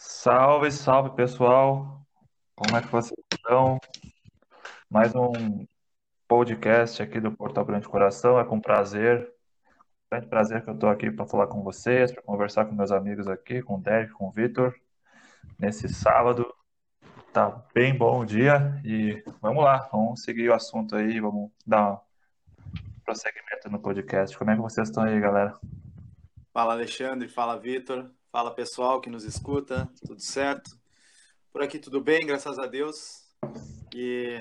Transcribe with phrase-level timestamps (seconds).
[0.00, 2.06] Salve, salve pessoal!
[2.54, 3.80] Como é que vocês estão?
[4.88, 5.66] Mais um
[6.28, 8.38] podcast aqui do Portal Grande Coração.
[8.38, 9.28] É com prazer,
[10.08, 13.26] grande prazer que eu estou aqui para falar com vocês, para conversar com meus amigos
[13.26, 14.72] aqui, com o Derek, com o Vitor,
[15.58, 16.46] nesse sábado.
[17.32, 22.00] Tá bem bom o dia e vamos lá, vamos seguir o assunto aí, vamos dar
[23.04, 24.38] prosseguimento no podcast.
[24.38, 25.58] Como é que vocês estão aí, galera?
[26.52, 28.08] Fala Alexandre, fala Vitor,
[28.38, 30.70] fala pessoal que nos escuta, tudo certo?
[31.52, 33.24] Por aqui tudo bem, graças a Deus.
[33.92, 34.40] E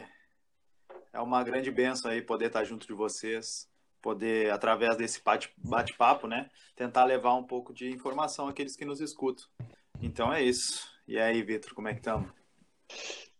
[1.12, 3.68] é uma grande benção aí poder estar junto de vocês,
[4.00, 5.20] poder, através desse
[5.58, 9.46] bate-papo, né, tentar levar um pouco de informação àqueles que nos escutam.
[10.00, 10.88] Então é isso.
[11.08, 12.30] E aí, Vitor, como é que estamos?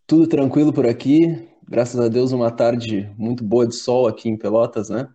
[0.08, 1.48] Tudo tranquilo por aqui.
[1.70, 5.08] Graças a Deus, uma tarde muito boa de sol aqui em Pelotas, né?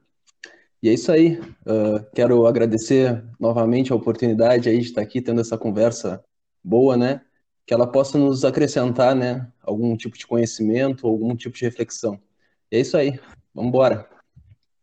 [0.82, 1.38] E é isso aí.
[1.64, 6.24] Uh, quero agradecer novamente a oportunidade aí de estar aqui tendo essa conversa
[6.62, 7.20] boa, né?
[7.64, 9.48] Que ela possa nos acrescentar, né?
[9.62, 12.20] Algum tipo de conhecimento, algum tipo de reflexão.
[12.69, 13.20] E é isso aí.
[13.55, 14.08] Vamos embora.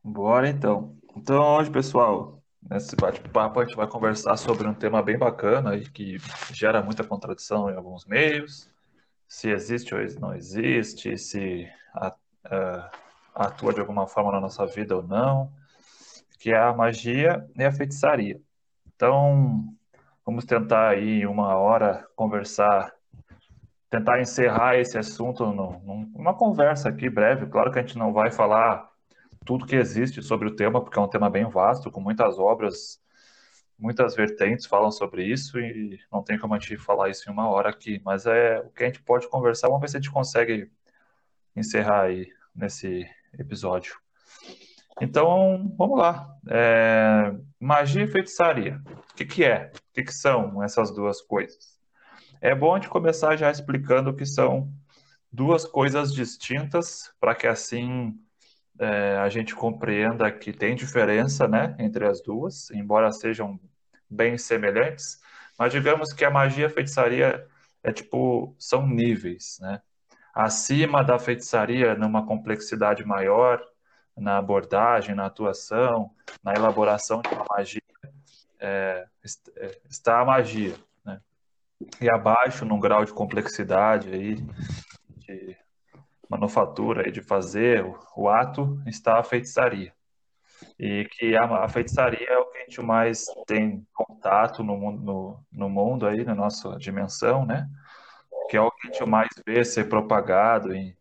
[0.01, 0.95] Bora então.
[1.17, 5.81] Então hoje, pessoal, nesse bate-papo a gente vai conversar sobre um tema bem bacana e
[5.81, 6.15] que
[6.53, 8.71] gera muita contradição em alguns meios.
[9.27, 11.67] Se existe ou não existe, se
[13.35, 15.58] atua de alguma forma na nossa vida ou não
[16.39, 18.41] que é a magia e a feitiçaria.
[18.95, 19.75] Então,
[20.25, 22.93] vamos tentar aí uma hora conversar,
[23.89, 27.45] tentar encerrar esse assunto numa conversa aqui breve.
[27.47, 28.89] Claro que a gente não vai falar
[29.45, 33.01] tudo que existe sobre o tema, porque é um tema bem vasto, com muitas obras,
[33.77, 37.49] muitas vertentes falam sobre isso e não tem como a gente falar isso em uma
[37.49, 38.01] hora aqui.
[38.05, 39.67] Mas é o que a gente pode conversar.
[39.67, 40.71] Vamos ver se a gente consegue
[41.55, 44.08] encerrar aí nesse episódio.
[45.01, 46.35] Então, vamos lá.
[46.49, 48.81] É, magia e feitiçaria.
[49.11, 49.71] O que, que é?
[49.73, 51.79] O que, que são essas duas coisas?
[52.41, 54.71] É bom a gente começar já explicando que são
[55.31, 58.13] duas coisas distintas, para que assim
[58.79, 63.59] é, a gente compreenda que tem diferença né, entre as duas, embora sejam
[64.09, 65.19] bem semelhantes.
[65.57, 67.45] Mas digamos que a magia e a feitiçaria
[67.83, 69.81] é tipo, são níveis, né?
[70.33, 73.61] Acima da feitiçaria, numa complexidade maior,
[74.19, 76.11] na abordagem, na atuação,
[76.43, 77.81] na elaboração de uma magia,
[78.59, 79.07] é,
[79.57, 80.75] é, está a magia.
[81.05, 81.21] Né?
[82.01, 84.35] E abaixo, num grau de complexidade aí,
[85.17, 85.57] de
[86.29, 89.93] manufatura e de fazer o, o, ato, está a feitiçaria.
[90.77, 95.01] E que a, a, feitiçaria é o que a gente mais tem contato no mundo,
[95.01, 97.67] no, no mundo aí, na nossa dimensão, né?
[98.49, 100.95] Que é o que a gente mais vê ser propagado em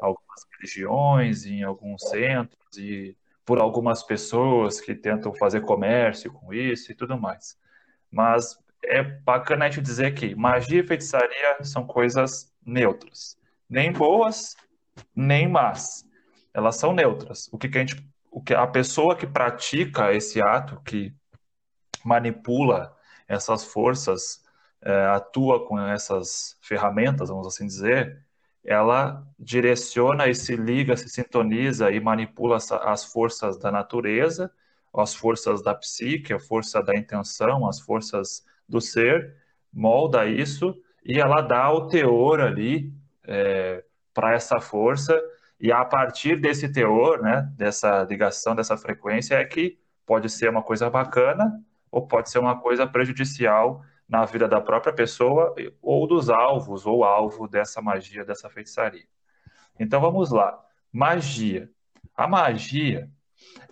[0.00, 6.92] algumas religiões, em alguns centros e por algumas pessoas que tentam fazer comércio com isso
[6.92, 7.58] e tudo mais.
[8.10, 13.38] Mas é bacana a gente dizer que magia e feitiçaria são coisas neutras,
[13.68, 14.56] nem boas,
[15.14, 16.04] nem más.
[16.52, 17.48] Elas são neutras.
[17.52, 21.14] O que, que a gente, o que a pessoa que pratica esse ato, que
[22.04, 22.94] manipula
[23.26, 24.44] essas forças,
[24.82, 28.24] é, atua com essas ferramentas, vamos assim dizer,
[28.68, 34.52] ela direciona e se liga, se sintoniza e manipula as forças da natureza,
[34.94, 39.34] as forças da psique, a força da intenção, as forças do ser,
[39.72, 42.92] molda isso e ela dá o teor ali
[43.26, 45.18] é, para essa força.
[45.58, 50.62] E a partir desse teor, né, dessa ligação, dessa frequência é que pode ser uma
[50.62, 51.58] coisa bacana
[51.90, 57.04] ou pode ser uma coisa prejudicial na vida da própria pessoa ou dos alvos ou
[57.04, 59.06] alvo dessa magia, dessa feitiçaria.
[59.78, 60.58] Então vamos lá.
[60.92, 61.70] Magia.
[62.16, 63.10] A magia,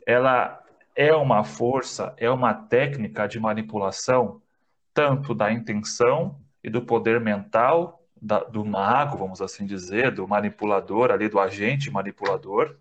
[0.06, 0.62] ela
[0.94, 4.40] é uma força, é uma técnica de manipulação
[4.94, 11.10] tanto da intenção e do poder mental da, do mago, vamos assim dizer, do manipulador
[11.10, 12.76] ali, do agente manipulador,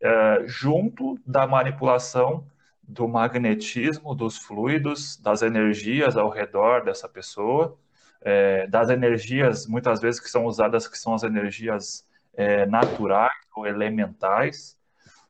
[0.00, 2.46] é, junto da manipulação
[2.88, 7.76] do magnetismo dos fluidos, das energias ao redor dessa pessoa,
[8.20, 13.66] é, das energias muitas vezes que são usadas, que são as energias é, naturais ou
[13.66, 14.78] elementais,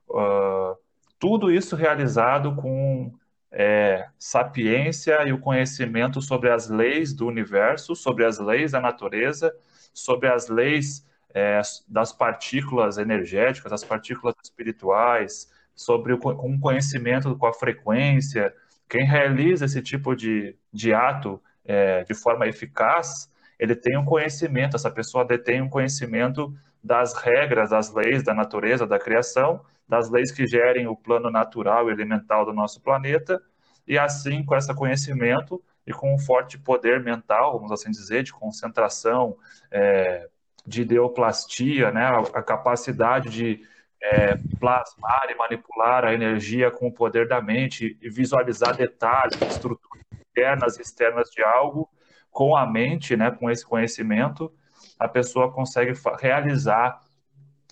[0.09, 0.77] uh,
[1.19, 3.13] tudo isso realizado com
[3.51, 9.55] é, sapiência e o conhecimento sobre as leis do universo, sobre as leis da natureza,
[9.95, 17.47] sobre as leis é, das partículas energéticas, das partículas espirituais, sobre o, um conhecimento com
[17.47, 18.53] a frequência.
[18.89, 24.77] Quem realiza esse tipo de, de ato é, de forma eficaz, ele tem um conhecimento,
[24.77, 26.53] essa pessoa detém um conhecimento
[26.83, 31.89] das regras, das leis da natureza, da criação, das leis que gerem o plano natural
[31.89, 33.41] e elemental do nosso planeta,
[33.87, 38.33] e assim, com esse conhecimento, e com um forte poder mental, vamos assim dizer, de
[38.33, 39.37] concentração,
[39.71, 40.29] é,
[40.67, 43.65] de ideoplastia, né, a, a capacidade de
[44.03, 50.05] é, plasmar e manipular a energia com o poder da mente e visualizar detalhes, estruturas
[50.31, 51.89] internas e externas de algo
[52.31, 54.53] com a mente, né, com esse conhecimento,
[54.99, 57.01] a pessoa consegue realizar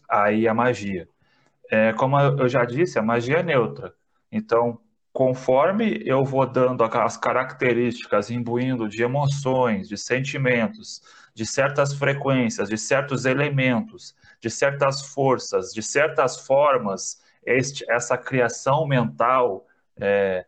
[0.08, 1.06] aí a magia.
[1.70, 3.94] É, como eu já disse, a magia é neutra.
[4.32, 4.78] Então,
[5.12, 11.02] conforme eu vou dando as características, imbuindo de emoções, de sentimentos,
[11.34, 18.86] de certas frequências, de certos elementos, de certas forças, de certas formas, este, essa criação
[18.86, 19.66] mental,
[19.96, 20.46] é,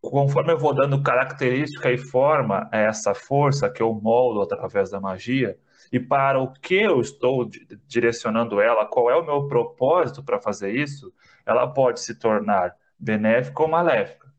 [0.00, 5.00] conforme eu vou dando característica e forma a essa força que eu moldo através da
[5.00, 5.58] magia,
[5.90, 7.48] e para o que eu estou
[7.86, 11.12] direcionando ela, qual é o meu propósito para fazer isso,
[11.44, 14.32] ela pode se tornar benéfica ou maléfica.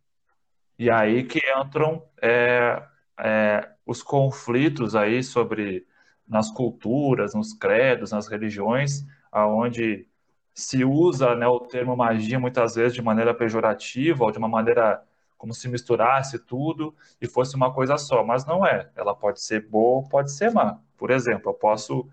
[0.77, 2.81] E aí que entram é,
[3.19, 5.85] é, os conflitos aí sobre
[6.27, 10.07] nas culturas, nos credos, nas religiões, aonde
[10.53, 15.03] se usa né, o termo magia muitas vezes de maneira pejorativa ou de uma maneira
[15.37, 18.89] como se misturasse tudo e fosse uma coisa só, mas não é.
[18.95, 20.79] Ela pode ser boa ou pode ser má.
[20.97, 22.07] Por exemplo, eu posso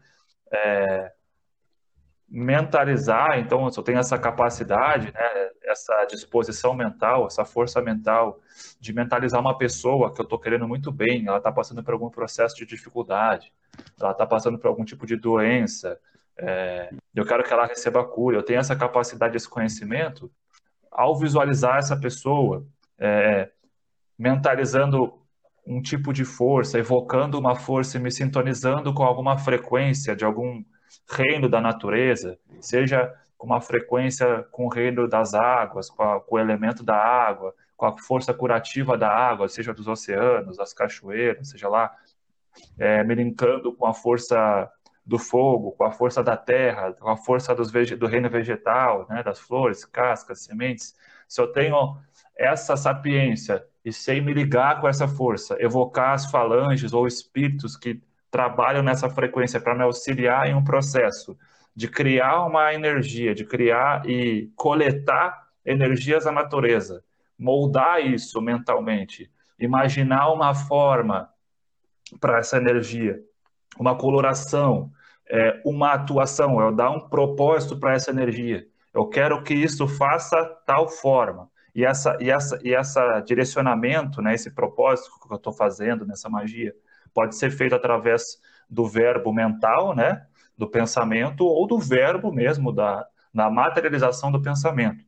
[0.53, 1.13] é,
[2.31, 8.41] mentalizar, então, se eu tenho essa capacidade, né, essa disposição mental, essa força mental
[8.79, 12.09] de mentalizar uma pessoa que eu estou querendo muito bem, ela está passando por algum
[12.09, 13.53] processo de dificuldade,
[14.01, 15.99] ela está passando por algum tipo de doença,
[16.39, 20.31] é, eu quero que ela receba cura, eu tenho essa capacidade, esse conhecimento,
[20.91, 22.65] ao visualizar essa pessoa,
[22.99, 23.51] é,
[24.17, 25.19] mentalizando
[25.67, 30.63] um tipo de força, evocando uma força e me sintonizando com alguma frequência de algum
[31.09, 36.37] reino da natureza, seja com uma frequência com o reino das águas, com, a, com,
[36.37, 41.49] o elemento da água, com a força curativa da água, seja dos oceanos, das cachoeiras,
[41.49, 41.91] seja lá,
[42.79, 44.71] é, me linkando com a força
[45.07, 49.41] do fogo, com a força da terra, com a força do reino vegetal, né, das
[49.41, 50.95] flores, cascas, sementes.
[51.27, 51.97] Se eu tenho
[52.37, 58.03] essa sapiência e sei me ligar com essa força, evocar as falanges ou espíritos que
[58.31, 61.37] trabalham nessa frequência para me auxiliar em um processo
[61.75, 67.03] de criar uma energia, de criar e coletar energias da natureza,
[67.39, 71.29] moldar isso mentalmente, imaginar uma forma
[72.21, 73.21] para essa energia,
[73.79, 74.91] uma coloração,
[75.29, 78.67] é, uma atuação, eu dar um propósito para essa energia.
[78.93, 81.49] Eu quero que isso faça tal forma.
[81.73, 86.29] E essa, e essa, e essa direcionamento, né, esse propósito que eu estou fazendo nessa
[86.29, 86.75] magia,
[87.13, 90.27] pode ser feito através do verbo mental, né,
[90.57, 95.05] do pensamento, ou do verbo mesmo, da, da materialização do pensamento.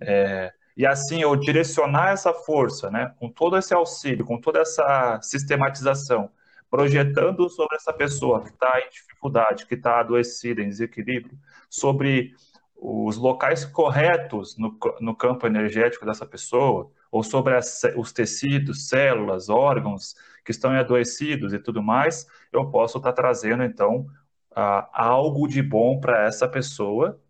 [0.00, 5.18] É, e assim, eu direcionar essa força, né, com todo esse auxílio, com toda essa
[5.22, 6.30] sistematização,
[6.70, 11.36] projetando sobre essa pessoa que está em dificuldade, que está adoecida, em desequilíbrio,
[11.68, 12.34] sobre
[12.76, 19.48] os locais corretos no, no campo energético dessa pessoa, ou sobre as, os tecidos, células,
[19.48, 20.14] órgãos
[20.48, 24.06] que estão adoecidos e tudo mais, eu posso estar trazendo, então,
[24.52, 27.20] uh, algo de bom para essa pessoa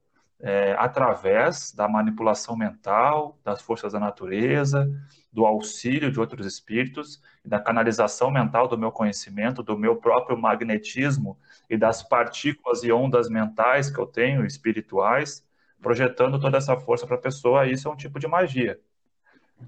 [0.41, 4.89] é, através da manipulação mental, das forças da natureza,
[5.33, 11.37] do auxílio de outros espíritos, da canalização mental do meu conhecimento, do meu próprio magnetismo
[11.69, 15.45] e das partículas e ondas mentais que eu tenho, espirituais,
[15.81, 17.67] projetando toda essa força para a pessoa.
[17.67, 18.79] Isso é um tipo de magia.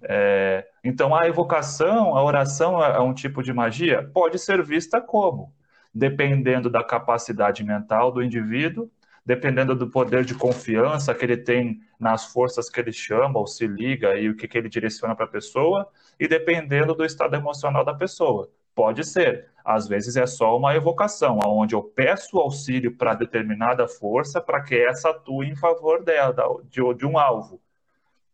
[0.03, 4.09] É, então, a evocação, a oração é, é um tipo de magia?
[4.13, 5.53] Pode ser vista como,
[5.93, 8.91] dependendo da capacidade mental do indivíduo,
[9.25, 13.67] dependendo do poder de confiança que ele tem nas forças que ele chama ou se
[13.67, 17.85] liga e o que, que ele direciona para a pessoa, e dependendo do estado emocional
[17.85, 18.51] da pessoa.
[18.75, 19.49] Pode ser.
[19.63, 24.75] Às vezes é só uma evocação, onde eu peço auxílio para determinada força para que
[24.75, 27.61] essa atue em favor dela, de, de um alvo.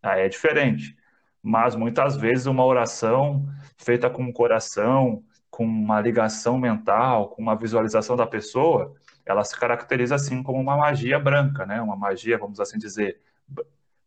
[0.01, 0.97] Aí é diferente
[1.47, 3.47] mas muitas vezes uma oração
[3.79, 8.93] feita com o coração, com uma ligação mental, com uma visualização da pessoa,
[9.25, 11.81] ela se caracteriza assim como uma magia branca, né?
[11.81, 13.21] Uma magia, vamos assim dizer,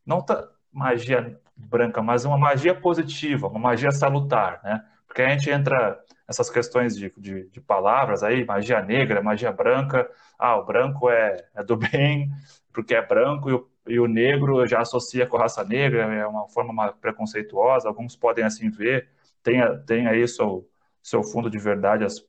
[0.06, 0.26] não
[0.70, 4.84] magia branca, mas uma magia positiva, uma magia salutar, né?
[5.08, 10.12] Porque a gente entra nessas questões de, de, de palavras aí, magia negra, magia branca,
[10.38, 12.30] ah, o branco é, é do bem,
[12.74, 16.48] porque é branco, e o e o negro já associa com raça negra, é uma
[16.48, 19.10] forma preconceituosa, alguns podem assim ver,
[19.42, 20.68] tem, tem aí seu,
[21.02, 22.24] seu fundo de verdade, as,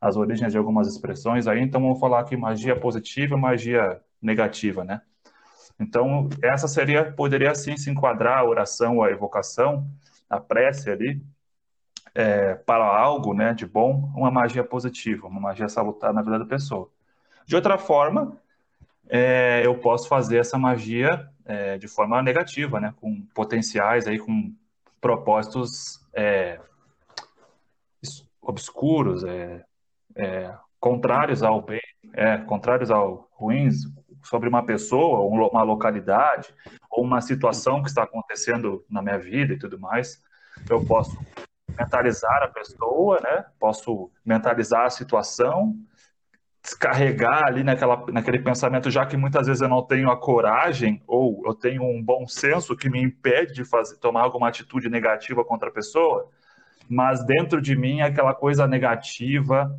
[0.00, 5.00] as origens de algumas expressões aí, então vamos falar aqui magia positiva magia negativa, né?
[5.78, 9.86] Então, essa seria, poderia sim se enquadrar a oração, a evocação,
[10.28, 11.22] a prece ali,
[12.14, 16.46] é, para algo né, de bom, uma magia positiva, uma magia salutar na vida da
[16.46, 16.90] pessoa.
[17.44, 18.40] De outra forma,
[19.08, 24.52] é, eu posso fazer essa magia é, de forma negativa, né, com potenciais aí, com
[25.00, 26.60] propósitos é,
[28.42, 29.64] obscuros, é,
[30.14, 31.80] é, contrários ao bem,
[32.12, 33.84] é, contrários ao ruins,
[34.22, 36.52] sobre uma pessoa, uma localidade,
[36.90, 40.20] ou uma situação que está acontecendo na minha vida e tudo mais.
[40.68, 41.16] Eu posso
[41.78, 43.44] mentalizar a pessoa, né?
[43.58, 45.76] Posso mentalizar a situação,
[46.66, 51.40] descarregar ali naquela, naquele pensamento, já que muitas vezes eu não tenho a coragem ou
[51.46, 55.68] eu tenho um bom senso que me impede de fazer, tomar alguma atitude negativa contra
[55.68, 56.28] a pessoa,
[56.88, 59.78] mas dentro de mim aquela coisa negativa,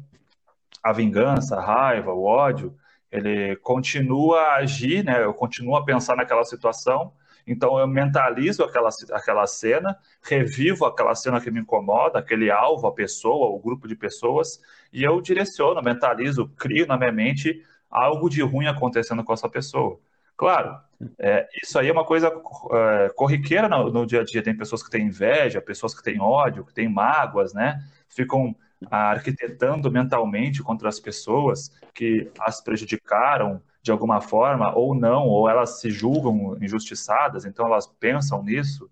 [0.81, 2.73] a vingança, a raiva, o ódio,
[3.11, 5.21] ele continua a agir, né?
[5.21, 7.11] Eu continuo a pensar naquela situação,
[7.47, 12.93] então eu mentalizo aquela, aquela cena, revivo aquela cena que me incomoda, aquele alvo, a
[12.93, 14.59] pessoa, o grupo de pessoas,
[14.91, 19.97] e eu direciono, mentalizo, crio na minha mente algo de ruim acontecendo com essa pessoa.
[20.35, 20.77] Claro,
[21.17, 24.43] é, isso aí é uma coisa é, corriqueira no, no, dia a dia.
[24.43, 27.81] Tem pessoas que têm inveja, pessoas que têm ódio, que têm mágoas, né?
[28.07, 28.55] Ficam
[28.91, 35.79] arquitetando mentalmente contra as pessoas que as prejudicaram de alguma forma ou não, ou elas
[35.79, 38.89] se julgam injustiçadas, então elas pensam nisso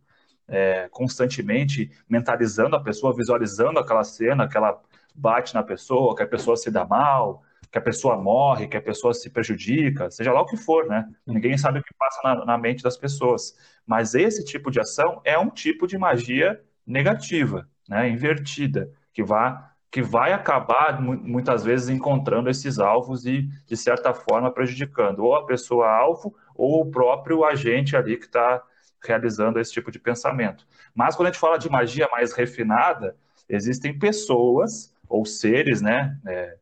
[0.48, 4.80] é, constantemente, mentalizando a pessoa, visualizando aquela cena que ela
[5.14, 8.82] bate na pessoa, que a pessoa se dá mal, que a pessoa morre, que a
[8.82, 11.10] pessoa se prejudica, seja lá o que for, né?
[11.26, 13.56] Ninguém sabe o que passa na, na mente das pessoas.
[13.86, 18.08] Mas esse tipo de ação é um tipo de magia negativa, né?
[18.10, 19.58] Invertida, que vai
[19.96, 25.46] que vai acabar muitas vezes encontrando esses alvos e, de certa forma, prejudicando ou a
[25.46, 28.62] pessoa alvo ou o próprio agente ali que está
[29.02, 30.68] realizando esse tipo de pensamento.
[30.94, 33.16] Mas quando a gente fala de magia mais refinada,
[33.48, 36.58] existem pessoas ou seres, né, é,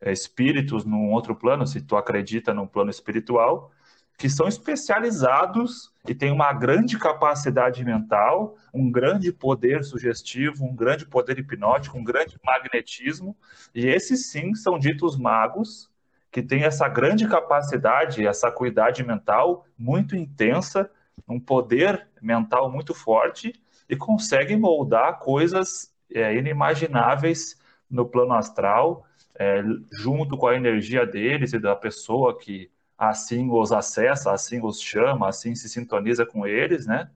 [0.00, 3.70] é espíritos num outro plano, se tu acredita num plano espiritual,
[4.16, 11.04] que são especializados e têm uma grande capacidade mental, um grande poder sugestivo, um grande
[11.04, 13.36] poder hipnótico, um grande magnetismo,
[13.74, 15.90] e esses sim são ditos magos,
[16.30, 20.90] que têm essa grande capacidade, essa acuidade mental muito intensa,
[21.28, 23.54] um poder mental muito forte
[23.88, 27.58] e conseguem moldar coisas é, inimagináveis
[27.90, 33.72] no plano astral, é, junto com a energia deles e da pessoa que assim os
[33.72, 37.10] acessa, assim os chama, assim se sintoniza com eles, né?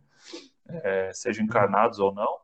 [0.68, 2.38] É, sejam encarnados ou não.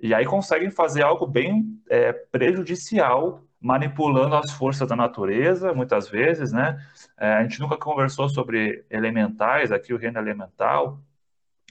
[0.00, 6.52] E aí conseguem fazer algo bem é, prejudicial, manipulando as forças da natureza, muitas vezes,
[6.52, 6.80] né?
[7.18, 11.00] É, a gente nunca conversou sobre elementais, aqui o reino elemental,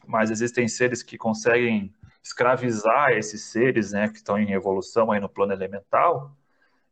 [0.05, 5.29] mas existem seres que conseguem escravizar esses seres, né, que estão em evolução aí no
[5.29, 6.35] plano elemental,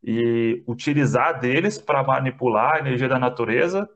[0.01, 3.89] e utilizar deles para manipular a energia da natureza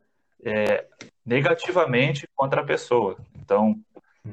[0.43, 0.86] é,
[1.25, 3.17] negativamente contra a pessoa.
[3.36, 3.79] Então,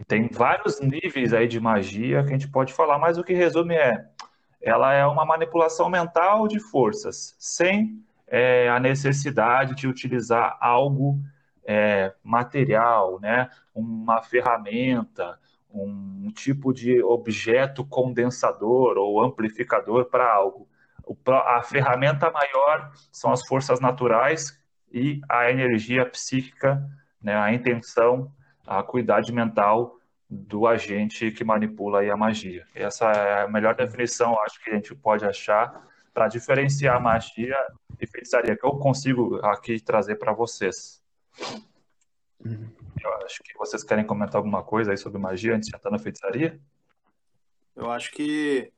[0.07, 3.75] tem vários níveis aí de magia que a gente pode falar, mas o que resume
[3.75, 4.05] é,
[4.61, 11.21] ela é uma manipulação mental de forças, sem é, a necessidade de utilizar algo
[11.65, 13.49] é, material, né?
[13.75, 15.39] uma ferramenta,
[15.71, 20.69] um tipo de objeto condensador ou amplificador para algo.
[21.29, 24.59] A ferramenta maior são as forças naturais
[24.93, 26.83] e a energia psíquica,
[27.23, 28.33] né, a intenção,
[28.67, 32.67] a acuidade mental do agente que manipula a magia.
[32.75, 37.57] Essa é a melhor definição, acho que a gente pode achar para diferenciar magia
[38.01, 41.03] e feitiçaria, que eu consigo aqui trazer para vocês.
[42.43, 45.99] Eu acho que vocês querem comentar alguma coisa aí sobre magia antes de entrar na
[45.99, 46.59] feitiçaria?
[47.75, 48.73] Eu acho que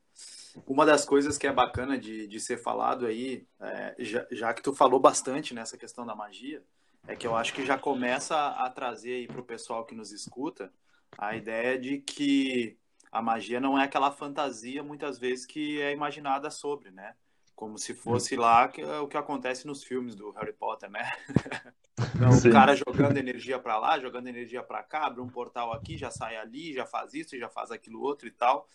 [0.67, 4.63] uma das coisas que é bacana de, de ser falado aí, é, já, já, que
[4.63, 6.63] tu falou bastante nessa questão da magia,
[7.07, 9.95] é que eu acho que já começa a, a trazer aí para o pessoal que
[9.95, 10.73] nos escuta
[11.17, 12.77] a ideia de que
[13.11, 17.15] a magia não é aquela fantasia muitas vezes que é imaginada sobre, né?
[17.55, 21.11] Como se fosse lá que, o que acontece nos filmes do Harry Potter, né?
[22.15, 25.97] Então, o cara jogando energia para lá, jogando energia para cá, abre um portal aqui,
[25.97, 28.69] já sai ali, já faz isso, já faz aquilo outro e tal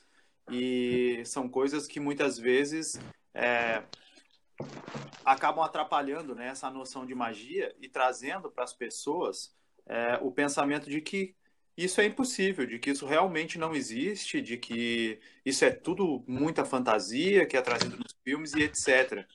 [0.50, 3.00] e são coisas que muitas vezes
[3.34, 3.84] é,
[5.24, 10.90] acabam atrapalhando né, essa noção de magia e trazendo para as pessoas é, o pensamento
[10.90, 11.36] de que
[11.76, 16.64] isso é impossível, de que isso realmente não existe, de que isso é tudo muita
[16.64, 19.26] fantasia que é trazido nos filmes e etc.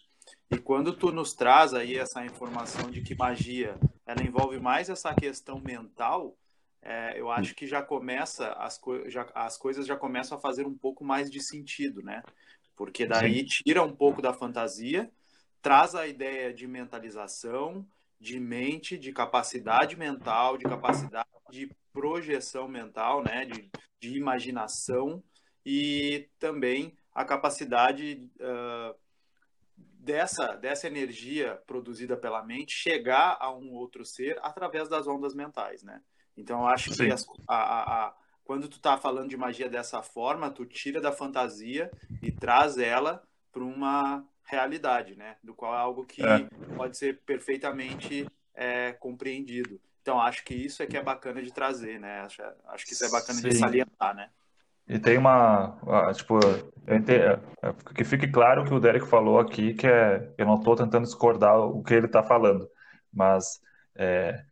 [0.50, 5.12] E quando tu nos traz aí essa informação de que magia ela envolve mais essa
[5.14, 6.36] questão mental,
[6.82, 10.66] é, eu acho que já começa, as, co já, as coisas já começam a fazer
[10.66, 12.22] um pouco mais de sentido, né?
[12.76, 15.10] Porque daí tira um pouco da fantasia,
[15.60, 17.86] traz a ideia de mentalização,
[18.20, 23.44] de mente, de capacidade mental, de capacidade de projeção mental, né?
[23.44, 23.70] De,
[24.00, 25.22] de imaginação
[25.66, 28.94] e também a capacidade uh,
[29.76, 35.82] dessa, dessa energia produzida pela mente chegar a um outro ser através das ondas mentais,
[35.82, 36.00] né?
[36.38, 37.06] Então, eu acho Sim.
[37.06, 38.14] que as, a, a, a,
[38.44, 41.90] quando tu está falando de magia dessa forma, tu tira da fantasia
[42.22, 45.36] e traz ela para uma realidade, né?
[45.42, 46.48] Do qual é algo que é.
[46.76, 49.80] pode ser perfeitamente é, compreendido.
[50.00, 52.20] Então, acho que isso é que é bacana de trazer, né?
[52.20, 53.48] Acho, acho que isso é bacana Sim.
[53.48, 54.30] de salientar, né?
[54.88, 55.76] E tem uma,
[56.14, 56.38] tipo,
[56.86, 60.74] entendo, é, que fique claro que o Derek falou aqui, que é, eu não estou
[60.74, 62.66] tentando discordar o que ele está falando,
[63.12, 63.60] mas
[63.94, 64.42] é,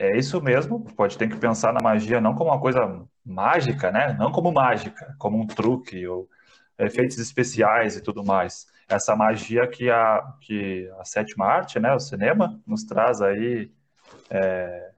[0.00, 2.80] é isso mesmo, pode ter que pensar na magia não como uma coisa
[3.24, 4.16] mágica, né?
[4.18, 6.26] Não como mágica, como um truque ou
[6.78, 8.66] efeitos especiais e tudo mais.
[8.88, 13.70] Essa magia que a, que a sétima arte, né, o cinema, nos traz aí
[14.30, 14.90] é,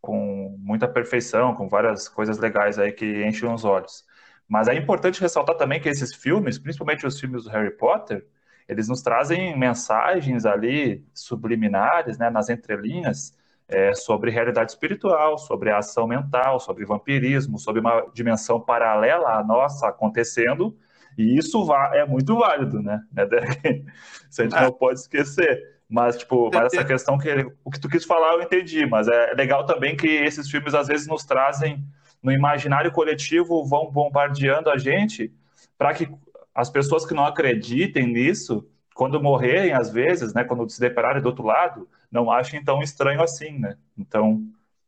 [0.00, 4.04] com muita perfeição, com várias coisas legais aí que enchem os olhos.
[4.48, 8.24] Mas é importante ressaltar também que esses filmes, principalmente os filmes do Harry Potter,
[8.68, 13.36] eles nos trazem mensagens ali subliminares, né, nas entrelinhas,
[13.70, 19.44] é, sobre realidade espiritual, sobre a ação mental, sobre vampirismo, sobre uma dimensão paralela à
[19.44, 20.76] nossa acontecendo,
[21.16, 23.02] e isso é muito válido, né?
[24.30, 25.80] Isso a gente não pode esquecer.
[25.88, 27.28] Mas, tipo, mas essa questão que
[27.64, 30.86] o que tu quis falar eu entendi, mas é legal também que esses filmes às
[30.86, 31.84] vezes nos trazem
[32.22, 35.32] no imaginário coletivo, vão bombardeando a gente
[35.76, 36.08] para que
[36.54, 41.26] as pessoas que não acreditem nisso, quando morrerem, às vezes, né, quando se depararem do
[41.26, 43.76] outro lado, não achem tão estranho assim, né?
[43.96, 44.42] Então,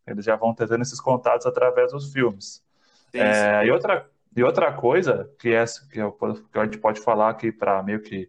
[0.07, 2.63] eles já vão tendo esses contatos através dos filmes.
[3.13, 3.65] É.
[3.67, 7.53] E, outra, e outra coisa que, é, que, eu, que a gente pode falar aqui
[7.53, 8.29] para meio que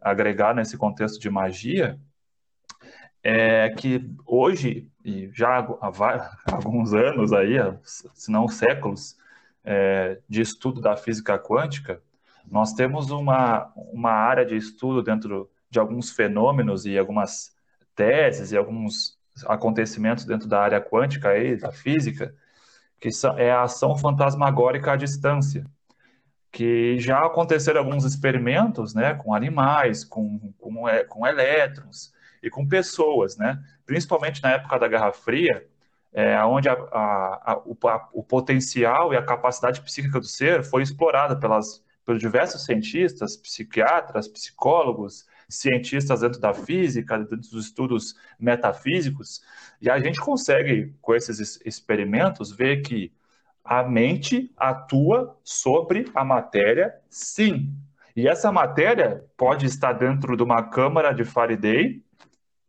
[0.00, 1.98] agregar nesse contexto de magia
[3.22, 5.90] é que hoje, e já há
[6.52, 9.16] alguns anos aí, se não séculos,
[9.64, 12.02] é, de estudo da física quântica,
[12.46, 17.53] nós temos uma, uma área de estudo dentro de alguns fenômenos e algumas
[17.94, 22.34] teses e alguns acontecimentos dentro da área quântica aí, da física,
[23.00, 25.64] que é a ação fantasmagórica à distância
[26.54, 32.64] que já aconteceram alguns experimentos, né, com animais, com, com, é, com elétrons e com
[32.64, 35.66] pessoas, né, principalmente na época da Guerra Fria,
[36.12, 37.76] é, onde a, a, a, o,
[38.12, 44.28] o, potencial e a capacidade psíquica do ser foi explorada pelas, pelos diversos cientistas, psiquiatras,
[44.28, 49.42] psicólogos, cientistas dentro da física, dentro dos estudos metafísicos,
[49.80, 53.12] e a gente consegue, com esses experimentos, ver que
[53.64, 57.72] a mente atua sobre a matéria, sim.
[58.14, 62.02] E essa matéria pode estar dentro de uma câmara de Faraday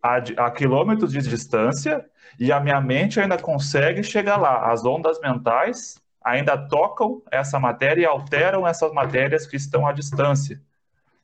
[0.02, 2.06] a, a quilômetros de distância
[2.40, 4.72] e a minha mente ainda consegue chegar lá.
[4.72, 10.60] As ondas mentais ainda tocam essa matéria e alteram essas matérias que estão à distância.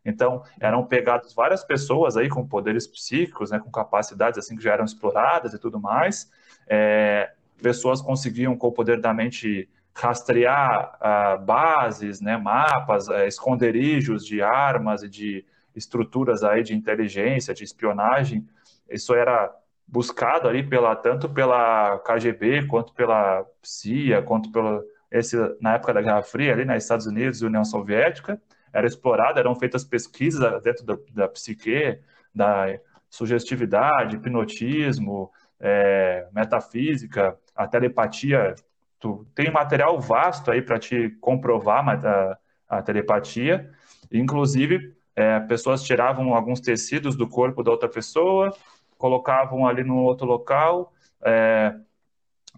[0.03, 4.73] Então, eram pegadas várias pessoas aí com poderes psíquicos, né, com capacidades assim que já
[4.73, 6.31] eram exploradas e tudo mais,
[6.67, 14.25] é, pessoas conseguiam, com o poder da mente, rastrear uh, bases, né, mapas, uh, esconderijos
[14.25, 18.47] de armas e de estruturas aí de inteligência, de espionagem.
[18.89, 19.53] Isso era
[19.87, 26.01] buscado ali pela tanto pela KGB quanto pela CIA, quanto pela esse na época da
[26.01, 28.41] Guerra Fria ali nos Estados Unidos e União Soviética,
[28.73, 31.99] era explorado, eram feitas pesquisas dentro da, da psique,
[32.33, 32.79] da
[33.09, 38.55] sugestividade, hipnotismo, é, metafísica, a telepatia.
[38.99, 42.37] Tu tem material vasto aí para te comprovar a,
[42.69, 43.69] a telepatia.
[44.11, 48.55] Inclusive, é, pessoas tiravam alguns tecidos do corpo da outra pessoa,
[48.97, 51.75] colocavam ali no outro local, é,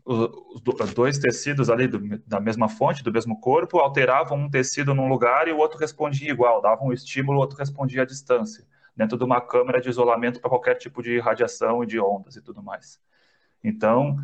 [0.05, 5.07] os, dois tecidos ali do, da mesma fonte, do mesmo corpo, alteravam um tecido num
[5.07, 9.17] lugar e o outro respondia igual, davam um estímulo, o outro respondia à distância dentro
[9.17, 12.61] de uma câmera de isolamento para qualquer tipo de radiação e de ondas e tudo
[12.61, 12.99] mais.
[13.63, 14.17] Então,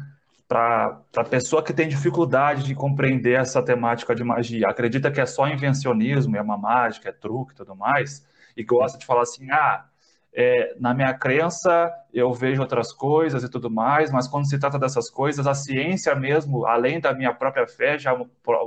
[0.48, 5.26] para a pessoa que tem dificuldade de compreender essa temática de magia, acredita que é
[5.26, 9.50] só invencionismo, é uma mágica, é truque e tudo mais, e gosta de falar assim,
[9.52, 9.86] ah,
[10.34, 14.78] é, na minha crença eu vejo outras coisas e tudo mais, mas quando se trata
[14.78, 18.16] dessas coisas, a ciência mesmo, além da minha própria fé, já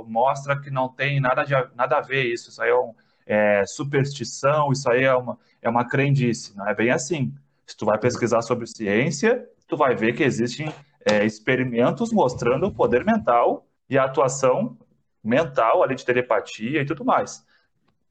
[0.05, 2.93] mostra que não tem nada, de, nada a ver isso, isso aí é, um,
[3.25, 7.33] é superstição, isso aí é uma, é uma crendice, não é bem assim.
[7.65, 10.71] Se tu vai pesquisar sobre ciência, tu vai ver que existem
[11.05, 14.77] é, experimentos mostrando o poder mental e a atuação
[15.23, 17.45] mental ali de telepatia e tudo mais.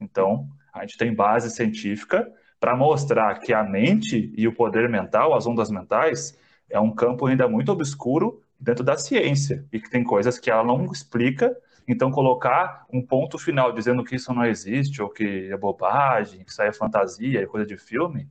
[0.01, 2.27] Então, a gente tem base científica
[2.63, 7.25] para mostrar que a mente e o poder mental, as ondas mentais, é um campo
[7.25, 11.53] ainda muito obscuro dentro da ciência e que tem coisas que ela não explica.
[11.85, 16.51] Então, colocar um ponto final dizendo que isso não existe ou que é bobagem, que
[16.51, 18.29] isso aí é fantasia, é coisa de filme,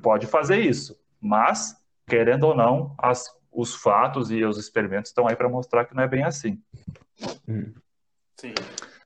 [0.00, 0.98] pode fazer isso.
[1.20, 5.94] Mas, querendo ou não, as, os fatos e os experimentos estão aí para mostrar que
[5.94, 6.58] não é bem assim.
[8.34, 8.54] Sim.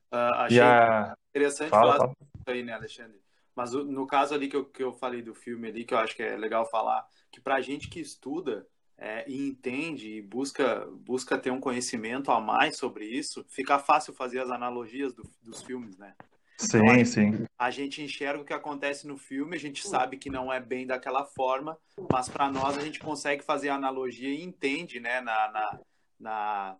[0.09, 1.17] Uh, achei a...
[1.35, 2.15] interessante fala, falar fala.
[2.21, 3.26] isso aí, né, Alexandre?
[3.57, 6.15] Mas no caso ali que eu, que eu falei do filme ali, que eu acho
[6.15, 11.39] que é legal falar, que pra gente que estuda é, e entende e busca, busca
[11.39, 15.97] ter um conhecimento a mais sobre isso, fica fácil fazer as analogias do, dos filmes,
[15.97, 16.13] né?
[16.55, 17.45] Sim, então, sim.
[17.57, 20.85] A gente enxerga o que acontece no filme, a gente sabe que não é bem
[20.85, 21.79] daquela forma,
[22.11, 25.79] mas para nós a gente consegue fazer a analogia e entende, né, na, na,
[26.19, 26.77] na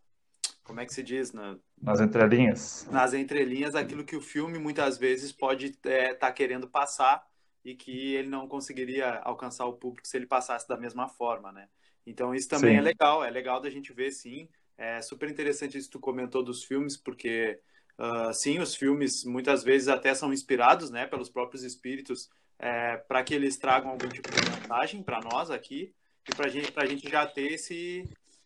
[0.63, 2.88] como é que se diz, na, nas entrelinhas.
[2.92, 7.26] Nas entrelinhas, aquilo que o filme muitas vezes pode estar é, tá querendo passar
[7.63, 11.68] e que ele não conseguiria alcançar o público se ele passasse da mesma forma, né?
[12.06, 12.78] Então isso também sim.
[12.78, 14.48] é legal, é legal da gente ver, sim.
[14.78, 17.60] É super interessante isso que tu comentou dos filmes, porque
[18.00, 23.24] uh, sim, os filmes muitas vezes até são inspirados, né, pelos próprios espíritos, é, para
[23.24, 25.94] que eles tragam algum tipo de vantagem para nós aqui
[26.28, 28.04] e para gente, a gente já ter esse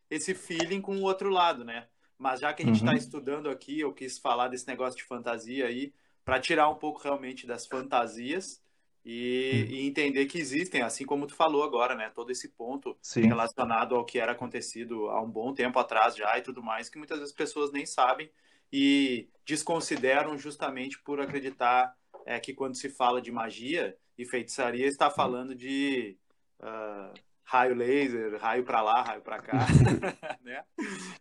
[0.10, 1.88] esse feeling com o outro lado, né?
[2.22, 2.98] Mas já que a gente está uhum.
[2.98, 5.92] estudando aqui, eu quis falar desse negócio de fantasia aí,
[6.24, 8.62] para tirar um pouco realmente das fantasias
[9.04, 9.74] e, uhum.
[9.74, 12.12] e, entender que existem, assim como tu falou agora, né?
[12.14, 13.22] Todo esse ponto Sim.
[13.22, 17.00] relacionado ao que era acontecido há um bom tempo atrás já e tudo mais, que
[17.00, 18.30] muitas vezes as pessoas nem sabem
[18.72, 21.92] e desconsideram justamente por acreditar
[22.24, 25.16] é, que quando se fala de magia e feitiçaria, está uhum.
[25.16, 26.16] falando de.
[26.60, 27.20] Uh,
[27.52, 29.68] raio laser, raio para lá, raio para cá,
[30.42, 30.64] né?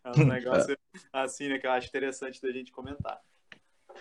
[0.05, 0.79] É um negócio
[1.13, 3.19] assim, né, que eu acho interessante da gente comentar.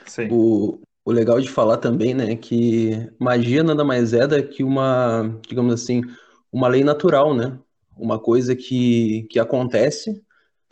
[0.05, 0.27] Sim.
[0.31, 5.39] O, o legal de falar também, né, que magia nada mais é do que uma,
[5.47, 6.03] digamos assim,
[6.51, 7.57] uma lei natural, né?
[7.97, 10.23] Uma coisa que, que acontece,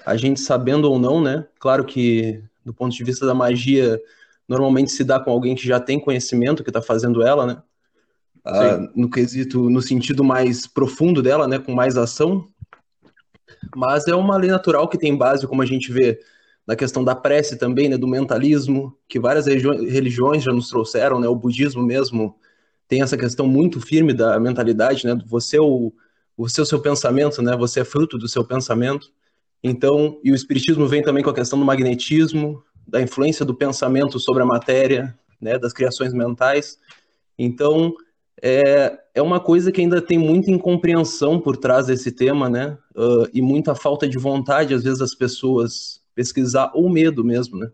[0.06, 1.48] a gente sabendo ou não, né?
[1.60, 4.00] Claro que do ponto de vista da magia,
[4.48, 7.64] normalmente se dá com alguém que já tem conhecimento que está fazendo ela, né?
[8.48, 12.48] Uh, no quesito, no sentido mais profundo dela, né, com mais ação.
[13.76, 16.20] Mas é uma lei natural que tem base, como a gente vê
[16.66, 21.28] na questão da prece também, né, do mentalismo, que várias religiões já nos trouxeram, né,
[21.28, 22.36] o budismo mesmo
[22.88, 25.94] tem essa questão muito firme da mentalidade, né, você é o,
[26.38, 29.12] você é o seu pensamento, né, você é fruto do seu pensamento.
[29.64, 34.20] Então, e o espiritismo vem também com a questão do magnetismo, da influência do pensamento
[34.20, 36.80] sobre a matéria, né, das criações mentais.
[37.38, 37.94] Então,
[38.42, 42.78] é, é uma coisa que ainda tem muita incompreensão por trás desse tema, né?
[42.96, 47.72] Uh, e muita falta de vontade, às vezes, das pessoas pesquisar, ou medo mesmo, né?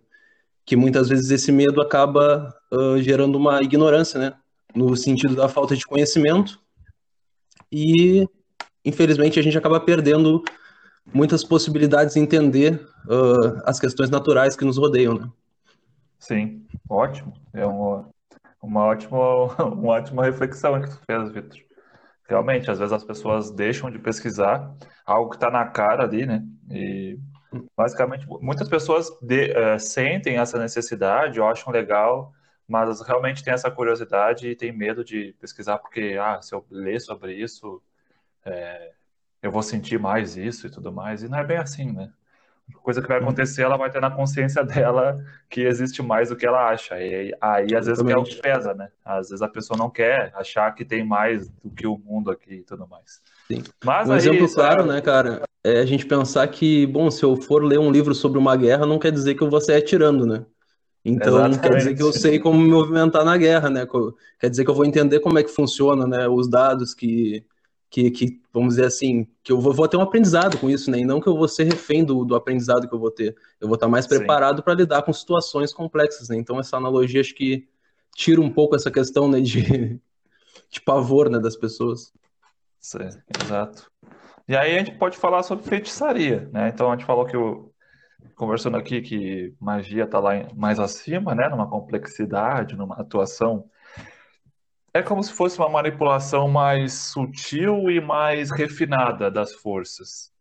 [0.65, 4.33] Que muitas vezes esse medo acaba uh, gerando uma ignorância, né?
[4.73, 6.59] No sentido da falta de conhecimento.
[7.71, 8.25] E,
[8.85, 10.43] infelizmente, a gente acaba perdendo
[11.13, 15.29] muitas possibilidades de entender uh, as questões naturais que nos rodeiam, né?
[16.19, 17.33] Sim, ótimo.
[17.53, 18.07] É uma,
[18.63, 19.17] uma ótima,
[19.65, 21.59] uma ótima reflexão que tu fez, Vitor.
[22.27, 24.73] Realmente, às vezes as pessoas deixam de pesquisar
[25.05, 26.43] algo que está na cara ali, né?
[26.71, 27.19] E
[27.75, 32.33] basicamente muitas pessoas de, uh, sentem essa necessidade, acham legal,
[32.67, 36.99] mas realmente têm essa curiosidade e têm medo de pesquisar porque, ah, se eu ler
[37.01, 37.83] sobre isso,
[38.45, 38.93] é,
[39.41, 41.21] eu vou sentir mais isso e tudo mais.
[41.23, 42.11] E não é bem assim, né?
[42.81, 43.25] Coisa que vai uhum.
[43.25, 45.17] acontecer, ela vai ter na consciência dela
[45.49, 46.99] que existe mais do que ela acha.
[47.01, 48.89] E aí, às vezes, é o que pesa, né?
[49.03, 52.55] Às vezes a pessoa não quer achar que tem mais do que o mundo aqui
[52.55, 53.21] e tudo mais.
[53.47, 53.63] Sim.
[53.83, 57.35] Mas um aí, exemplo claro, né, cara, é a gente pensar que, bom, se eu
[57.35, 60.25] for ler um livro sobre uma guerra, não quer dizer que eu vou sair atirando,
[60.25, 60.45] né?
[61.05, 61.59] Então, Exatamente.
[61.59, 63.85] quer dizer que eu sei como me movimentar na guerra, né?
[64.39, 66.29] Quer dizer que eu vou entender como é que funciona, né?
[66.29, 67.43] Os dados que,
[67.93, 70.97] que, que, vamos dizer assim, que eu vou, vou, ter um aprendizado com isso, né?
[70.97, 73.37] E não que eu vou ser refém do, do aprendizado que eu vou ter.
[73.61, 76.35] Eu vou estar mais preparado para lidar com situações complexas, né?
[76.35, 77.67] Então essa analogia acho que
[78.15, 80.01] tira um pouco essa questão né, de,
[80.71, 82.11] de pavor né, das pessoas.
[82.79, 83.09] Sim,
[83.43, 83.91] exato.
[84.47, 86.69] E aí a gente pode falar sobre feitiçaria, né?
[86.69, 87.71] Então a gente falou que o
[88.35, 91.47] conversando aqui que magia está lá mais acima, né?
[91.47, 93.69] Numa complexidade, numa atuação
[94.93, 100.31] é como se fosse uma manipulação mais sutil e mais refinada das forças.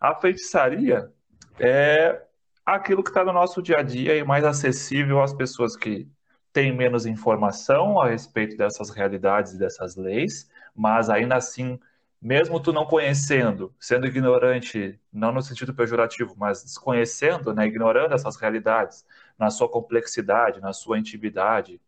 [0.00, 1.12] A feitiçaria
[1.58, 2.22] é
[2.64, 6.08] aquilo que está no nosso dia a dia e mais acessível às pessoas que
[6.52, 11.78] têm menos informação a respeito dessas realidades e dessas leis, mas ainda assim
[12.20, 18.36] mesmo tu não conhecendo, sendo ignorante, não no sentido pejorativo, mas desconhecendo, né, ignorando essas
[18.36, 19.04] realidades,
[19.38, 21.80] na sua complexidade, na sua intimidade,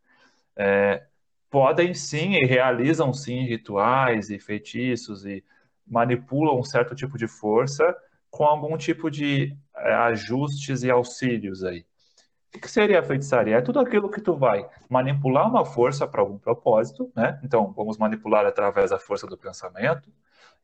[0.55, 1.05] é,
[1.51, 5.45] podem sim e realizam sim rituais e feitiços e
[5.87, 7.95] manipulam um certo tipo de força
[8.31, 11.85] com algum tipo de é, ajustes e auxílios aí.
[12.55, 13.57] O que seria a feitiçaria?
[13.57, 17.41] É tudo aquilo que tu vai manipular uma força para algum propósito, né?
[17.45, 20.13] Então, vamos manipular através da força do pensamento,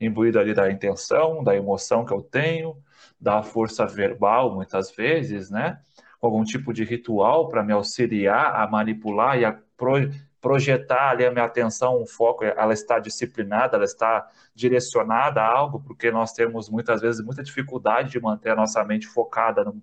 [0.01, 2.77] imbuído ali da intenção, da emoção que eu tenho,
[3.21, 5.81] da força verbal, muitas vezes, né?
[6.21, 10.11] Algum tipo de ritual para me auxiliar a manipular e a pro
[10.47, 15.81] projetar ali a minha atenção, um foco, ela está disciplinada, ela está direcionada a algo,
[15.81, 19.83] porque nós temos muitas vezes muita dificuldade de manter a nossa mente focada num,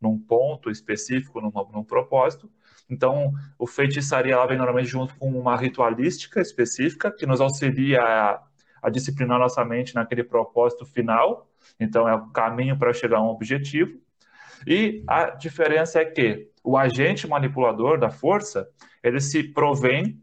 [0.00, 2.50] num ponto específico, num, num propósito.
[2.90, 8.42] Então, o feitiçaria ela vem normalmente junto com uma ritualística específica que nos auxilia a,
[8.82, 11.48] a disciplinar nossa mente naquele propósito final.
[11.78, 13.96] Então, é o caminho para chegar a um objetivo.
[14.66, 18.68] E a diferença é que o agente manipulador da força,
[19.02, 20.22] ele se provém,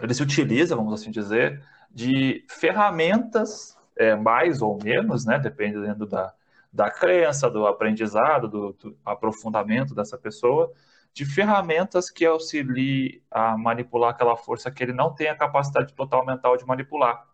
[0.00, 6.32] ele se utiliza, vamos assim dizer, de ferramentas, é, mais ou menos, né, dependendo da,
[6.72, 10.72] da crença, do aprendizado, do, do aprofundamento dessa pessoa,
[11.12, 16.24] de ferramentas que auxiliem a manipular aquela força que ele não tem a capacidade total
[16.24, 17.26] mental de manipular.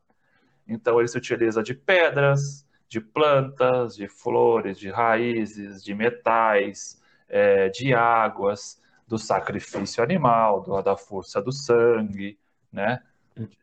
[0.66, 7.68] Então, ele se utiliza de pedras, de plantas, de flores, de raízes, de metais, é,
[7.68, 12.38] de águas, do sacrifício animal, do, da força do sangue,
[12.72, 13.00] né?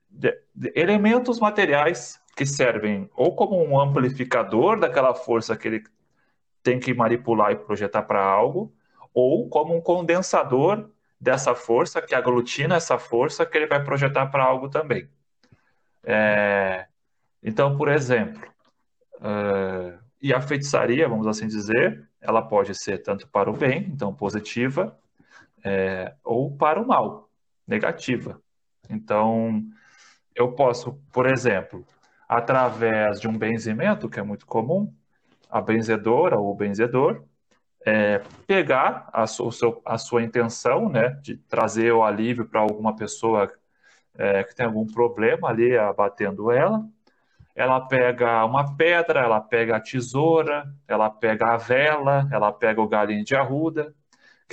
[0.09, 5.83] De, de elementos materiais que servem ou como um amplificador daquela força que ele
[6.61, 8.73] tem que manipular e projetar para algo,
[9.13, 14.43] ou como um condensador dessa força que aglutina essa força que ele vai projetar para
[14.43, 15.09] algo também.
[16.03, 16.87] É,
[17.41, 18.41] então, por exemplo,
[19.15, 24.13] uh, e a feitiçaria, vamos assim dizer, ela pode ser tanto para o bem, então
[24.13, 24.97] positiva,
[25.63, 27.29] é, ou para o mal,
[27.67, 28.41] negativa.
[28.89, 29.63] Então,
[30.35, 31.85] eu posso, por exemplo,
[32.27, 34.93] através de um benzimento, que é muito comum,
[35.49, 37.23] a benzedora ou o benzedor,
[37.85, 42.95] é, pegar a, su, seu, a sua intenção né, de trazer o alívio para alguma
[42.95, 43.51] pessoa
[44.17, 46.83] é, que tem algum problema ali, abatendo ela,
[47.55, 52.87] ela pega uma pedra, ela pega a tesoura, ela pega a vela, ela pega o
[52.87, 53.93] galinho de arruda,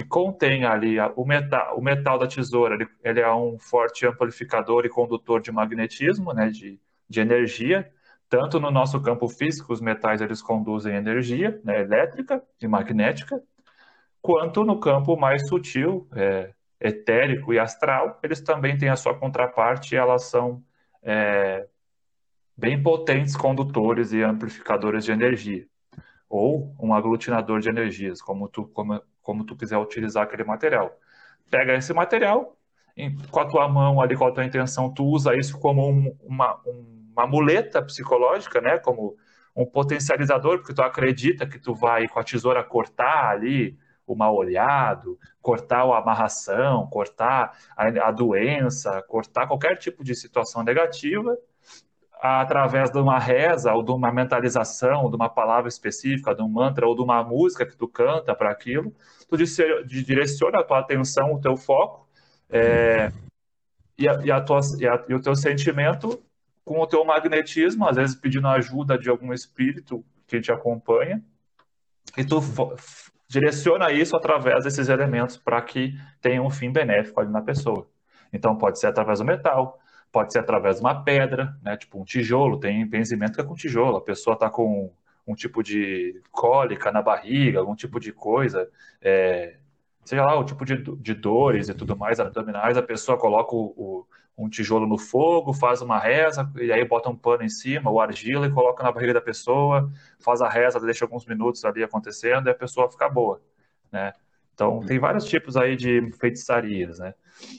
[0.01, 4.87] que contém ali o metal, o metal da tesoura, ele, ele, é um forte amplificador
[4.87, 7.91] e condutor de magnetismo, né, de, de energia,
[8.27, 13.43] tanto no nosso campo físico, os metais eles conduzem energia né, elétrica e magnética,
[14.23, 19.95] quanto no campo mais sutil, é, etérico e astral, eles também têm a sua contraparte
[19.95, 20.65] e elas são
[21.03, 21.67] é,
[22.57, 25.67] bem potentes condutores e amplificadores de energia,
[26.27, 30.99] ou um aglutinador de energias, como tu, como, como tu quiser utilizar aquele material.
[31.51, 32.57] Pega esse material,
[32.97, 36.17] em, com a tua mão ali, com a tua intenção, tu usa isso como um,
[36.23, 36.61] uma,
[37.13, 38.79] uma muleta psicológica, né?
[38.79, 39.17] Como
[39.55, 44.35] um potencializador, porque tu acredita que tu vai com a tesoura cortar ali o mal
[44.35, 51.37] olhado, cortar a amarração, cortar a, a doença, cortar qualquer tipo de situação negativa,
[52.21, 56.87] através de uma reza ou de uma mentalização, de uma palavra específica, de um mantra
[56.87, 58.95] ou de uma música que tu canta para aquilo,
[59.29, 59.37] tu
[59.87, 62.07] direciona a tua atenção, o teu foco
[62.51, 63.11] é,
[63.97, 66.23] e, a, e, a tua, e, a, e, o teu sentimento
[66.65, 71.23] com o teu magnetismo, às vezes pedindo ajuda de algum espírito que te acompanha,
[72.17, 72.41] e tu
[73.29, 77.89] direciona isso através desses elementos para que tenha um fim benéfico ali na pessoa.
[78.33, 79.79] Então pode ser através do metal,
[80.13, 81.77] pode ser através de uma pedra, né?
[81.77, 83.97] Tipo um tijolo, tem benzimento que é com tijolo.
[83.97, 84.93] A pessoa está com
[85.27, 88.69] um tipo de cólica na barriga, algum tipo de coisa,
[89.01, 89.57] é,
[90.05, 93.75] seja lá o tipo de, de, dores e tudo mais abdominais, a pessoa coloca o,
[93.77, 97.91] o, um tijolo no fogo, faz uma reza, e aí bota um pano em cima,
[97.91, 101.85] ou argila, e coloca na barriga da pessoa, faz a reza, deixa alguns minutos ali
[101.85, 103.41] acontecendo, e a pessoa fica boa,
[103.93, 104.13] né?
[104.55, 107.15] Então, tem vários tipos aí de feitiçarias, né?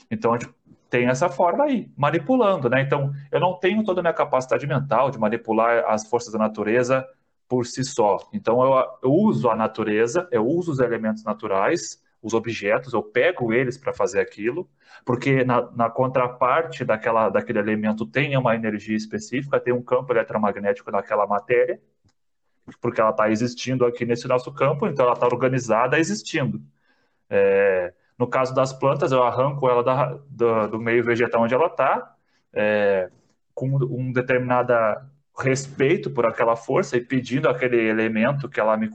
[0.08, 0.52] Então, a gente
[0.92, 2.82] tem essa forma aí, manipulando, né?
[2.82, 7.08] Então, eu não tenho toda a minha capacidade mental de manipular as forças da natureza
[7.48, 8.18] por si só.
[8.30, 13.54] Então, eu, eu uso a natureza, eu uso os elementos naturais, os objetos, eu pego
[13.54, 14.68] eles para fazer aquilo,
[15.02, 20.90] porque na, na, contraparte daquela, daquele elemento tem uma energia específica, tem um campo eletromagnético
[20.90, 21.80] naquela matéria,
[22.82, 26.60] porque ela está existindo aqui nesse nosso campo, então ela está organizada existindo.
[27.30, 31.66] É, no caso das plantas, eu arranco ela da, do, do meio vegetal onde ela
[31.66, 32.14] está,
[32.52, 33.10] é,
[33.52, 35.04] com um determinada
[35.36, 38.88] respeito por aquela força e pedindo aquele elemento que ela me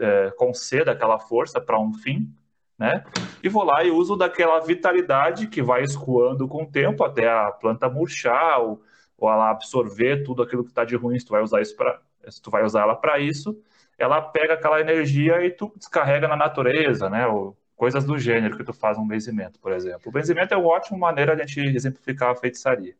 [0.00, 2.28] é, conceda aquela força para um fim,
[2.76, 3.04] né?
[3.40, 7.52] E vou lá e uso daquela vitalidade que vai escoando com o tempo até a
[7.52, 8.82] planta murchar ou,
[9.16, 11.16] ou ela absorver tudo aquilo que está de ruim.
[11.20, 13.56] Se tu vai usar isso para, se tu vai usar ela para isso,
[13.96, 17.28] ela pega aquela energia e tu descarrega na natureza, né?
[17.28, 20.02] Ou coisas do gênero que tu faz um benzimento, por exemplo.
[20.06, 22.94] O benzimento é uma ótima maneira de a gente exemplificar a feitiçaria.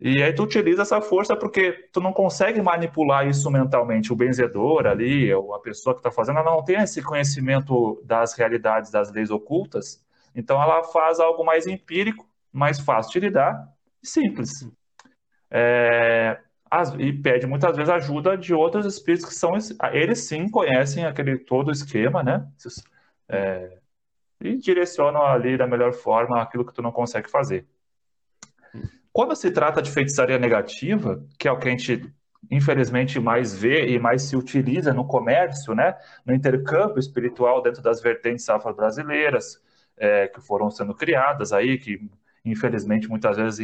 [0.00, 4.10] E aí tu utiliza essa força porque tu não consegue manipular isso mentalmente.
[4.10, 8.90] O benzedor ali, a pessoa que está fazendo, ela não tem esse conhecimento das realidades,
[8.90, 10.02] das leis ocultas.
[10.34, 13.68] Então ela faz algo mais empírico, mais fácil de lidar
[14.02, 14.66] simples.
[15.50, 16.38] É,
[16.98, 19.52] e pede muitas vezes ajuda de outros espíritos que são
[19.92, 22.46] eles sim conhecem aquele todo o esquema, né?
[23.28, 23.78] É,
[24.40, 27.66] e direcionam ali da melhor forma aquilo que tu não consegue fazer.
[29.12, 32.12] Quando se trata de feitiçaria negativa, que é o que a gente
[32.50, 38.02] infelizmente mais vê e mais se utiliza no comércio, né, no intercâmbio espiritual dentro das
[38.02, 39.62] vertentes afro-brasileiras
[39.96, 42.00] é, que foram sendo criadas aí, que
[42.44, 43.60] infelizmente muitas vezes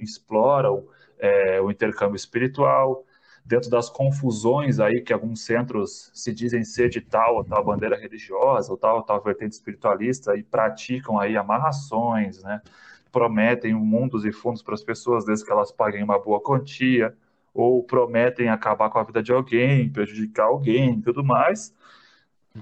[0.00, 0.86] exploram
[1.18, 3.06] é, o intercâmbio espiritual,
[3.44, 7.96] dentro das confusões aí que alguns centros se dizem ser de tal ou tal bandeira
[7.96, 12.62] religiosa ou tal ou tal vertente espiritualista e praticam aí amarrações, né,
[13.10, 17.14] prometem mundos e fundos para as pessoas desde que elas paguem uma boa quantia,
[17.54, 21.74] ou prometem acabar com a vida de alguém, prejudicar alguém tudo mais.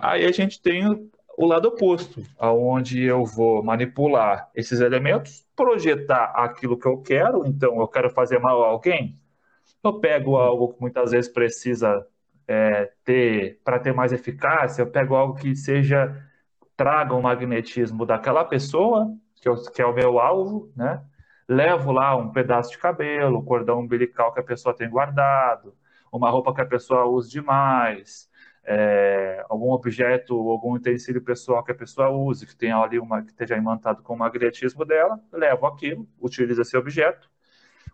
[0.01, 0.85] Aí a gente tem
[1.37, 7.81] o lado oposto, aonde eu vou manipular esses elementos, projetar aquilo que eu quero, então
[7.81, 9.19] eu quero fazer mal a alguém,
[9.83, 12.07] eu pego algo que muitas vezes precisa
[12.47, 16.14] é, ter, para ter mais eficácia, eu pego algo que seja,
[16.77, 21.03] traga o magnetismo daquela pessoa, que, eu, que é o meu alvo, né?
[21.49, 25.75] Levo lá um pedaço de cabelo, cordão umbilical que a pessoa tem guardado,
[26.12, 28.29] uma roupa que a pessoa usa demais,
[28.64, 33.31] é, algum objeto, algum utensílio pessoal que a pessoa use, que tenha ali uma que
[33.31, 37.31] esteja imantado com o magnetismo dela, levo aquilo, utilizo esse objeto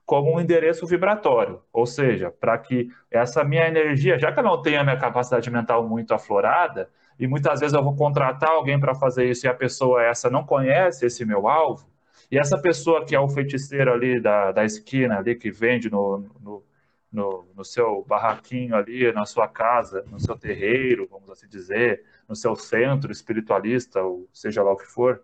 [0.06, 4.62] como um endereço vibratório, ou seja, para que essa minha energia, já que eu não
[4.62, 6.88] tenho a minha capacidade mental muito aflorada,
[7.18, 10.44] e muitas vezes eu vou contratar alguém para fazer isso e a pessoa essa não
[10.44, 11.90] conhece esse meu alvo,
[12.30, 16.18] e essa pessoa que é o feiticeiro ali da, da esquina, ali que vende no,
[16.40, 16.64] no,
[17.12, 22.36] no, no seu barraquinho ali, na sua casa, no seu terreiro, vamos assim dizer, no
[22.36, 25.20] seu centro espiritualista, ou seja lá o que for,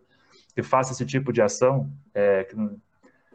[0.54, 2.56] que faça esse tipo de ação é, que,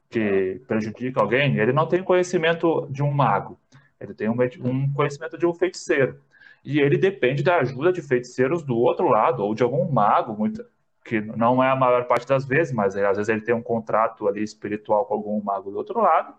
[0.10, 3.60] que prejudica alguém, ele não tem conhecimento de um mago,
[4.00, 6.22] ele tem um, um conhecimento de um feiticeiro.
[6.64, 10.64] E ele depende da ajuda de feiticeiros do outro lado, ou de algum mago, muito,
[11.04, 13.62] que não é a maior parte das vezes, mas é, às vezes ele tem um
[13.62, 16.34] contrato ali espiritual com algum mago do outro lado.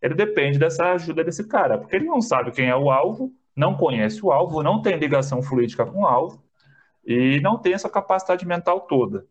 [0.00, 3.76] Ele depende dessa ajuda desse cara, porque ele não sabe quem é o alvo, não
[3.76, 6.42] conhece o alvo, não tem ligação fluídica com o alvo
[7.04, 9.26] e não tem essa capacidade mental toda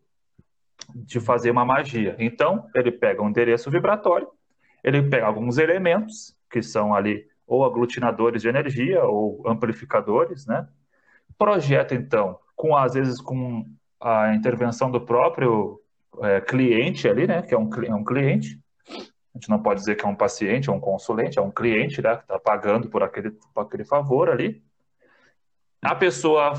[0.96, 2.15] de fazer uma magia.
[2.20, 4.28] Então, ele pega um endereço vibratório,
[4.84, 10.68] ele pega alguns elementos que são ali ou aglutinadores de energia ou amplificadores, né?
[11.38, 13.65] Projeta então, com às vezes com
[14.00, 15.82] a intervenção do próprio
[16.22, 17.42] é, cliente ali, né?
[17.42, 18.60] Que é um, é um cliente.
[18.88, 22.02] A gente não pode dizer que é um paciente, é um consulente, é um cliente,
[22.02, 22.15] né?
[22.15, 24.63] Que está pagando por aquele, por aquele favor ali.
[25.82, 26.54] A pessoa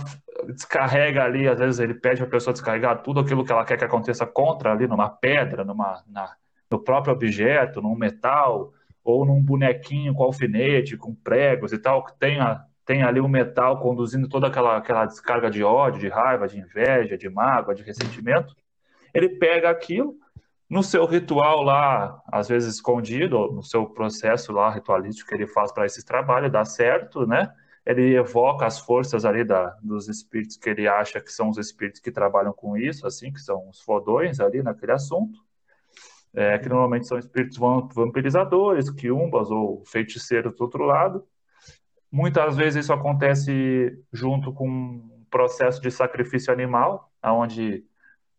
[0.46, 3.76] descarrega ali, às vezes ele pede para a pessoa descarregar tudo aquilo que ela quer
[3.76, 6.34] que aconteça contra ali numa pedra, numa, na,
[6.70, 8.72] no próprio objeto, num metal,
[9.04, 13.28] ou num bonequinho com alfinete, com pregos e tal, que tenha, tem ali o um
[13.28, 17.82] metal conduzindo toda aquela, aquela descarga de ódio, de raiva, de inveja, de mágoa, de
[17.82, 18.54] ressentimento,
[19.12, 20.14] ele pega aquilo
[20.68, 25.72] no seu ritual lá, às vezes escondido, no seu processo lá ritualístico que ele faz
[25.72, 27.52] para esse trabalho, dá certo, né?
[27.84, 32.00] Ele evoca as forças ali da, dos espíritos que ele acha que são os espíritos
[32.00, 35.40] que trabalham com isso, assim, que são os fodões ali naquele assunto
[36.34, 41.26] é, que normalmente são espíritos vampirizadores, quiumbas ou feiticeiros do outro lado.
[42.10, 47.84] Muitas vezes isso acontece junto com um processo de sacrifício animal, onde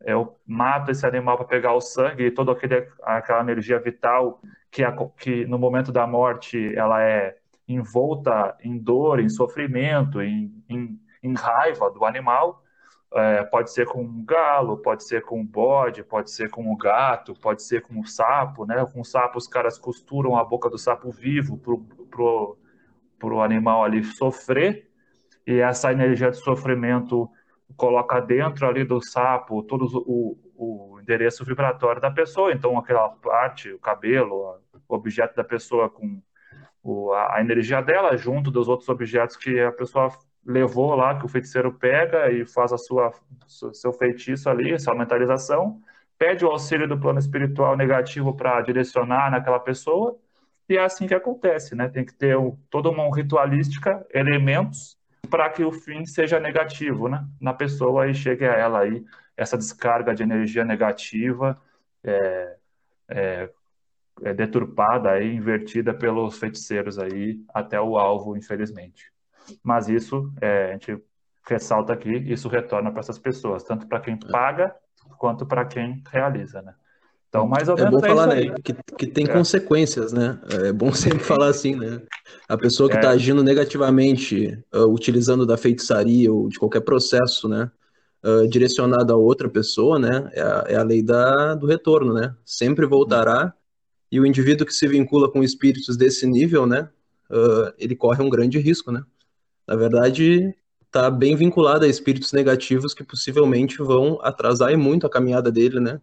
[0.01, 2.57] eu mato esse animal para pegar o sangue e toda
[3.03, 7.37] aquela energia vital que, a, que no momento da morte ela é
[7.74, 12.63] envolta em dor, em sofrimento, em, em, em raiva do animal,
[13.13, 16.78] é, pode ser com um galo, pode ser com um bode, pode ser com um
[16.78, 18.86] gato, pode ser com um sapo, né?
[18.93, 22.57] Com o sapo os caras costuram a boca do sapo vivo pro,
[23.19, 24.89] pro animal ali sofrer,
[25.45, 27.30] e essa energia de sofrimento
[27.76, 33.72] coloca dentro ali do sapo todo o, o endereço vibratório da pessoa, então aquela parte,
[33.72, 36.22] o cabelo, o objeto da pessoa com
[36.84, 40.11] o, a, energia dela junto dos outros objetos que a pessoa
[40.45, 43.11] levou lá, que o feiticeiro pega e faz a sua
[43.47, 45.82] seu feitiço ali, sua mentalização,
[46.17, 50.17] pede o auxílio do plano espiritual negativo para direcionar naquela pessoa,
[50.67, 51.89] e é assim que acontece, né?
[51.89, 54.97] Tem que ter o, toda uma ritualística, elementos
[55.29, 57.25] para que o fim seja negativo, né?
[57.39, 59.03] Na pessoa e chegue a ela aí
[59.36, 61.59] essa descarga de energia negativa,
[62.03, 62.55] é,
[63.09, 63.49] é,
[64.24, 69.12] é deturpada aí, invertida pelos feiticeiros aí até o alvo, infelizmente.
[69.64, 71.01] Mas isso, é, a gente
[71.47, 74.76] ressalta aqui, isso retorna para essas pessoas, tanto para quem paga
[75.18, 76.74] quanto para quem realiza, né?
[77.30, 79.28] Então, mais ou é menos é bom falar, né, que, que tem é.
[79.28, 80.38] consequências, né?
[80.66, 82.01] É bom sempre falar assim, né?
[82.47, 83.14] A pessoa que está é.
[83.14, 87.72] agindo negativamente, uh, utilizando da feitiçaria ou de qualquer processo, né?
[88.22, 90.30] Uh, direcionado a outra pessoa, né?
[90.34, 92.36] É a, é a lei da, do retorno, né?
[92.45, 93.53] Sempre voltará.
[94.12, 96.89] E o indivíduo que se vincula com espíritos desse nível, né?
[97.30, 99.03] Uh, ele corre um grande risco, né?
[99.66, 100.53] Na verdade,
[100.86, 106.01] está bem vinculado a espíritos negativos que possivelmente vão atrasar muito a caminhada dele, né?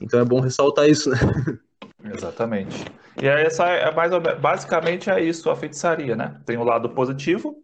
[0.00, 1.16] Então é bom ressaltar isso, né?
[2.14, 2.84] Exatamente.
[3.20, 6.40] E essa é mais basicamente é isso a feitiçaria, né?
[6.46, 7.62] Tem o lado positivo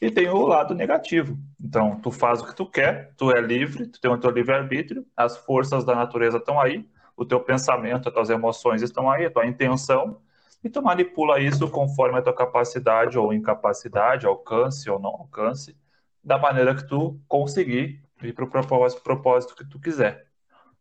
[0.00, 1.38] e tem o lado negativo.
[1.60, 5.04] Então, tu faz o que tu quer, tu é livre, tu tem o teu livre-arbítrio,
[5.16, 6.86] as forças da natureza estão aí,
[7.20, 10.22] o teu pensamento, as tuas emoções estão aí, a tua intenção,
[10.64, 15.76] e tu manipula isso conforme a tua capacidade ou incapacidade, alcance ou não alcance,
[16.24, 20.28] da maneira que tu conseguir ir para o propósito, propósito que tu quiser.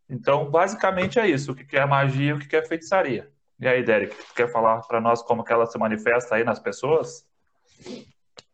[0.09, 1.51] Então, basicamente é isso.
[1.51, 3.29] O que é magia e o que é feitiçaria.
[3.59, 6.59] E aí, Derek, tu quer falar para nós como que ela se manifesta aí nas
[6.59, 7.27] pessoas?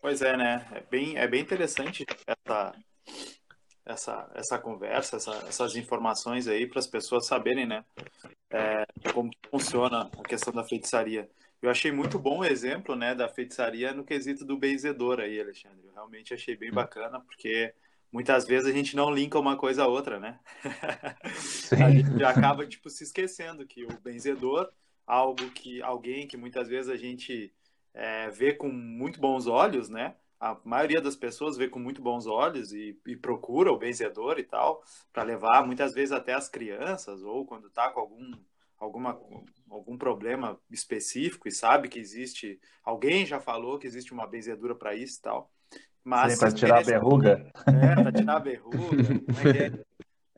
[0.02, 0.66] Pois é, né?
[0.72, 2.74] É bem, é bem interessante essa,
[3.86, 7.86] essa, essa conversa, essa, essas informações aí para as pessoas saberem, né?
[8.50, 11.30] É, como funciona a questão da feitiçaria.
[11.62, 15.88] Eu achei muito bom o exemplo, né, da feitiçaria no quesito do benzedor aí, Alexandre.
[15.88, 16.76] Eu realmente achei bem hum.
[16.76, 17.74] bacana, porque
[18.12, 20.40] muitas vezes a gente não linka uma coisa a outra, né?
[21.72, 24.72] a gente acaba tipo se esquecendo que o benzedor,
[25.06, 27.54] algo que alguém que muitas vezes a gente
[27.94, 30.16] é, vê com muito bons olhos, né?
[30.40, 34.44] A maioria das pessoas vê com muito bons olhos e, e procura o benzedor e
[34.44, 38.32] tal para levar muitas vezes até as crianças ou quando está com algum
[38.78, 39.20] alguma
[39.70, 44.94] algum problema específico e sabe que existe alguém já falou que existe uma benzedura para
[44.94, 45.50] isso e tal
[46.06, 47.52] mas para tirar a verruga.
[47.66, 48.78] É, para tirar a verruga.
[48.78, 49.72] Como é que é?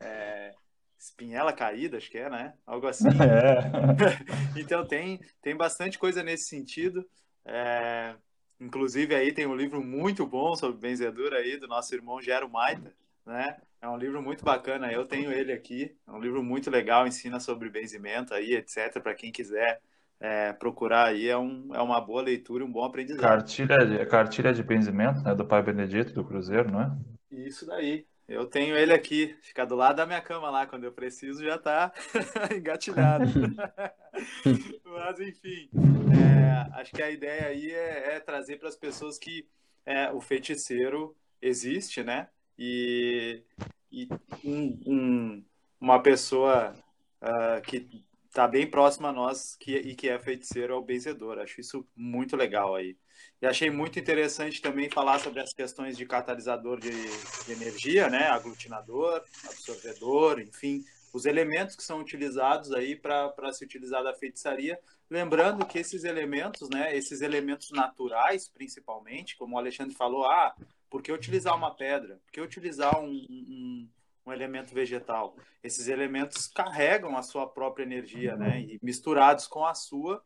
[0.00, 0.54] é?
[0.98, 2.54] Espinhela caída, acho que é, né?
[2.66, 3.08] Algo assim.
[3.20, 4.58] É.
[4.58, 7.06] então tem, tem bastante coisa nesse sentido.
[7.44, 8.16] É,
[8.60, 12.92] inclusive aí tem um livro muito bom sobre benzedura aí do nosso irmão Gero Maita,
[13.24, 13.56] né?
[13.80, 15.94] É um livro muito bacana, eu tenho ele aqui.
[16.06, 19.00] É um livro muito legal, ensina sobre benzimento aí, etc.
[19.00, 19.80] Para quem quiser
[20.20, 23.22] é, procurar aí é, um, é uma boa leitura, um bom aprendizado.
[23.22, 26.90] Cartilha de, cartilha de benzimento, né, do Pai Benedito do Cruzeiro, não é?
[27.30, 28.04] Isso daí.
[28.26, 31.56] Eu tenho ele aqui, fica do lado da minha cama lá, quando eu preciso já
[31.56, 31.92] tá
[32.54, 33.24] engatilhado.
[34.84, 35.68] Mas enfim,
[36.12, 39.46] é, acho que a ideia aí é, é trazer para as pessoas que
[39.84, 42.28] é, o feiticeiro existe, né?
[42.58, 43.42] E,
[43.90, 44.08] e
[44.44, 45.44] um, um,
[45.80, 46.74] uma pessoa
[47.22, 51.38] uh, que tá bem próximo a nós que, e que é feiticeiro ao benzedor.
[51.38, 52.96] Acho isso muito legal aí.
[53.40, 58.28] E achei muito interessante também falar sobre as questões de catalisador de, de energia, né?
[58.28, 64.78] Aglutinador, absorvedor, enfim, os elementos que são utilizados aí para se utilizar da feitiçaria.
[65.10, 66.94] Lembrando que esses elementos, né?
[66.96, 70.54] Esses elementos naturais, principalmente, como o Alexandre falou, ah,
[70.90, 72.20] por que utilizar uma pedra?
[72.24, 73.88] Por que utilizar um, um
[74.28, 75.34] um elemento vegetal.
[75.62, 78.60] Esses elementos carregam a sua própria energia, né?
[78.60, 80.22] E misturados com a sua,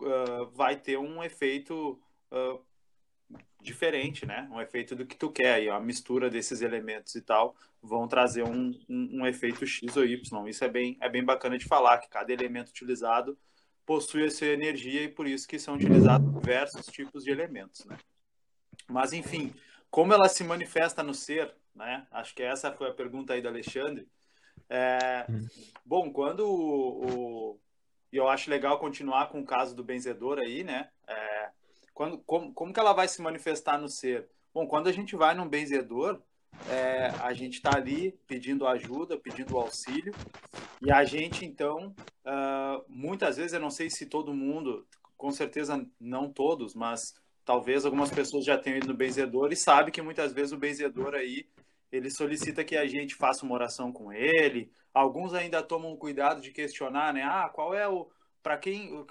[0.00, 1.98] uh, vai ter um efeito
[2.30, 2.60] uh,
[3.66, 4.48] diferente, né?
[4.50, 5.62] Um efeito do que tu quer.
[5.62, 10.04] E a mistura desses elementos e tal vão trazer um, um, um, efeito X ou
[10.04, 10.48] Y.
[10.48, 13.38] Isso é bem, é bem bacana de falar, que cada elemento utilizado
[13.84, 17.96] possui a sua energia e por isso que são utilizados diversos tipos de elementos, né?
[18.88, 19.54] Mas, enfim,
[19.90, 22.06] como ela se manifesta no ser, né?
[22.10, 24.08] Acho que essa foi a pergunta aí do Alexandre.
[24.68, 25.46] É, hum.
[25.84, 27.60] Bom, quando o, o,
[28.12, 30.88] e eu acho legal continuar com o caso do benzedor aí, né?
[31.06, 31.50] É,
[31.96, 34.28] quando, como, como que ela vai se manifestar no ser?
[34.52, 36.20] Bom, quando a gente vai num benzedor,
[36.68, 40.14] é, a gente está ali pedindo ajuda, pedindo auxílio,
[40.82, 44.86] e a gente então, uh, muitas vezes, eu não sei se todo mundo,
[45.16, 47.14] com certeza não todos, mas
[47.46, 51.14] talvez algumas pessoas já tenham ido no benzedor e sabe que muitas vezes o benzedor
[51.14, 51.48] aí
[51.90, 54.70] ele solicita que a gente faça uma oração com ele.
[54.92, 57.22] Alguns ainda tomam cuidado de questionar, né?
[57.22, 58.10] Ah, qual é o
[58.42, 59.04] para quem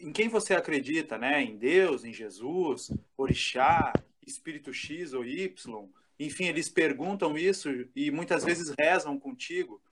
[0.00, 1.42] em quem você acredita, né?
[1.42, 3.92] Em Deus, em Jesus, Orixá,
[4.26, 5.88] Espírito X ou Y.
[6.18, 9.82] Enfim, eles perguntam isso e muitas vezes rezam contigo.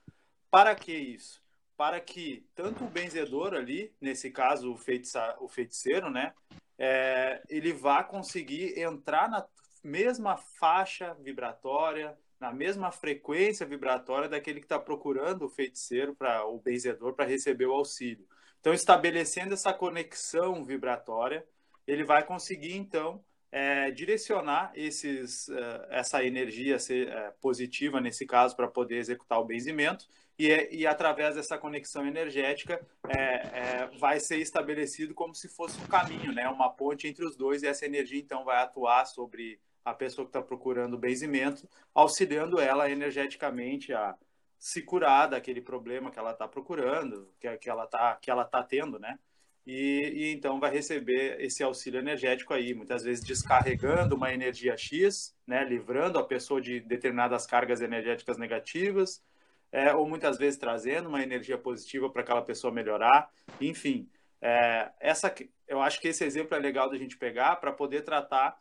[0.51, 1.41] Para que isso?
[1.75, 6.33] Para que tanto o benzedor ali, nesse caso o, feitiça, o feiticeiro, né?
[6.77, 9.45] É, ele vá conseguir entrar na
[9.83, 16.59] mesma faixa vibratória, na mesma frequência vibratória daquele que está procurando o feiticeiro para o
[16.59, 18.25] benzedor para receber o auxílio.
[18.59, 21.45] Então, estabelecendo essa conexão vibratória,
[21.87, 28.67] ele vai conseguir então é, direcionar esses, uh, essa energia uh, positiva nesse caso para
[28.67, 30.05] poder executar o benzimento.
[30.37, 32.79] E, é, e através dessa conexão energética
[33.09, 37.61] é, vai ser estabelecido como se fosse um caminho, né, uma ponte entre os dois.
[37.61, 42.59] E essa energia então vai atuar sobre a pessoa que está procurando o benzimento, auxiliando
[42.59, 44.15] ela energeticamente a
[44.59, 48.61] se curar daquele problema que ela está procurando, que, que ela está que ela tá
[48.61, 49.17] tendo, né?
[49.65, 55.35] E, e, então vai receber esse auxílio energético aí, muitas vezes descarregando uma energia X,
[55.45, 59.23] né, livrando a pessoa de determinadas cargas energéticas negativas,
[59.71, 63.29] é, ou muitas vezes trazendo uma energia positiva para aquela pessoa melhorar.
[63.61, 64.09] Enfim,
[64.41, 65.33] é, essa,
[65.67, 68.57] eu acho que esse exemplo é legal da gente pegar para poder tratar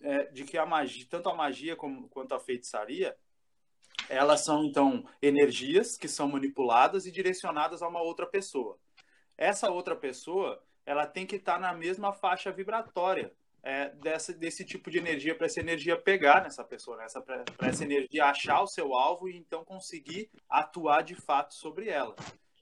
[0.00, 3.16] é, de que a magia, tanto a magia como, quanto a feitiçaria,
[4.12, 8.78] elas são então energias que são manipuladas e direcionadas a uma outra pessoa.
[9.38, 13.32] Essa outra pessoa, ela tem que estar na mesma faixa vibratória
[13.62, 17.06] é, dessa, desse tipo de energia para essa energia pegar nessa pessoa, né?
[17.56, 22.14] para essa energia achar o seu alvo e então conseguir atuar de fato sobre ela.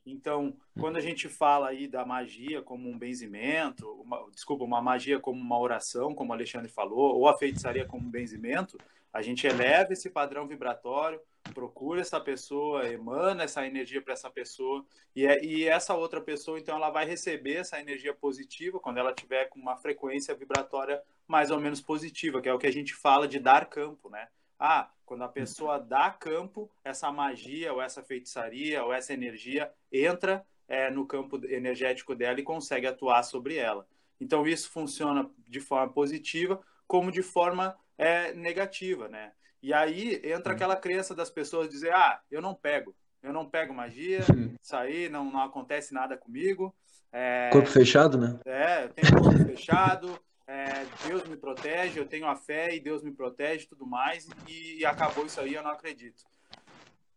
[0.06, 5.18] Então, quando a gente fala aí da magia como um benzimento, uma, desculpa, uma magia
[5.18, 8.78] como uma oração, como o Alexandre falou, ou a feitiçaria como um benzimento,
[9.12, 11.20] a gente eleva esse padrão vibratório,
[11.54, 14.84] procura essa pessoa, emana essa energia para essa pessoa,
[15.14, 19.12] e, é, e essa outra pessoa, então, ela vai receber essa energia positiva quando ela
[19.12, 22.94] tiver com uma frequência vibratória mais ou menos positiva, que é o que a gente
[22.94, 24.28] fala de dar campo, né?
[24.58, 30.44] Ah, quando a pessoa dá campo, essa magia, ou essa feitiçaria, ou essa energia entra
[30.68, 33.86] é, no campo energético dela e consegue atuar sobre ela.
[34.20, 39.32] Então, isso funciona de forma positiva, como de forma é, negativa, né?
[39.62, 43.74] E aí entra aquela crença das pessoas dizer: ah, eu não pego, eu não pego
[43.74, 44.20] magia,
[44.60, 46.74] isso aí não, não acontece nada comigo.
[47.12, 48.38] É, corpo fechado, né?
[48.44, 53.02] É, eu tenho corpo fechado, é, Deus me protege, eu tenho a fé e Deus
[53.02, 56.24] me protege tudo mais, e, e acabou isso aí, eu não acredito.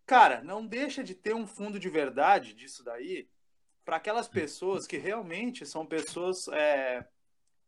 [0.05, 3.27] Cara, não deixa de ter um fundo de verdade disso daí
[3.85, 7.05] para aquelas pessoas que realmente são pessoas é,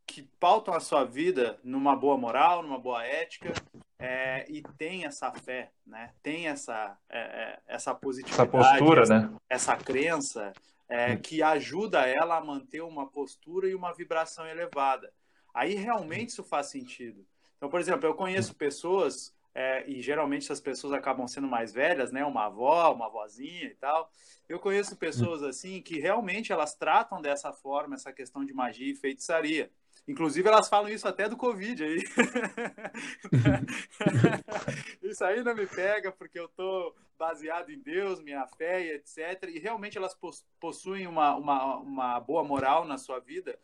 [0.05, 3.53] que pautam a sua vida numa boa moral, numa boa ética
[3.98, 6.12] é, e tem essa fé, né?
[6.22, 9.36] Tem essa é, é essa positividade, essa postura, essa, né?
[9.50, 10.54] Essa crença
[10.88, 15.12] é, que ajuda ela a manter uma postura e uma vibração elevada.
[15.54, 17.26] Aí realmente isso faz sentido.
[17.58, 22.12] Então, por exemplo, eu conheço pessoas, é, e geralmente essas pessoas acabam sendo mais velhas,
[22.12, 22.26] né?
[22.26, 24.12] Uma avó, uma avózinha e tal.
[24.48, 28.96] Eu conheço pessoas assim que realmente elas tratam dessa forma essa questão de magia e
[28.96, 29.72] feitiçaria.
[30.08, 32.03] Inclusive, elas falam isso até do Covid aí.
[35.01, 39.49] isso aí não me pega, porque eu tô baseado em Deus, minha fé e etc.
[39.49, 40.16] E realmente elas
[40.60, 43.58] possuem uma, uma, uma boa moral na sua vida,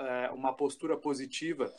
[0.00, 1.72] é, uma postura positiva.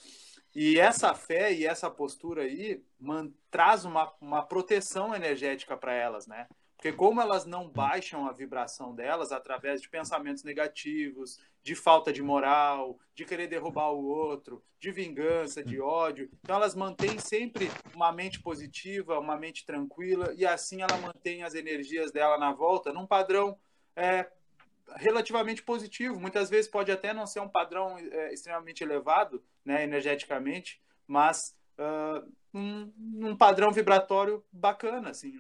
[0.56, 6.26] E essa fé e essa postura aí man, traz uma, uma proteção energética para elas,
[6.26, 6.48] né?
[6.76, 12.22] Porque como elas não baixam a vibração delas através de pensamentos negativos, de falta de
[12.22, 18.12] moral, de querer derrubar o outro, de vingança, de ódio, então elas mantêm sempre uma
[18.12, 23.06] mente positiva, uma mente tranquila, e assim ela mantém as energias dela na volta num
[23.06, 23.58] padrão
[23.96, 24.30] é,
[24.96, 26.20] relativamente positivo.
[26.20, 32.32] Muitas vezes pode até não ser um padrão é, extremamente elevado, né, energeticamente, mas uh,
[32.54, 32.92] um,
[33.22, 35.38] um, padrão vibratório bacana, assim,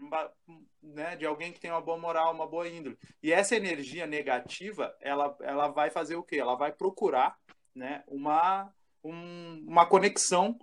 [0.47, 2.97] um, né, de alguém que tem uma boa moral, uma boa índole.
[3.21, 6.37] E essa energia negativa, ela, ela vai fazer o quê?
[6.37, 7.37] Ela vai procurar
[7.75, 8.73] né, uma,
[9.03, 10.57] um, uma conexão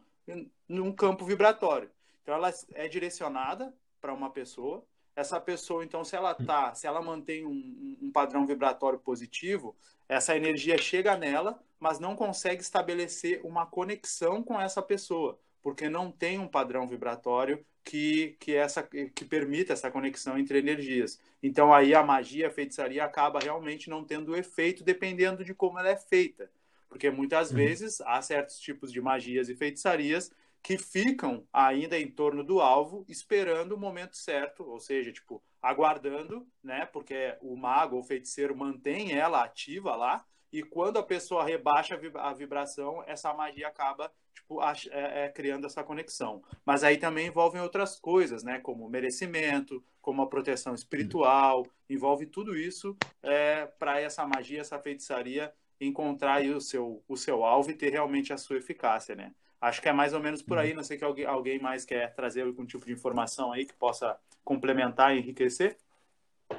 [0.68, 1.90] num campo vibratório.
[2.22, 4.84] Então, ela é direcionada para uma pessoa.
[5.14, 9.76] Essa pessoa, então, se ela tá, se ela mantém um, um padrão vibratório positivo,
[10.08, 16.12] essa energia chega nela, mas não consegue estabelecer uma conexão com essa pessoa porque não
[16.12, 21.20] tem um padrão vibratório que, que, essa, que permita essa conexão entre energias.
[21.42, 25.88] Então aí a magia, a feitiçaria acaba realmente não tendo efeito dependendo de como ela
[25.88, 26.48] é feita.
[26.88, 27.56] Porque muitas uhum.
[27.56, 30.30] vezes há certos tipos de magias e feitiçarias
[30.62, 36.46] que ficam ainda em torno do alvo, esperando o momento certo, ou seja, tipo, aguardando,
[36.62, 36.86] né?
[36.86, 42.32] Porque o mago ou feiticeiro mantém ela ativa lá, e quando a pessoa rebaixa a
[42.32, 44.12] vibração, essa magia acaba
[44.47, 46.42] tipo, é, é, criando essa conexão.
[46.64, 48.61] Mas aí também envolvem outras coisas, né?
[48.61, 55.53] Como merecimento, como a proteção espiritual, envolve tudo isso é, para essa magia, essa feitiçaria
[55.78, 59.32] encontrar o seu, o seu alvo e ter realmente a sua eficácia, né?
[59.61, 60.72] Acho que é mais ou menos por aí.
[60.72, 64.16] Não sei que alguém, alguém mais quer trazer algum tipo de informação aí que possa
[64.44, 65.76] complementar e enriquecer.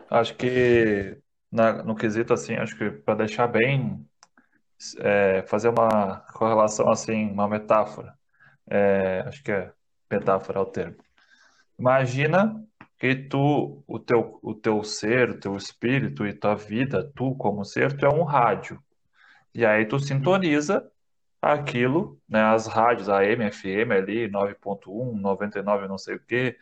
[0.10, 1.18] Acho que
[1.52, 4.06] na, no quesito assim, acho que para deixar bem,
[5.00, 8.18] é, fazer uma correlação assim, uma metáfora.
[8.70, 9.72] É, acho que é
[10.12, 10.98] metáfora é o termo.
[11.80, 12.64] Imagina
[12.98, 17.64] que tu, o teu, o teu ser, o teu espírito e tua vida, tu como
[17.64, 18.82] ser, tu é um rádio.
[19.54, 20.90] E aí tu sintoniza
[21.42, 26.58] aquilo, né, as rádios, AM, FM ali, 9.1, 99, não sei o quê.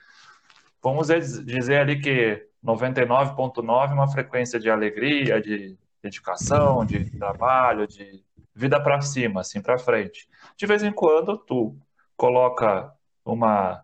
[0.81, 8.23] Vamos dizer ali que 99.9 é uma frequência de alegria, de dedicação, de trabalho, de
[8.53, 10.27] vida para cima, assim, para frente.
[10.55, 11.75] De vez em quando tu
[12.15, 12.91] coloca
[13.25, 13.83] uma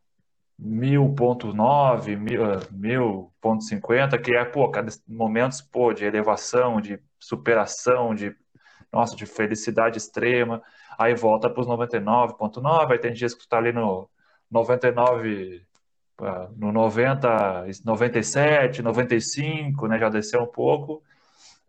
[0.59, 2.17] 1000.9,
[2.71, 8.35] 1000.50, que é, pô, cada momentos, pô, de elevação, de superação, de
[8.91, 10.61] nossa, de felicidade extrema,
[10.97, 14.09] aí volta para os 99.9, aí tem dias que tu está ali no
[14.49, 15.65] 99,
[16.57, 21.01] no 90, 97, 95, né, já desceu um pouco,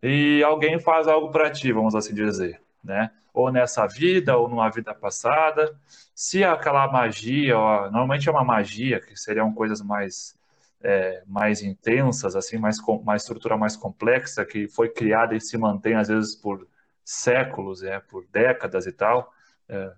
[0.03, 3.09] e alguém faz algo para ti, vamos assim dizer, né?
[3.33, 5.73] Ou nessa vida, ou numa vida passada.
[6.13, 10.37] Se aquela magia, ó, normalmente é uma magia, que seriam coisas mais
[10.83, 15.95] é, mais intensas, assim, mais uma estrutura mais complexa, que foi criada e se mantém
[15.95, 16.67] às vezes por
[17.05, 19.31] séculos, é, por décadas e tal,
[19.69, 19.93] é,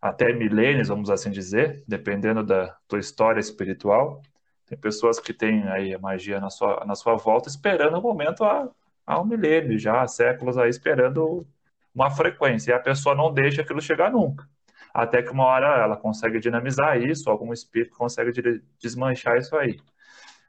[0.00, 4.22] até milênios, vamos assim dizer, dependendo da tua história espiritual.
[4.66, 8.44] Tem pessoas que têm aí a magia na sua, na sua volta, esperando o momento
[8.44, 8.68] há,
[9.06, 11.46] há um milênio já, há séculos aí, esperando
[11.94, 14.46] uma frequência, e a pessoa não deixa aquilo chegar nunca.
[14.92, 18.32] Até que uma hora ela consegue dinamizar isso, algum espírito consegue
[18.78, 19.78] desmanchar isso aí.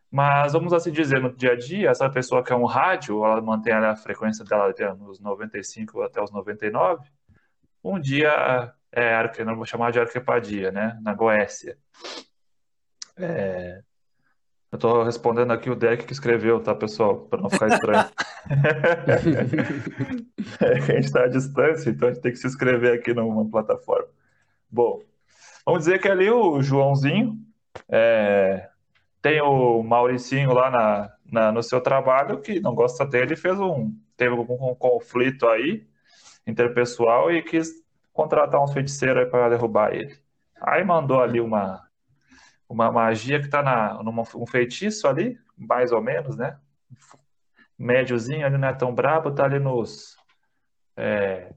[0.09, 3.41] Mas vamos assim dizer, no dia a dia, essa pessoa que é um rádio, ela
[3.41, 7.05] mantém a frequência dela nos 95 até os 99,
[7.83, 11.77] um dia é, não vou chamar de arquepadia, né, na Goécia.
[13.17, 13.81] É,
[14.77, 17.21] eu estou respondendo aqui o deck que escreveu, tá, pessoal?
[17.21, 18.05] Para não ficar estranho.
[20.61, 23.49] é, a gente está à distância, então a gente tem que se inscrever aqui numa
[23.49, 24.07] plataforma.
[24.69, 25.01] Bom,
[25.65, 27.37] vamos dizer que ali o Joãozinho
[27.89, 28.69] é,
[29.21, 33.93] tem o Mauricinho lá na, na, no seu trabalho que não gosta dele, fez um
[34.15, 35.85] teve um, um conflito aí
[36.45, 37.69] interpessoal e quis
[38.13, 40.17] contratar uns feiticeiros para derrubar ele.
[40.59, 41.86] Aí mandou ali uma
[42.67, 46.57] uma magia que está na numa, um feitiço ali, mais ou menos, né?
[47.77, 50.17] Médiozinho ali não é tão brabo, tá ali nos
[50.95, 51.53] é,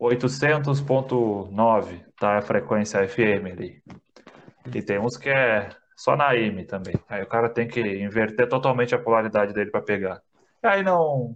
[0.00, 3.82] 800.9, tá a frequência FM ali.
[4.74, 6.94] E tem uns que é só na AM também.
[7.08, 10.22] Aí o cara tem que inverter totalmente a polaridade dele para pegar.
[10.62, 11.34] E aí não.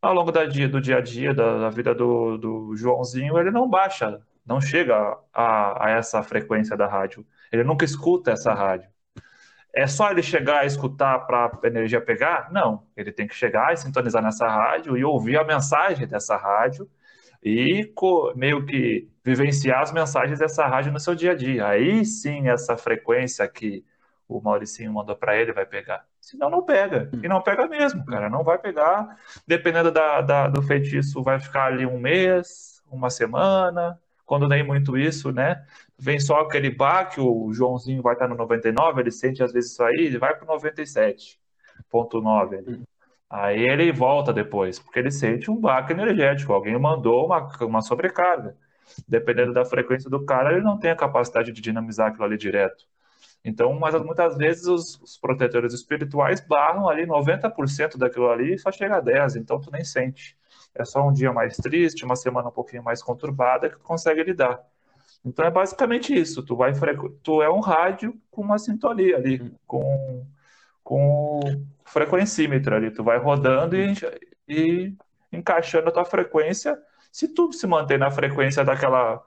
[0.00, 3.50] Ao longo da dia, do dia a dia, da, da vida do, do, Joãozinho, ele
[3.50, 7.26] não baixa, não chega a, a essa frequência da rádio.
[7.52, 8.88] Ele nunca escuta essa rádio.
[9.74, 12.50] É só ele chegar e escutar para a energia pegar?
[12.50, 12.86] Não.
[12.96, 16.88] Ele tem que chegar e sintonizar nessa rádio e ouvir a mensagem dessa rádio
[17.42, 17.92] e
[18.34, 21.66] meio que vivenciar as mensagens dessa rádio no seu dia a dia.
[21.68, 23.84] Aí sim, essa frequência que
[24.26, 26.04] o Mauricinho mandou para ele vai pegar.
[26.20, 27.10] Senão não pega.
[27.22, 28.28] E não pega mesmo, cara.
[28.28, 29.16] Não vai pegar.
[29.46, 33.98] Dependendo da, da, do feitiço, vai ficar ali um mês, uma semana.
[34.26, 35.64] Quando nem muito isso, né?
[36.00, 39.82] Vem só aquele baque, o Joãozinho vai estar no 99, ele sente às vezes isso
[39.82, 42.82] aí, ele vai para 97.9 ali.
[43.28, 46.52] Aí ele volta depois, porque ele sente um baque energético.
[46.52, 48.56] Alguém mandou uma, uma sobrecarga.
[49.06, 52.86] Dependendo da frequência do cara, ele não tem a capacidade de dinamizar aquilo ali direto.
[53.44, 58.72] Então, mas muitas vezes os, os protetores espirituais barram ali 90% daquilo ali e só
[58.72, 60.36] chega a 10%, então tu nem sente.
[60.74, 64.22] É só um dia mais triste, uma semana um pouquinho mais conturbada que tu consegue
[64.22, 64.60] lidar.
[65.24, 66.42] Então é basicamente isso.
[66.42, 66.72] Tu vai
[67.22, 70.26] tu é um rádio com uma sintonia ali, com
[70.82, 71.40] com
[71.84, 72.90] frequencímetro ali.
[72.90, 73.92] Tu vai rodando e,
[74.48, 74.94] e
[75.32, 76.78] encaixando a tua frequência.
[77.12, 79.22] Se tudo se mantém na frequência daquela,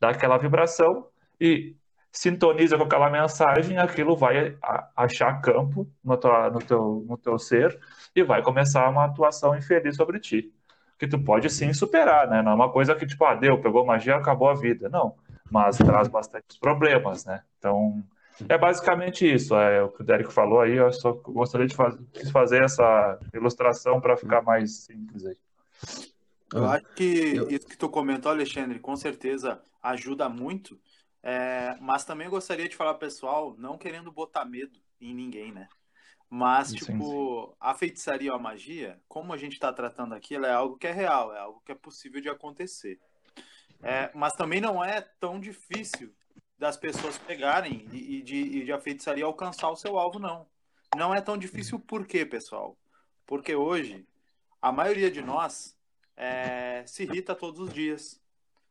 [0.00, 1.08] daquela vibração
[1.40, 1.74] e
[2.12, 4.56] sintoniza com aquela mensagem, aquilo vai
[4.94, 7.78] achar campo no, tua, no, teu, no teu ser
[8.14, 10.52] e vai começar uma atuação infeliz sobre ti.
[10.98, 12.42] Que tu pode sim superar, né?
[12.42, 14.88] Não é uma coisa que, tipo, ah, deu, pegou magia, acabou a vida.
[14.88, 15.16] Não.
[15.52, 17.42] Mas traz bastante problemas, né?
[17.58, 18.02] Então,
[18.48, 22.00] é basicamente isso, é o que o Derek falou aí, eu só gostaria de fazer,
[22.32, 25.36] fazer essa ilustração para ficar mais simples aí.
[26.54, 30.78] Eu ah, acho que isso que tu comentou, Alexandre, com certeza ajuda muito.
[31.22, 35.68] É, mas também gostaria de falar, pessoal, não querendo botar medo em ninguém, né?
[36.28, 37.56] Mas, sim, tipo, sim.
[37.60, 40.86] a feitiçaria ou a magia, como a gente está tratando aqui, ela é algo que
[40.86, 42.98] é real, é algo que é possível de acontecer.
[43.82, 46.14] É, mas também não é tão difícil
[46.56, 50.46] das pessoas pegarem e, e, de, e de a feitiçaria alcançar o seu alvo, não.
[50.96, 52.76] Não é tão difícil por quê, pessoal?
[53.26, 54.06] Porque hoje,
[54.60, 55.76] a maioria de nós
[56.16, 58.20] é, se irrita todos os dias.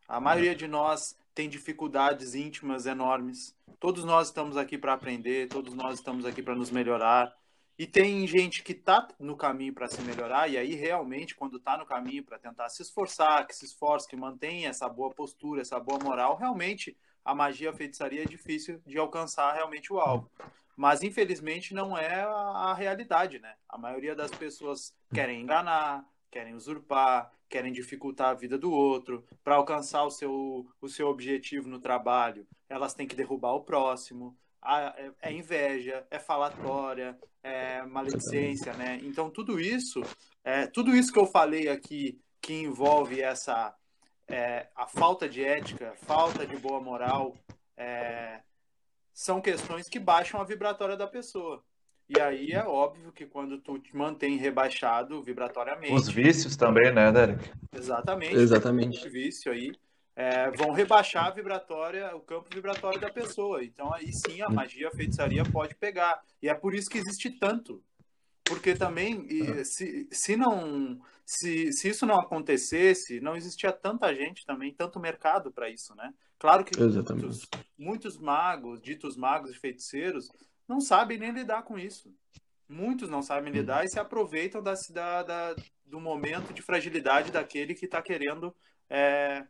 [0.07, 3.55] A maioria de nós tem dificuldades íntimas enormes.
[3.79, 7.35] Todos nós estamos aqui para aprender, todos nós estamos aqui para nos melhorar.
[7.81, 11.75] E tem gente que está no caminho para se melhorar, e aí realmente, quando está
[11.75, 15.79] no caminho para tentar se esforçar, que se esforce, que mantenha essa boa postura, essa
[15.79, 20.29] boa moral, realmente a magia, a feitiçaria é difícil de alcançar realmente o alvo.
[20.77, 23.55] Mas infelizmente não é a, realidade, né?
[23.67, 29.55] A maioria das pessoas querem enganar, querem usurpar, querem dificultar a vida do outro, para
[29.55, 34.37] alcançar o seu, o seu objetivo no trabalho, elas têm que derrubar o próximo.
[34.63, 38.99] É, é inveja, é falatória, é maledicência, né?
[39.03, 40.01] Então tudo isso,
[40.43, 43.75] é, tudo isso que eu falei aqui que envolve essa
[44.27, 47.35] é, a falta de ética, falta de boa moral,
[47.75, 48.39] é,
[49.13, 51.63] são questões que baixam a vibratória da pessoa.
[52.07, 55.93] E aí é óbvio que quando tu te mantém rebaixado vibratoriamente.
[55.93, 57.51] Os vícios também, né, Derek?
[57.73, 58.35] Exatamente.
[58.35, 59.09] Exatamente.
[59.09, 59.71] Vício aí
[60.15, 63.63] é, vão rebaixar a vibratória, o campo vibratório da pessoa.
[63.63, 66.21] Então aí sim a magia, a feitiçaria pode pegar.
[66.41, 67.83] E é por isso que existe tanto.
[68.43, 70.99] Porque também, se, se não.
[71.25, 76.13] Se, se isso não acontecesse, não existia tanta gente também, tanto mercado para isso, né?
[76.37, 77.47] Claro que muitos,
[77.77, 80.27] muitos magos, ditos magos e feiticeiros,
[80.67, 82.13] não sabem nem lidar com isso.
[82.67, 85.55] Muitos não sabem lidar e se aproveitam da, da, da
[85.85, 88.53] do momento de fragilidade daquele que está querendo,
[88.89, 89.45] é,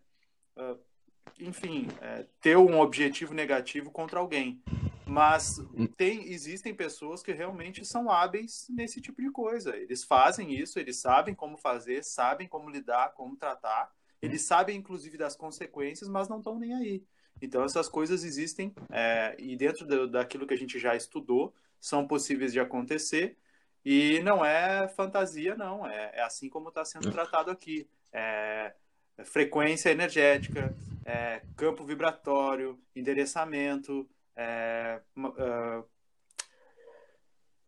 [1.40, 4.62] enfim, é, ter um objetivo negativo contra alguém.
[5.06, 5.60] Mas
[5.98, 9.76] tem, existem pessoas que realmente são hábeis nesse tipo de coisa.
[9.76, 13.92] Eles fazem isso, eles sabem como fazer, sabem como lidar, como tratar.
[14.22, 17.04] Eles sabem, inclusive, das consequências, mas não estão nem aí.
[17.42, 22.08] Então, essas coisas existem é, e dentro do, daquilo que a gente já estudou, são
[22.08, 23.36] possíveis de acontecer
[23.84, 25.86] e não é fantasia, não.
[25.88, 27.90] É, é assim como está sendo tratado aqui.
[28.14, 28.76] É, é
[29.24, 34.08] frequência energética, é, campo vibratório, endereçamento,
[35.18, 35.84] uh,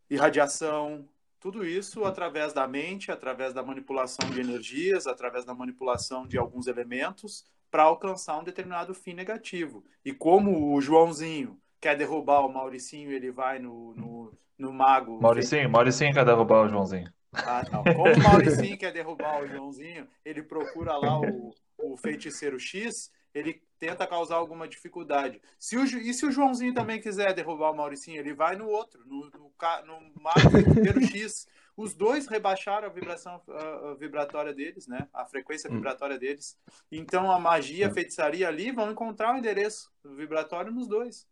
[0.09, 1.07] irradiação,
[1.39, 6.67] tudo isso através da mente, através da manipulação de energias, através da manipulação de alguns
[6.67, 9.83] elementos para alcançar um determinado fim negativo.
[10.05, 15.19] E como o Joãozinho quer derrubar o Mauricinho, ele vai no, no, no mago.
[15.21, 17.11] Mauricinho, Mauricinho quer derrubar o Joãozinho.
[17.33, 17.83] Ah, não.
[17.95, 23.61] Como o Mauricinho quer derrubar o Joãozinho, ele procura lá o, o feiticeiro X, ele
[23.79, 25.41] tenta causar alguma dificuldade.
[25.59, 29.03] Se o, e se o Joãozinho também quiser derrubar o Mauricinho, ele vai no outro,
[29.05, 29.51] no, no,
[29.85, 31.47] no mago feiticeiro X.
[31.75, 35.07] Os dois rebaixaram a vibração a vibratória deles, né?
[35.11, 35.75] A frequência hum.
[35.75, 36.55] vibratória deles.
[36.91, 37.93] Então a magia, a hum.
[37.93, 41.27] feitiçaria ali vão encontrar o endereço vibratório nos dois.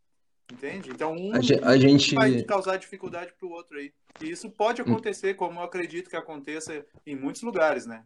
[0.52, 0.90] Entende?
[0.90, 2.14] Então um, a gente...
[2.14, 3.92] vai causar dificuldade para o outro aí.
[4.20, 4.84] E isso pode hum.
[4.84, 8.02] acontecer, como eu acredito que aconteça em muitos lugares, né?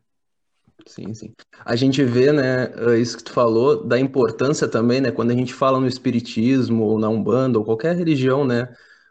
[0.87, 1.35] Sim, sim.
[1.65, 2.71] A gente vê, né,
[3.01, 6.99] isso que tu falou, da importância também, né, quando a gente fala no espiritismo, ou
[6.99, 8.69] na Umbanda, ou qualquer religião, né,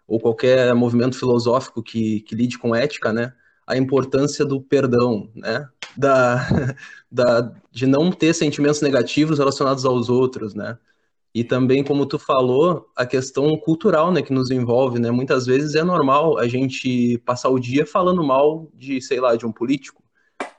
[0.08, 3.34] ou qualquer movimento filosófico que, que lide com ética, né,
[3.66, 5.68] a importância do perdão, né,
[5.98, 6.48] da,
[7.12, 10.78] da, de não ter sentimentos negativos relacionados aos outros, né,
[11.36, 15.76] e também, como tu falou, a questão cultural, né, que nos envolve, né, muitas vezes
[15.76, 20.02] é normal a gente passar o dia falando mal de, sei lá, de um político,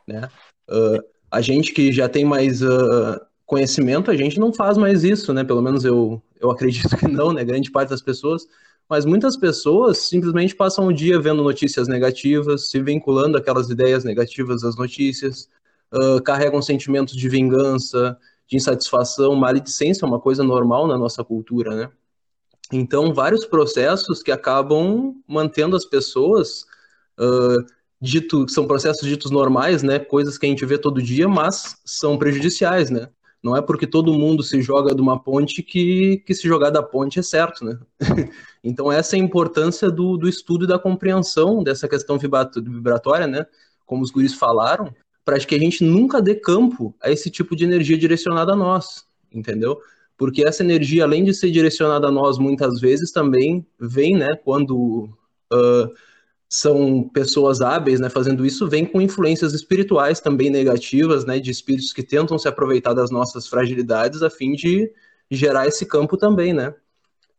[0.06, 0.28] né,
[0.68, 5.32] uh, a gente que já tem mais uh, conhecimento, a gente não faz mais isso,
[5.32, 8.46] né, pelo menos eu, eu acredito que não, né, grande parte das pessoas,
[8.86, 14.60] mas muitas pessoas simplesmente passam o dia vendo notícias negativas, se vinculando aquelas ideias negativas
[14.60, 15.48] das notícias,
[15.94, 18.18] uh, carregam sentimentos de vingança,
[18.48, 21.90] de insatisfação, maledicência é uma coisa normal na nossa cultura, né?
[22.72, 26.64] Então, vários processos que acabam mantendo as pessoas,
[27.18, 27.64] uh,
[28.00, 29.98] dito, são processos ditos normais, né?
[29.98, 33.08] Coisas que a gente vê todo dia, mas são prejudiciais, né?
[33.42, 36.82] Não é porque todo mundo se joga de uma ponte que, que se jogar da
[36.82, 37.78] ponte é certo, né?
[38.64, 43.46] então, essa é a importância do, do estudo e da compreensão dessa questão vibratória, né?
[43.84, 44.92] Como os guris falaram,
[45.26, 49.04] para que a gente nunca dê campo a esse tipo de energia direcionada a nós,
[49.30, 49.76] entendeu?
[50.16, 54.36] Porque essa energia, além de ser direcionada a nós, muitas vezes também vem, né?
[54.44, 55.10] Quando
[55.52, 55.92] uh,
[56.48, 61.92] são pessoas hábeis, né, fazendo isso, vem com influências espirituais também negativas, né, de espíritos
[61.92, 64.92] que tentam se aproveitar das nossas fragilidades a fim de
[65.28, 66.72] gerar esse campo também, né?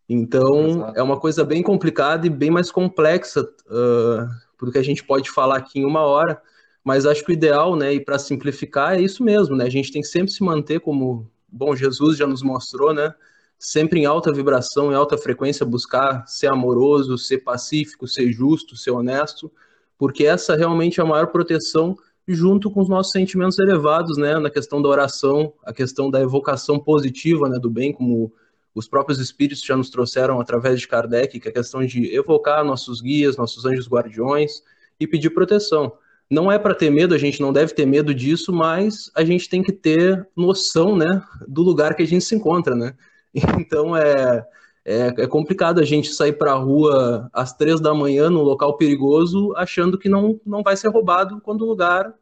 [0.10, 1.00] Então, Exato.
[1.00, 4.28] é uma coisa bem complicada e bem mais complexa uh,
[4.66, 6.42] do que a gente pode falar aqui em uma hora,
[6.88, 9.66] mas acho que o ideal, né, e para simplificar, é isso mesmo, né?
[9.66, 13.14] A gente tem que sempre se manter como, bom, Jesus já nos mostrou, né?
[13.60, 18.92] sempre em alta vibração, em alta frequência, buscar ser amoroso, ser pacífico, ser justo, ser
[18.92, 19.52] honesto,
[19.98, 24.50] porque essa realmente é a maior proteção junto com os nossos sentimentos elevados, né, na
[24.50, 28.32] questão da oração, a questão da evocação positiva, né, do bem, como
[28.76, 32.64] os próprios espíritos já nos trouxeram através de Kardec, que é a questão de evocar
[32.64, 34.62] nossos guias, nossos anjos guardiões
[35.00, 35.94] e pedir proteção.
[36.30, 39.48] Não é para ter medo, a gente não deve ter medo disso, mas a gente
[39.48, 42.94] tem que ter noção, né, do lugar que a gente se encontra, né?
[43.60, 44.46] Então é,
[44.84, 48.78] é, é complicado a gente sair para a rua às três da manhã num local
[48.78, 52.14] perigoso achando que não, não vai ser roubado quando o lugar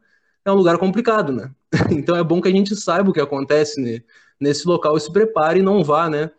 [0.44, 1.50] é um lugar complicado, né?
[1.90, 4.04] Então é bom que a gente saiba o que acontece
[4.40, 6.30] nesse local e se prepare e não vá, né?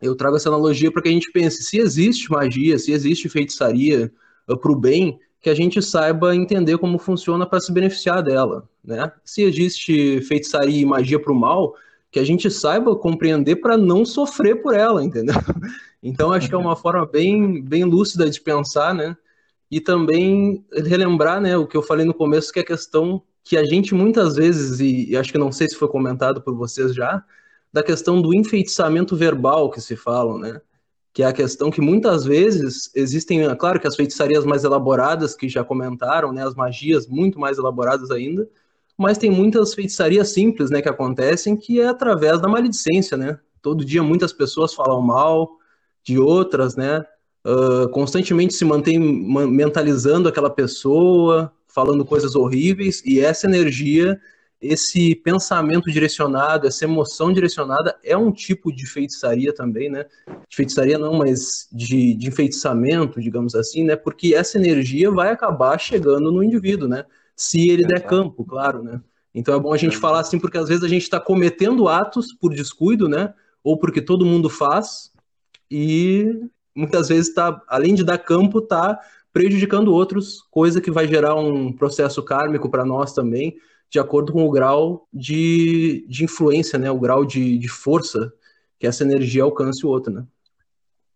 [0.00, 4.12] Eu trago essa analogia para que a gente pense, se existe magia, se existe feitiçaria
[4.48, 8.68] uh, para o bem, que a gente saiba entender como funciona para se beneficiar dela,
[8.82, 9.12] né?
[9.24, 11.74] Se existe feitiçaria e magia para o mal,
[12.10, 15.34] que a gente saiba compreender para não sofrer por ela, entendeu?
[16.02, 19.16] Então acho que é uma forma bem, bem lúcida de pensar, né?
[19.68, 23.56] E também relembrar, né, o que eu falei no começo, que é a questão que
[23.56, 26.94] a gente muitas vezes, e, e acho que não sei se foi comentado por vocês
[26.94, 27.24] já,
[27.72, 30.60] da questão do enfeitiçamento verbal que se fala, né?
[31.16, 35.34] Que é a questão que muitas vezes existem, é claro que as feitiçarias mais elaboradas
[35.34, 38.46] que já comentaram, né, as magias muito mais elaboradas ainda,
[38.98, 43.38] mas tem muitas feitiçarias simples, né, que acontecem, que é através da maledicência, né?
[43.62, 45.52] Todo dia muitas pessoas falam mal
[46.04, 47.02] de outras, né?
[47.46, 54.20] Uh, constantemente se mantém mentalizando aquela pessoa, falando coisas horríveis, e essa energia,
[54.66, 60.06] esse pensamento direcionado, essa emoção direcionada é um tipo de feitiçaria também, né?
[60.48, 63.96] De feitiçaria não, mas de, de enfeitiçamento, digamos assim, né?
[63.96, 67.04] Porque essa energia vai acabar chegando no indivíduo, né?
[67.36, 69.00] se ele der campo, claro, né?
[69.34, 72.32] Então é bom a gente falar assim, porque às vezes a gente está cometendo atos
[72.32, 73.34] por descuido, né?
[73.62, 75.12] Ou porque todo mundo faz,
[75.70, 78.98] e muitas vezes está, além de dar campo, está
[79.32, 83.58] prejudicando outros, coisa que vai gerar um processo kármico para nós também,
[83.90, 86.90] de acordo com o grau de, de influência, né?
[86.90, 88.32] O grau de, de força
[88.78, 90.24] que essa energia alcance o outro, né?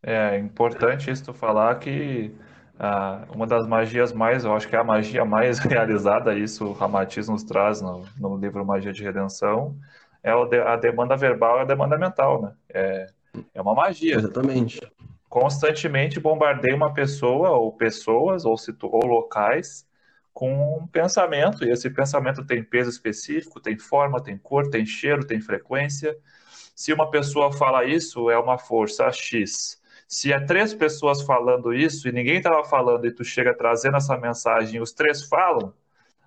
[0.02, 2.32] É importante isso falar que
[2.78, 6.72] ah, uma das magias mais, eu acho que é a magia mais realizada, isso o
[6.72, 9.76] Ramatiz nos traz no, no livro Magia de Redenção,
[10.22, 12.52] é a demanda verbal e a demanda mental, né?
[12.72, 13.06] É,
[13.54, 14.16] é uma magia.
[14.16, 14.80] Exatamente.
[15.28, 19.86] Constantemente bombardeia uma pessoa, ou pessoas, ou, situ, ou locais,
[20.32, 25.26] com um pensamento, e esse pensamento tem peso específico, tem forma, tem cor, tem cheiro,
[25.26, 26.16] tem frequência.
[26.74, 32.08] Se uma pessoa fala isso, é uma força X se é três pessoas falando isso
[32.08, 35.72] e ninguém estava falando e tu chega trazendo essa mensagem os três falam,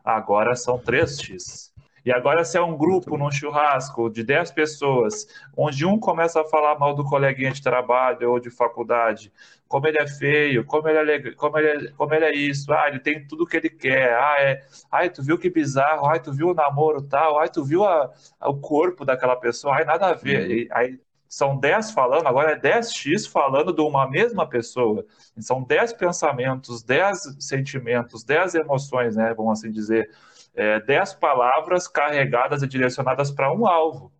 [0.02, 1.73] agora são três X.
[2.06, 5.26] E agora, se é um grupo num churrasco de 10 pessoas,
[5.56, 9.32] onde um começa a falar mal do coleguinha de trabalho ou de faculdade,
[9.68, 12.88] como ele é feio, como ele é, como ele é, como ele é isso, ah,
[12.88, 16.34] ele tem tudo que ele quer, ah, é, ai, tu viu que bizarro, ai, tu
[16.34, 20.08] viu o namoro tal, ai, tu viu a, a, o corpo daquela pessoa, ai, nada
[20.08, 20.46] a ver.
[20.46, 20.52] Uhum.
[20.52, 25.04] E, aí são 10 falando, agora é 10x falando de uma mesma pessoa.
[25.40, 30.08] São 10 pensamentos, 10 sentimentos, 10 emoções, né, vamos assim dizer,
[30.56, 34.12] é, 10 palavras carregadas e direcionadas para um alvo.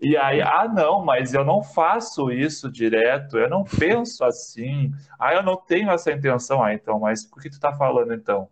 [0.00, 5.34] E aí, ah, não, mas eu não faço isso direto, eu não penso assim, ah,
[5.34, 6.62] eu não tenho essa intenção.
[6.62, 8.48] Ah, então, mas por que tu tá falando então?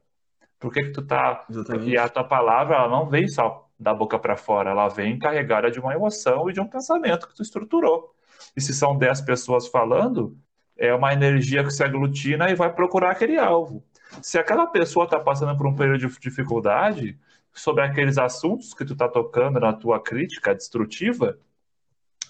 [0.59, 1.47] Por que, que tu tá.
[1.49, 1.91] Exatamente.
[1.91, 5.71] E a tua palavra, ela não vem só da boca para fora, ela vem carregada
[5.71, 8.13] de uma emoção e de um pensamento que tu estruturou.
[8.57, 10.37] E se são 10 pessoas falando,
[10.77, 13.85] é uma energia que se aglutina e vai procurar aquele alvo.
[14.23, 17.19] Se aquela pessoa está passando por um período de dificuldade
[17.53, 21.39] sobre aqueles assuntos que tu está tocando na tua crítica destrutiva,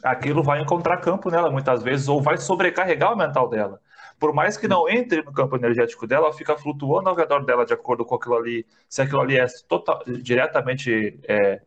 [0.03, 3.81] aquilo vai encontrar campo nela muitas vezes ou vai sobrecarregar o mental dela
[4.19, 7.65] por mais que não entre no campo energético dela, ela fica flutuando ao redor dela
[7.65, 11.63] de acordo com aquilo ali, se aquilo ali é total, diretamente é,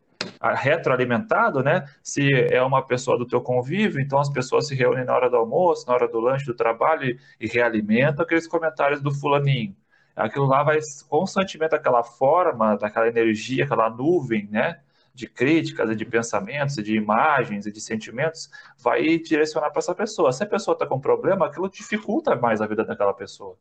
[0.55, 1.85] retroalimentado, né?
[2.03, 5.37] Se é uma pessoa do teu convívio, então as pessoas se reúnem na hora do
[5.37, 9.75] almoço, na hora do lanche, do trabalho e, e realimentam aqueles comentários do fulaninho.
[10.15, 14.79] Aquilo lá vai constantemente aquela forma, daquela energia, aquela nuvem, né?
[15.13, 19.93] de críticas e de pensamentos e de imagens e de sentimentos vai direcionar para essa
[19.93, 20.31] pessoa.
[20.31, 23.57] Se a pessoa está com problema, aquilo dificulta mais a vida daquela pessoa.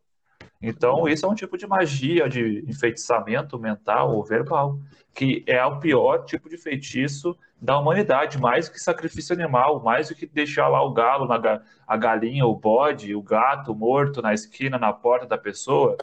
[0.63, 4.79] Então, isso é um tipo de magia, de enfeitiçamento mental ou verbal,
[5.15, 10.09] que é o pior tipo de feitiço da humanidade, mais do que sacrifício animal, mais
[10.09, 11.27] do que deixar lá o galo,
[11.87, 15.97] a galinha, o bode, o gato morto na esquina, na porta da pessoa,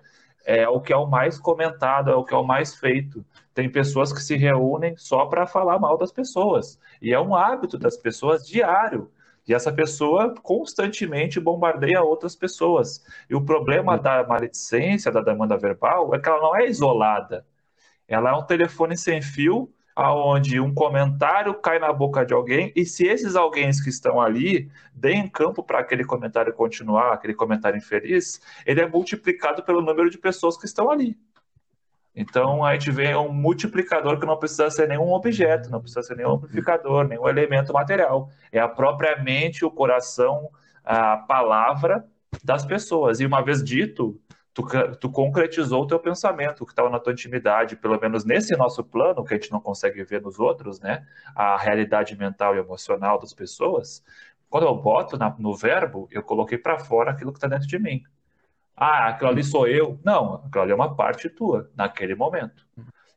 [0.48, 3.24] é o que é o mais comentado, é o que é o mais feito.
[3.54, 7.78] Tem pessoas que se reúnem só para falar mal das pessoas, e é um hábito
[7.78, 9.12] das pessoas diário.
[9.46, 13.04] E essa pessoa constantemente bombardeia outras pessoas.
[13.30, 17.46] E o problema da maledicência, da demanda verbal, é que ela não é isolada.
[18.08, 22.86] Ela é um telefone sem fio, aonde um comentário cai na boca de alguém, e
[22.86, 28.40] se esses alguém que estão ali deem campo para aquele comentário continuar, aquele comentário infeliz,
[28.64, 31.18] ele é multiplicado pelo número de pessoas que estão ali.
[32.16, 36.16] Então a gente vê um multiplicador que não precisa ser nenhum objeto, não precisa ser
[36.16, 38.30] nenhum amplificador, nenhum elemento material.
[38.52, 40.52] É a própria mente, o coração,
[40.84, 42.06] a palavra
[42.44, 43.20] das pessoas.
[43.20, 44.20] E uma vez dito,
[44.58, 48.58] tu, tu concretizou o teu pensamento, o que estava na tua intimidade, pelo menos nesse
[48.58, 51.06] nosso plano, que a gente não consegue ver nos outros, né?
[51.36, 54.04] A realidade mental e emocional das pessoas.
[54.50, 57.78] Quando eu boto na, no verbo, eu coloquei para fora aquilo que está dentro de
[57.78, 58.02] mim.
[58.76, 60.00] Ah, aquilo ali sou eu.
[60.04, 62.66] Não, aquilo ali é uma parte tua, naquele momento.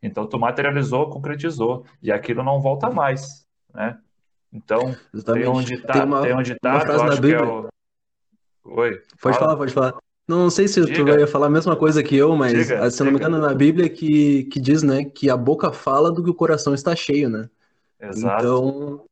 [0.03, 3.99] Então, tu materializou, concretizou, e aquilo não volta mais, né?
[4.53, 5.45] Então, Exatamente.
[5.45, 7.69] tem um ditado, tem uma, tem um ditado, frase acho que é o...
[8.63, 9.35] Oi, Pode fala.
[9.35, 10.10] falar, pode falar.
[10.31, 10.97] Não sei se Diga.
[10.97, 13.37] tu vai falar a mesma coisa que eu, mas Diga, ah, se não me engano
[13.39, 16.95] na Bíblia que, que diz, né, que a boca fala do que o coração está
[16.95, 17.51] cheio, né?
[18.01, 18.41] Exato.
[18.41, 19.05] Então,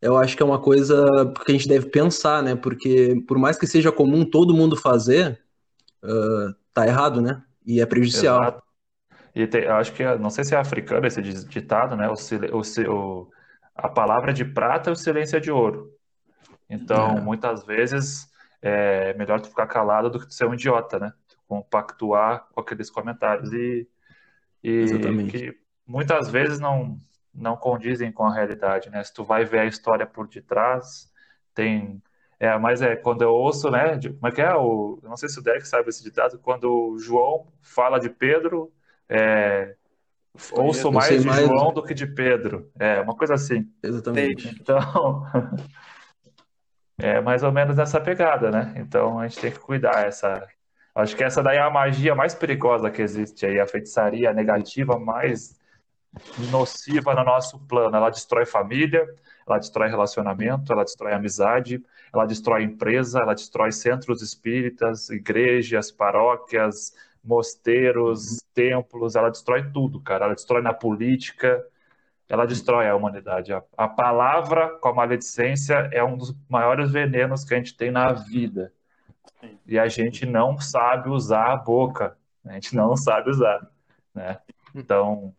[0.00, 1.04] eu acho que é uma coisa
[1.44, 2.54] que a gente deve pensar, né?
[2.54, 5.42] Porque por mais que seja comum todo mundo fazer,
[6.04, 7.42] uh, tá errado, né?
[7.66, 8.40] E é prejudicial.
[8.40, 8.62] Exato.
[9.34, 12.08] E tem, acho que, não sei se é africano esse ditado, né?
[12.08, 12.14] O,
[12.56, 13.30] o, o,
[13.74, 15.90] a palavra de prata e o silêncio é de ouro.
[16.70, 17.20] Então, é.
[17.20, 18.28] muitas vezes,
[18.62, 21.12] é melhor tu ficar calado do que tu ser um idiota, né?
[21.46, 23.88] Compactuar com aqueles comentários e,
[24.62, 26.98] e que muitas vezes não,
[27.34, 29.02] não condizem com a realidade, né?
[29.04, 31.10] Se tu vai ver a história por detrás,
[31.54, 32.02] tem
[32.38, 33.96] é, mas é quando eu ouço, né?
[33.96, 34.54] De, como é que é?
[34.54, 38.70] O, não sei se o Derek sabe esse ditado, quando o João fala de Pedro,
[39.08, 39.74] é,
[40.52, 41.46] ouço mais de mais...
[41.46, 42.70] João do que de Pedro.
[42.78, 43.70] É uma coisa assim.
[43.82, 44.54] Exatamente.
[44.60, 45.24] Então,
[46.98, 48.74] é mais ou menos essa pegada, né?
[48.76, 50.46] Então a gente tem que cuidar essa.
[50.94, 54.98] Acho que essa daí é a magia mais perigosa que existe aí, a feitiçaria negativa
[54.98, 55.58] mais
[56.50, 57.96] nociva no nosso plano.
[57.96, 59.06] Ela destrói família,
[59.46, 61.82] ela destrói relacionamento, ela destrói amizade,
[62.12, 70.26] ela destrói empresa, ela destrói centros espíritas, igrejas, paróquias, mosteiros, templos, ela destrói tudo, cara.
[70.26, 71.62] Ela destrói na política,
[72.28, 73.52] ela destrói a humanidade.
[73.52, 77.90] A, a palavra com a maledicência é um dos maiores venenos que a gente tem
[77.90, 78.72] na vida.
[79.66, 82.16] E a gente não sabe usar a boca.
[82.44, 83.70] A gente não sabe usar,
[84.14, 84.40] né?
[84.74, 85.34] Então,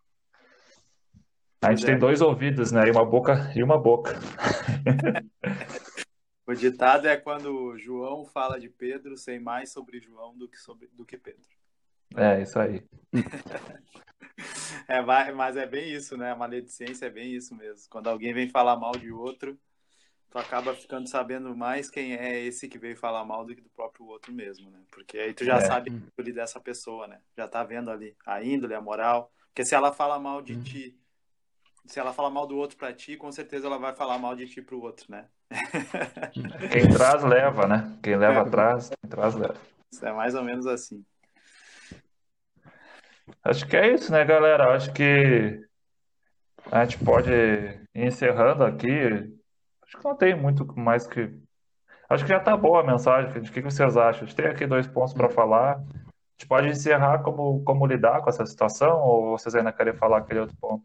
[1.60, 1.86] a gente é.
[1.86, 2.86] tem dois ouvidos, né?
[2.86, 4.18] E uma boca e uma boca.
[6.46, 10.88] o ditado é quando João fala de Pedro, sem mais sobre João do que, sobre,
[10.94, 11.57] do que Pedro.
[12.16, 12.82] É, isso aí.
[14.88, 15.00] é,
[15.32, 16.32] mas é bem isso, né?
[16.32, 17.88] A maledicência é bem isso mesmo.
[17.90, 19.58] Quando alguém vem falar mal de outro,
[20.30, 23.70] tu acaba ficando sabendo mais quem é esse que veio falar mal do que do
[23.70, 24.80] próprio outro mesmo, né?
[24.90, 25.60] Porque aí tu já é.
[25.60, 27.20] sabe a dessa pessoa, né?
[27.36, 29.32] Já tá vendo ali a índole, a moral.
[29.48, 30.62] Porque se ela fala mal de hum.
[30.62, 30.98] ti
[31.88, 34.46] se ela falar mal do outro para ti, com certeza ela vai falar mal de
[34.46, 35.26] ti pro outro, né?
[36.70, 37.98] Quem traz, leva, né?
[38.02, 39.56] Quem leva atrás, quem traz, leva.
[39.90, 41.02] Isso é mais ou menos assim.
[43.44, 44.74] Acho que é isso, né, galera?
[44.74, 45.60] Acho que
[46.70, 48.88] a gente pode ir encerrando aqui.
[49.82, 51.30] Acho que não tem muito mais que.
[52.08, 53.30] Acho que já tá boa a mensagem.
[53.30, 54.22] O que vocês acham?
[54.22, 55.76] A gente tem aqui dois pontos para falar.
[55.76, 55.80] A
[56.38, 60.40] gente pode encerrar como, como lidar com essa situação ou vocês ainda querem falar aquele
[60.40, 60.84] outro ponto?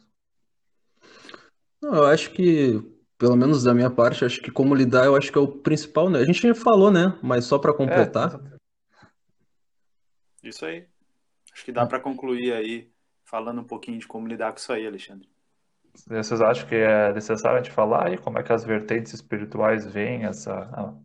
[1.82, 2.82] Não, eu acho que,
[3.18, 6.10] pelo menos da minha parte, acho que como lidar, eu acho que é o principal,
[6.10, 6.20] né?
[6.20, 7.18] A gente já falou, né?
[7.22, 8.40] Mas só para completar.
[10.42, 10.88] É, isso aí.
[11.54, 12.92] Acho que dá para concluir aí,
[13.24, 15.30] falando um pouquinho de como lidar com isso aí, Alexandre.
[16.08, 19.86] Vocês acham que é necessário a gente falar aí como é que as vertentes espirituais
[19.86, 20.52] veem essa,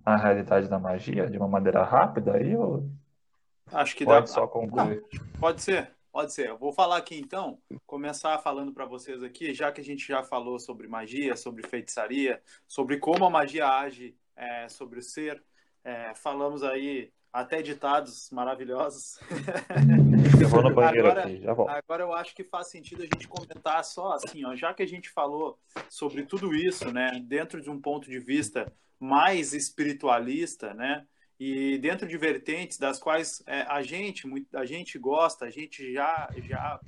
[0.05, 2.57] a, a realidade da magia de uma maneira rápida aí?
[2.57, 2.90] Ou
[3.70, 4.32] acho que pode dá.
[4.32, 5.05] só concluir?
[5.12, 5.90] Não, pode ser.
[6.11, 6.49] Pode ser.
[6.49, 10.22] Eu vou falar aqui então, começar falando para vocês aqui, já que a gente já
[10.22, 15.42] falou sobre magia, sobre feitiçaria, sobre como a magia age é, sobre o ser.
[15.84, 19.18] É, falamos aí até ditados maravilhosos.
[20.41, 21.70] Eu vou no banheiro agora, aqui, já volto.
[21.70, 24.87] Agora eu acho que faz sentido a gente comentar só assim, ó, já que a
[24.87, 25.59] gente falou
[25.89, 31.07] sobre tudo isso, né, dentro de um ponto de vista mais espiritualista, né,
[31.39, 36.29] e dentro de vertentes das quais é, a gente a gente gosta, a gente já
[36.43, 36.81] já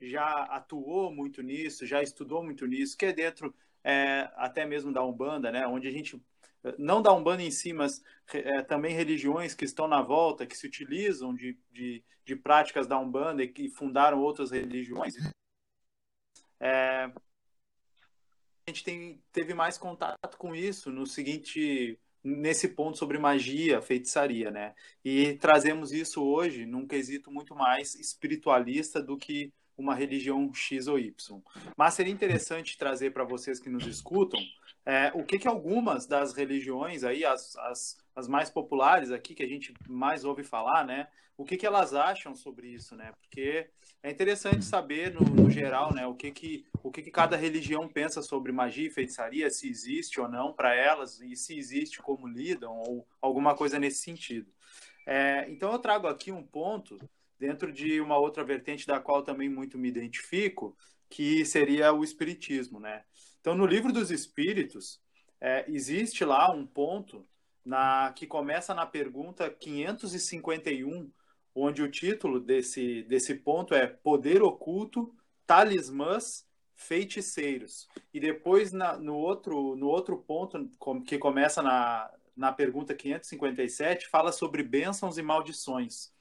[0.00, 5.04] já atuou muito nisso, já estudou muito nisso, que é dentro é, até mesmo da
[5.04, 6.20] Umbanda, né, onde a gente
[6.78, 8.02] não da Umbanda em si, mas
[8.32, 12.98] é, também religiões que estão na volta, que se utilizam de, de, de práticas da
[12.98, 15.14] Umbanda e que fundaram outras religiões.
[16.60, 17.10] É,
[18.66, 24.50] a gente tem, teve mais contato com isso no seguinte nesse ponto sobre magia, feitiçaria,
[24.50, 24.74] né?
[25.04, 30.98] E trazemos isso hoje num quesito muito mais espiritualista do que uma religião X ou
[30.98, 31.40] Y.
[31.76, 34.40] Mas seria interessante trazer para vocês que nos escutam
[34.84, 39.42] é, o que, que algumas das religiões aí, as, as, as mais populares aqui, que
[39.42, 41.08] a gente mais ouve falar, né?
[41.36, 43.12] O que, que elas acham sobre isso, né?
[43.20, 43.68] Porque
[44.02, 46.06] é interessante saber, no, no geral, né?
[46.06, 50.20] O, que, que, o que, que cada religião pensa sobre magia e feitiçaria, se existe
[50.20, 54.50] ou não para elas, e se existe, como lidam, ou alguma coisa nesse sentido.
[55.06, 56.98] É, então eu trago aqui um ponto
[57.38, 60.76] dentro de uma outra vertente da qual também muito me identifico,
[61.08, 63.04] que seria o espiritismo, né?
[63.48, 65.00] Então, no livro dos Espíritos,
[65.40, 67.26] é, existe lá um ponto
[67.64, 71.10] na que começa na pergunta 551,
[71.54, 75.14] onde o título desse, desse ponto é Poder Oculto,
[75.46, 77.88] Talismãs, Feiticeiros.
[78.12, 80.70] E depois, na, no, outro, no outro ponto,
[81.06, 86.12] que começa na, na pergunta 557, fala sobre bênçãos e maldições.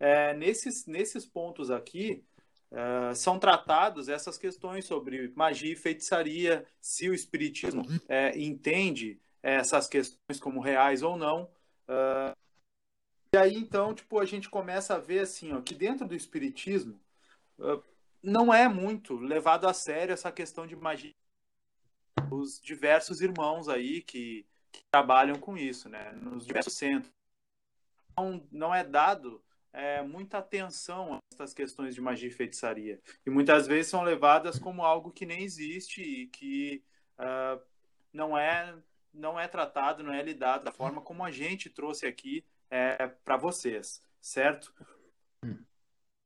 [0.00, 2.24] É, nesses, nesses pontos aqui,
[2.72, 9.86] Uh, são tratados essas questões sobre magia e feitiçaria, se o espiritismo é, entende essas
[9.86, 11.50] questões como reais ou não.
[11.86, 12.34] Uh,
[13.34, 16.98] e aí, então, tipo, a gente começa a ver assim, ó, que dentro do espiritismo
[17.58, 17.82] uh,
[18.22, 21.14] não é muito levado a sério essa questão de magia.
[22.30, 27.12] Os diversos irmãos aí que, que trabalham com isso, né, nos diversos centros.
[28.16, 29.42] Não, não é dado
[29.72, 33.00] é, muita atenção a essas questões de magia e feitiçaria.
[33.24, 36.84] E muitas vezes são levadas como algo que nem existe e que
[37.18, 37.60] uh,
[38.12, 38.76] não, é,
[39.12, 43.36] não é tratado, não é lidado da forma como a gente trouxe aqui é, para
[43.36, 44.74] vocês, certo?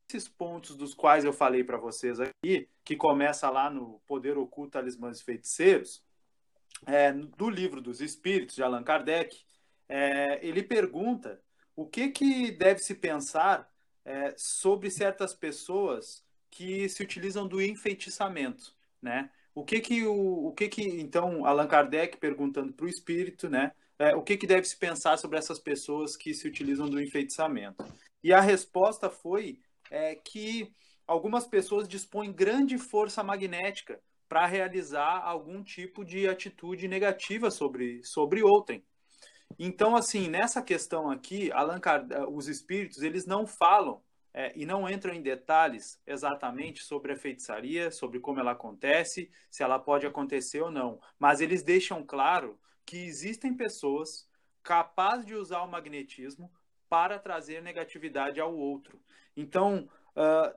[0.09, 4.73] Esses pontos dos quais eu falei para vocês aqui, que começa lá no Poder Oculto,
[4.73, 6.05] Talismãs e Feiticeiros,
[6.87, 9.45] é, do livro dos Espíritos, de Allan Kardec,
[9.89, 11.43] é, ele pergunta
[11.77, 13.70] o que, que deve se pensar
[14.05, 19.31] é, sobre certas pessoas que se utilizam do enfeitiçamento, né?
[19.55, 23.72] O que que o, o que que então Allan Kardec perguntando para o espírito, né?
[23.99, 27.85] É, o que que deve se pensar sobre essas pessoas que se utilizam do enfeitiçamento?
[28.22, 29.59] E a resposta foi
[29.91, 30.72] é, que
[31.07, 38.43] algumas pessoas dispõem grande força magnética para realizar algum tipo de atitude negativa sobre sobre
[38.43, 38.83] outrem,
[39.59, 44.03] então, assim, nessa questão aqui, Allan Kardec, eh, os espíritos, eles não falam
[44.35, 49.63] é, e não entram em detalhes exatamente sobre a feitiçaria, sobre como ela acontece, se
[49.63, 51.01] ela pode acontecer ou não.
[51.19, 54.29] Mas eles deixam claro que existem pessoas
[54.63, 56.53] capazes de usar o magnetismo
[56.87, 59.01] para trazer negatividade ao outro.
[59.35, 60.55] Então, uh,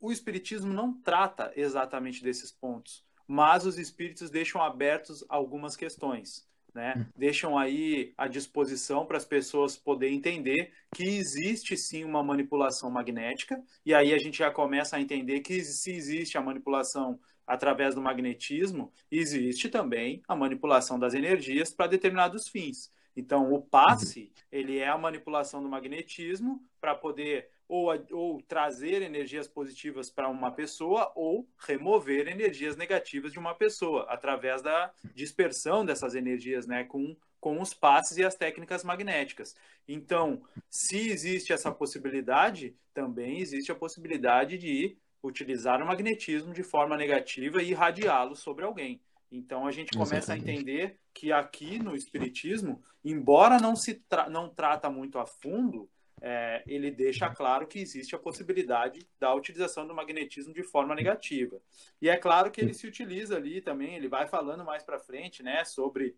[0.00, 6.94] o Espiritismo não trata exatamente desses pontos, mas os espíritos deixam abertos algumas questões né?
[6.96, 7.04] Hum.
[7.16, 13.62] Deixam aí à disposição para as pessoas poderem entender que existe sim uma manipulação magnética,
[13.84, 18.02] e aí a gente já começa a entender que se existe a manipulação através do
[18.02, 22.92] magnetismo, existe também a manipulação das energias para determinados fins.
[23.16, 24.42] Então, o passe, uhum.
[24.52, 30.50] ele é a manipulação do magnetismo para poder ou, ou trazer energias positivas para uma
[30.50, 37.14] pessoa ou remover energias negativas de uma pessoa através da dispersão dessas energias, né, com,
[37.38, 39.54] com os passes e as técnicas magnéticas.
[39.86, 46.96] Então, se existe essa possibilidade, também existe a possibilidade de utilizar o magnetismo de forma
[46.96, 49.00] negativa e irradiá-lo sobre alguém.
[49.30, 50.48] Então a gente começa Exatamente.
[50.48, 55.88] a entender que aqui no espiritismo, embora não se tra não trata muito a fundo,
[56.20, 61.60] é, ele deixa claro que existe a possibilidade da utilização do magnetismo de forma negativa.
[62.00, 65.42] E é claro que ele se utiliza ali também, ele vai falando mais para frente,
[65.42, 66.16] né, sobre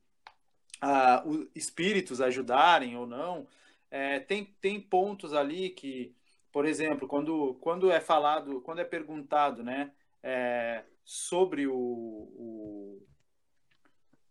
[0.80, 3.46] ah, os espíritos ajudarem ou não.
[3.90, 6.14] É, tem, tem pontos ali que,
[6.52, 13.02] por exemplo, quando, quando é falado, quando é perguntado, né, é, sobre o, o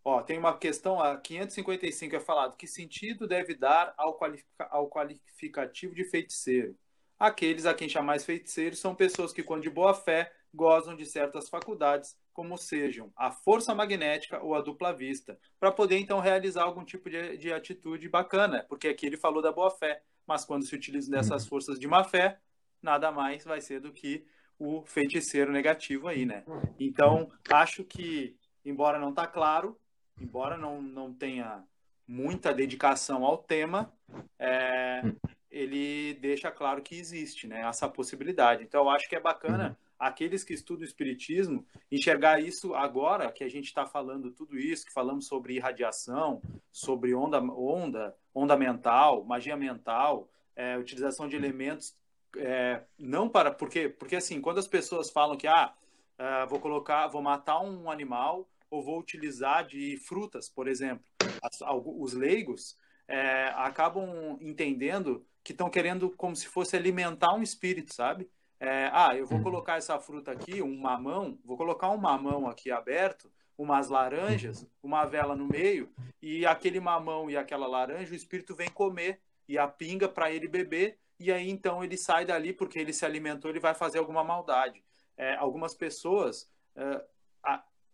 [0.10, 4.90] Ó, tem uma questão, a 555 é falado, que sentido deve dar ao, qualifica, ao
[4.90, 6.76] qualificativo de feiticeiro?
[7.20, 11.48] Aqueles a quem chamais feiticeiros são pessoas que, quando de boa fé, gozam de certas
[11.48, 16.84] faculdades, como sejam a força magnética ou a dupla vista, para poder então realizar algum
[16.84, 20.74] tipo de, de, atitude bacana, porque aqui ele falou da boa fé, mas quando se
[20.74, 21.50] utiliza dessas uhum.
[21.50, 22.40] forças de má fé,
[22.82, 24.26] nada mais vai ser do que
[24.58, 26.44] o feiticeiro negativo aí, né?
[26.80, 29.80] Então, acho que, embora não tá claro,
[30.20, 31.64] embora não, não tenha
[32.08, 33.94] muita dedicação ao tema,
[34.40, 35.04] é,
[35.52, 38.64] ele deixa claro que existe né, essa possibilidade.
[38.64, 39.76] Então, eu acho que é bacana uhum.
[40.00, 44.86] aqueles que estudam o Espiritismo enxergar isso agora que a gente está falando tudo isso,
[44.86, 46.42] que falamos sobre irradiação,
[46.72, 51.96] sobre onda, onda, onda mental, magia mental, é, utilização de elementos,
[52.38, 53.52] é, não para.
[53.52, 55.74] Porque, porque assim, quando as pessoas falam que ah,
[56.20, 61.06] uh, vou colocar, vou matar um animal ou vou utilizar de frutas, por exemplo
[61.42, 62.78] as, os leigos
[63.08, 68.30] é, acabam entendendo que estão querendo como se fosse alimentar um espírito, sabe?
[68.60, 69.44] É, ah, eu vou uhum.
[69.44, 75.06] colocar essa fruta aqui, um mamão, vou colocar um mamão aqui aberto, umas laranjas, uma
[75.06, 75.90] vela no meio,
[76.22, 80.48] e aquele mamão e aquela laranja, o espírito vem comer e a pinga para ele
[80.48, 84.24] beber, e aí então ele sai dali porque ele se alimentou, ele vai fazer alguma
[84.24, 84.84] maldade.
[85.18, 87.04] É, algumas pessoas é,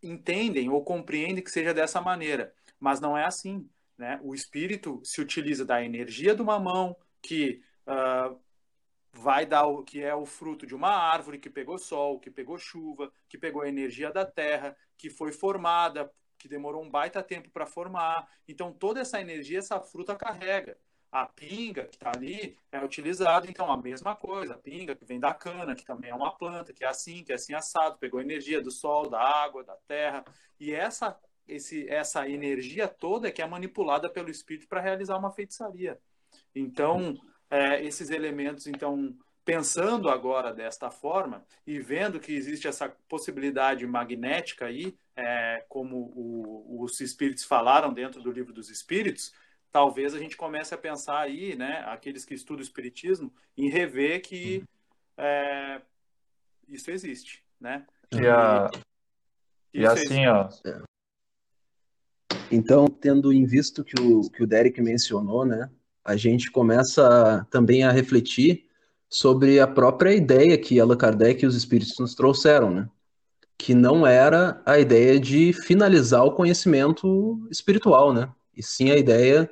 [0.07, 3.67] entendem ou compreendem que seja dessa maneira mas não é assim.
[3.97, 4.19] Né?
[4.21, 8.39] O espírito se utiliza da energia do mamão, que uh,
[9.11, 12.57] vai dar o que é o fruto de uma árvore que pegou sol, que pegou
[12.57, 17.49] chuva, que pegou a energia da terra, que foi formada, que demorou um baita tempo
[17.49, 18.27] para formar.
[18.47, 20.77] Então, toda essa energia, essa fruta carrega.
[21.11, 24.55] A pinga que está ali é utilizada, então, a mesma coisa.
[24.55, 27.31] A pinga que vem da cana, que também é uma planta, que é assim, que
[27.31, 30.25] é assim assado, pegou energia do sol, da água, da terra.
[30.59, 31.17] E essa
[31.47, 35.99] esse, essa energia toda que é manipulada pelo espírito para realizar uma feitiçaria.
[36.53, 37.15] Então,
[37.49, 44.65] é, esses elementos, então, pensando agora desta forma e vendo que existe essa possibilidade magnética
[44.65, 49.33] aí, é, como o, os espíritos falaram dentro do livro dos espíritos,
[49.75, 54.21] talvez a gente comece a pensar aí, né, aqueles que estudam o espiritismo, em rever
[54.21, 54.63] que
[55.17, 55.81] é,
[56.69, 57.85] isso existe, né?
[58.09, 58.71] E, a...
[59.73, 60.47] e assim, ó,
[62.49, 65.69] então, tendo em vista que o que o Derek mencionou, né,
[66.05, 68.69] a gente começa também a refletir
[69.09, 72.89] sobre a própria ideia que Allan Kardec e os espíritos nos trouxeram, né?
[73.57, 78.31] Que não era a ideia de finalizar o conhecimento espiritual, né?
[78.55, 79.51] E sim a ideia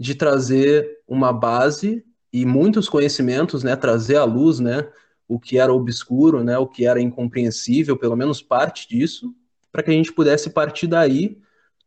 [0.00, 2.02] de trazer uma base
[2.32, 4.88] e muitos conhecimentos, né, trazer à luz, né,
[5.28, 9.34] o que era obscuro, né, o que era incompreensível, pelo menos parte disso,
[9.70, 11.36] para que a gente pudesse partir daí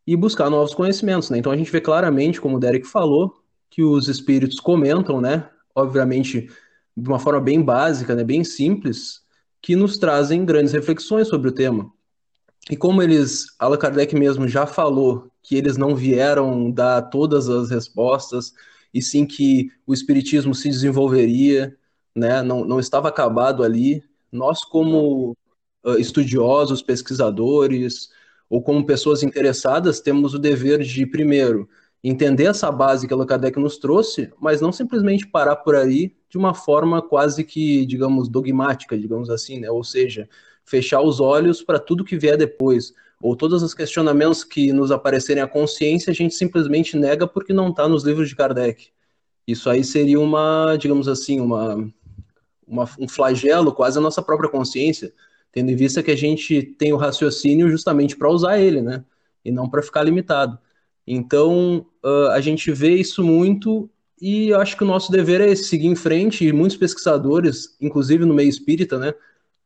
[0.06, 1.38] e buscar novos conhecimentos, né?
[1.38, 3.34] Então a gente vê claramente, como o Derek falou,
[3.68, 5.48] que os espíritos comentam, né?
[5.74, 6.48] Obviamente
[6.96, 8.22] de uma forma bem básica, né?
[8.22, 9.22] Bem simples,
[9.60, 11.90] que nos trazem grandes reflexões sobre o tema.
[12.70, 17.70] E como eles, Allan Kardec mesmo já falou que eles não vieram dar todas as
[17.70, 18.52] respostas,
[18.92, 21.76] e sim que o espiritismo se desenvolveria,
[22.14, 22.42] né?
[22.42, 24.02] Não, não estava acabado ali.
[24.32, 25.36] Nós, como
[25.84, 28.08] uh, estudiosos, pesquisadores,
[28.48, 31.68] ou como pessoas interessadas, temos o dever de, primeiro,
[32.02, 36.38] entender essa base que a Kardec nos trouxe, mas não simplesmente parar por aí de
[36.38, 39.70] uma forma quase que, digamos, dogmática, digamos assim, né?
[39.70, 40.28] Ou seja,
[40.64, 45.42] fechar os olhos para tudo que vier depois, ou todos os questionamentos que nos aparecerem
[45.42, 48.88] à consciência, a gente simplesmente nega porque não está nos livros de Kardec.
[49.46, 51.76] Isso aí seria uma, digamos assim, uma,
[52.66, 55.12] uma um flagelo quase à nossa própria consciência,
[55.52, 59.04] tendo em vista que a gente tem o raciocínio justamente para usar ele, né?
[59.44, 60.58] E não para ficar limitado.
[61.06, 63.88] Então, uh, a gente vê isso muito
[64.20, 68.32] e acho que o nosso dever é seguir em frente, e muitos pesquisadores, inclusive no
[68.32, 69.12] meio espírita, né,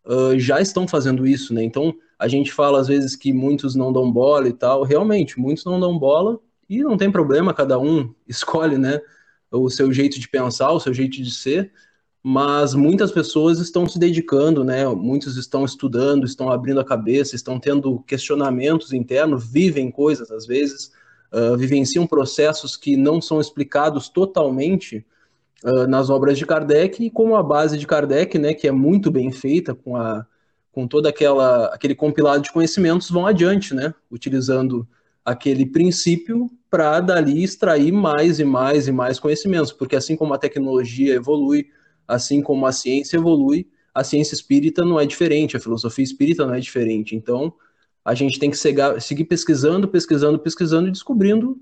[0.09, 1.63] uh, já estão fazendo isso, né?
[1.63, 5.65] Então, a gente fala às vezes que muitos não dão bola e tal, realmente, muitos
[5.65, 9.01] não dão bola e não tem problema, cada um escolhe, né,
[9.51, 11.71] o seu jeito de pensar, o seu jeito de ser,
[12.23, 14.87] mas muitas pessoas estão se dedicando, né?
[14.89, 20.91] Muitos estão estudando, estão abrindo a cabeça, estão tendo questionamentos internos, vivem coisas às vezes,
[21.33, 25.07] uh, vivenciam processos que não são explicados totalmente
[25.65, 29.11] uh, nas obras de Kardec e como a base de Kardec, né, que é muito
[29.11, 30.27] bem feita com a
[30.71, 33.93] com todo aquela aquele compilado de conhecimentos vão adiante, né?
[34.11, 34.87] Utilizando
[35.25, 40.39] aquele princípio para dali extrair mais e mais e mais conhecimentos, porque assim como a
[40.39, 41.67] tecnologia evolui,
[42.07, 46.55] assim como a ciência evolui, a ciência espírita não é diferente, a filosofia espírita não
[46.55, 47.17] é diferente.
[47.17, 47.53] Então,
[48.05, 51.61] a gente tem que seguir pesquisando, pesquisando, pesquisando e descobrindo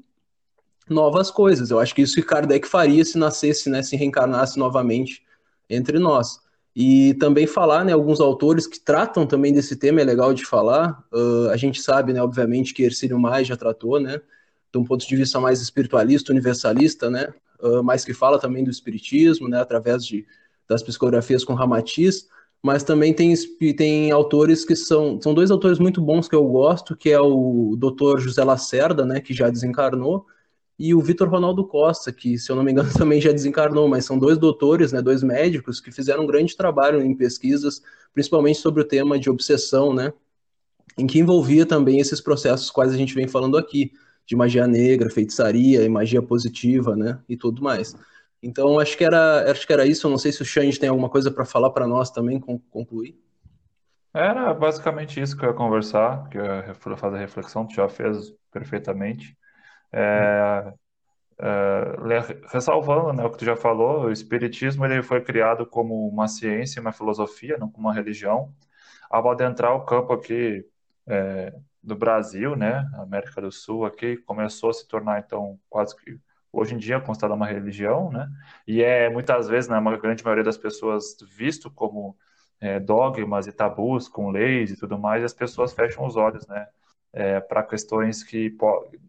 [0.88, 1.70] novas coisas.
[1.70, 5.22] Eu acho que isso que Kardec faria se nascesse, né, se reencarnasse novamente
[5.68, 6.40] entre nós.
[6.74, 11.02] E também falar, né, alguns autores que tratam também desse tema, é legal de falar.
[11.12, 14.20] Uh, a gente sabe, né, obviamente, que Ercílio Mais já tratou, né,
[14.70, 18.70] de um ponto de vista mais espiritualista, universalista, né, uh, mas que fala também do
[18.70, 20.26] espiritismo, né, através de,
[20.68, 22.28] das psicografias com Ramatiz,
[22.62, 23.34] mas também tem,
[23.74, 27.74] tem autores que são, são dois autores muito bons que eu gosto, que é o
[27.78, 28.18] Dr.
[28.18, 30.26] José Lacerda, né, que já desencarnou,
[30.78, 34.04] e o Vitor Ronaldo Costa, que, se eu não me engano, também já desencarnou, mas
[34.04, 37.82] são dois doutores, né, dois médicos, que fizeram um grande trabalho em pesquisas,
[38.12, 40.12] principalmente sobre o tema de obsessão, né,
[40.98, 43.92] em que envolvia também esses processos quais a gente vem falando aqui,
[44.26, 47.94] de magia negra, feitiçaria magia positiva, né, e tudo mais.
[48.42, 50.06] Então, acho que era, acho que era isso.
[50.06, 52.38] Eu não sei se o Xande tem alguma coisa para falar para nós também,
[52.70, 53.18] concluir.
[54.14, 57.88] Era basicamente isso que eu ia conversar, que eu ia fazer a reflexão, tu já
[57.88, 59.36] fez perfeitamente.
[59.92, 60.72] É,
[61.38, 66.28] é, ressalvando né, o que tu já falou, o Espiritismo ele foi criado como uma
[66.28, 68.54] ciência, uma filosofia, não como uma religião.
[69.10, 70.64] Ao adentrar o campo aqui
[71.06, 71.52] é,
[71.82, 76.18] do Brasil, né, América do Sul, aqui começou a se tornar então quase que
[76.52, 78.28] hoje em dia é considerada uma religião, né?
[78.66, 82.16] E é muitas vezes, na né, grande maioria das pessoas, visto como
[82.60, 86.46] é, dogmas e tabus com leis e tudo mais, e as pessoas fecham os olhos,
[86.46, 86.66] né?
[87.12, 88.54] É, para questões que,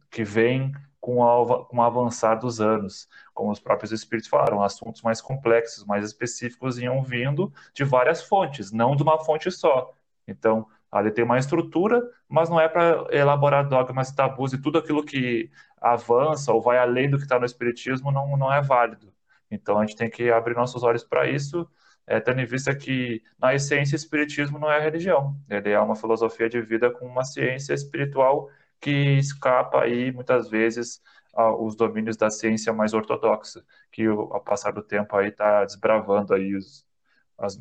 [0.09, 3.07] que vêm com, com o avançar dos anos.
[3.33, 8.71] Como os próprios espíritos falaram, assuntos mais complexos, mais específicos iam vindo de várias fontes,
[8.71, 9.93] não de uma fonte só.
[10.27, 14.77] Então, ali tem uma estrutura, mas não é para elaborar dogmas e tabus e tudo
[14.77, 15.49] aquilo que
[15.79, 19.13] avança ou vai além do que está no Espiritismo não, não é válido.
[19.49, 21.69] Então a gente tem que abrir nossos olhos para isso,
[22.07, 25.95] é, tendo em vista que, na essência, o Espiritismo não é religião, ele é uma
[25.95, 31.01] filosofia de vida com uma ciência espiritual que escapa aí, muitas vezes,
[31.33, 36.55] aos domínios da ciência mais ortodoxa, que ao passar do tempo aí está desbravando aí
[36.55, 36.87] os,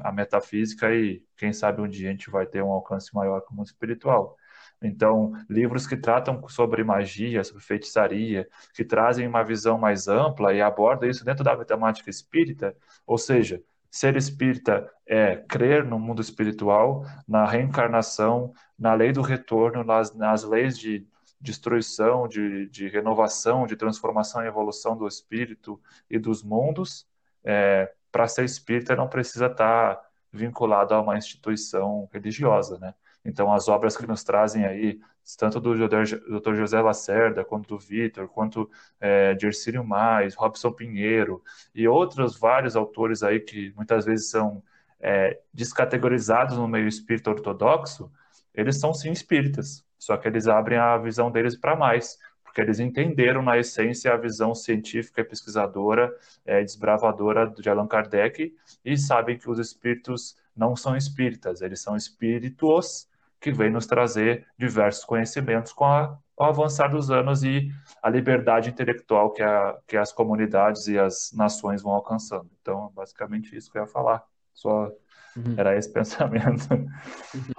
[0.01, 3.63] a metafísica e quem sabe um dia a gente vai ter um alcance maior como
[3.63, 4.37] espiritual.
[4.83, 10.61] Então, livros que tratam sobre magia, sobre feitiçaria, que trazem uma visão mais ampla e
[10.61, 13.63] abordam isso dentro da temática espírita, ou seja,
[13.97, 20.45] ser espírita é crer no mundo espiritual, na reencarnação, na lei do retorno, nas, nas
[20.45, 21.07] leis de
[21.41, 27.07] destruição, de, de renovação, de transformação e evolução do espírito e dos mundos.
[27.43, 29.99] É, Para ser espírita não precisa estar
[30.31, 32.95] vinculado a uma instituição religiosa, né?
[33.25, 35.01] Então, as obras que nos trazem aí,
[35.35, 36.55] tanto do Dr.
[36.55, 38.71] José Lacerda, quanto do Vitor, quanto
[39.01, 41.43] é, de Ercílio Mais, Robson Pinheiro
[41.75, 44.63] e outros vários autores aí que muitas vezes são
[45.01, 48.11] é, descategorizados no meio espírita ortodoxo,
[48.55, 52.79] eles são sim espíritas, só que eles abrem a visão deles para mais, porque eles
[52.79, 58.55] entenderam na essência a visão científica e pesquisadora, é, desbravadora de Allan Kardec
[58.85, 63.09] e sabem que os espíritos não são espíritas, eles são espíritos
[63.47, 67.71] que vem nos trazer diversos conhecimentos com a, o avançar dos anos e
[68.03, 72.51] a liberdade intelectual que, a, que as comunidades e as nações vão alcançando.
[72.61, 74.25] Então, basicamente isso que eu ia falar.
[74.53, 74.91] Só
[75.37, 75.55] uhum.
[75.57, 76.67] era esse pensamento.
[76.75, 76.89] Uhum.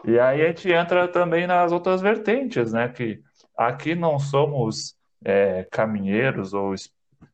[0.04, 2.90] E aí a gente entra também nas outras vertentes, né?
[2.90, 3.22] Que
[3.56, 6.76] aqui não somos é, caminheiros ou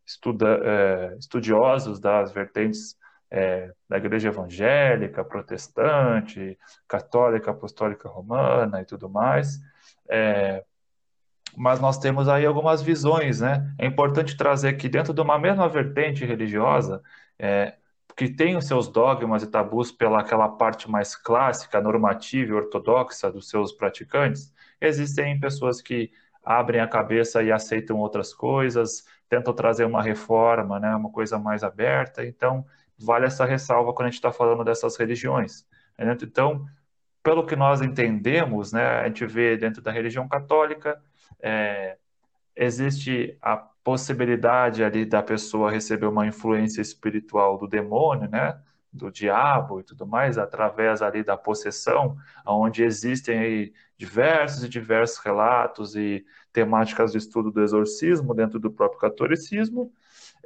[0.05, 2.95] estuda, é, estudiosos das vertentes
[3.34, 6.55] é, da igreja evangélica, protestante,
[6.88, 9.60] católica, apostólica romana e tudo mais.
[10.07, 10.64] É,
[11.57, 13.73] mas nós temos aí algumas visões, né?
[13.80, 17.01] É importante trazer que dentro de uma mesma vertente religiosa,
[17.39, 17.73] é,
[18.15, 23.31] que tem os seus dogmas e tabus pela aquela parte mais clássica, normativa e ortodoxa
[23.31, 26.11] dos seus praticantes, existem pessoas que
[26.43, 31.64] abrem a cabeça e aceitam outras coisas, tentam trazer uma reforma, né, uma coisa mais
[31.64, 32.23] aberta.
[32.23, 32.64] Então,
[33.03, 35.65] vale essa ressalva quando a gente está falando dessas religiões.
[35.97, 36.15] Né?
[36.21, 36.65] Então,
[37.21, 41.01] pelo que nós entendemos, né, a gente vê dentro da religião católica,
[41.41, 41.97] é,
[42.55, 48.59] existe a possibilidade ali da pessoa receber uma influência espiritual do demônio, né,
[48.91, 52.15] do diabo e tudo mais, através ali da possessão,
[52.45, 58.71] onde existem aí diversos e diversos relatos e temáticas de estudo do exorcismo dentro do
[58.71, 59.91] próprio catolicismo.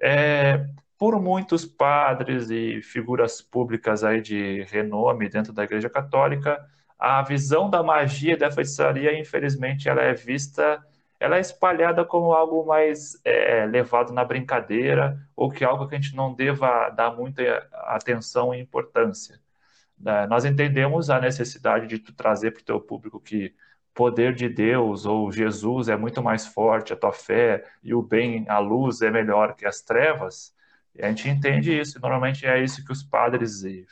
[0.01, 0.67] É,
[0.97, 6.59] por muitos padres e figuras públicas aí de renome dentro da Igreja Católica,
[6.97, 10.83] a visão da magia e da feitiçaria, infelizmente, ela é vista,
[11.19, 15.99] ela é espalhada como algo mais é, levado na brincadeira ou que algo que a
[15.99, 19.39] gente não deva dar muita atenção e importância.
[20.05, 23.53] É, nós entendemos a necessidade de tu trazer para o teu público que
[23.97, 28.45] poder de Deus ou Jesus é muito mais forte, a tua fé e o bem,
[28.47, 30.55] a luz é melhor que as trevas,
[30.99, 33.87] a gente entende isso, e normalmente é isso que os padres e,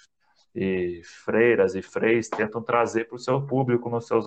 [0.53, 4.26] e freiras e freis tentam trazer para o seu público nos seus,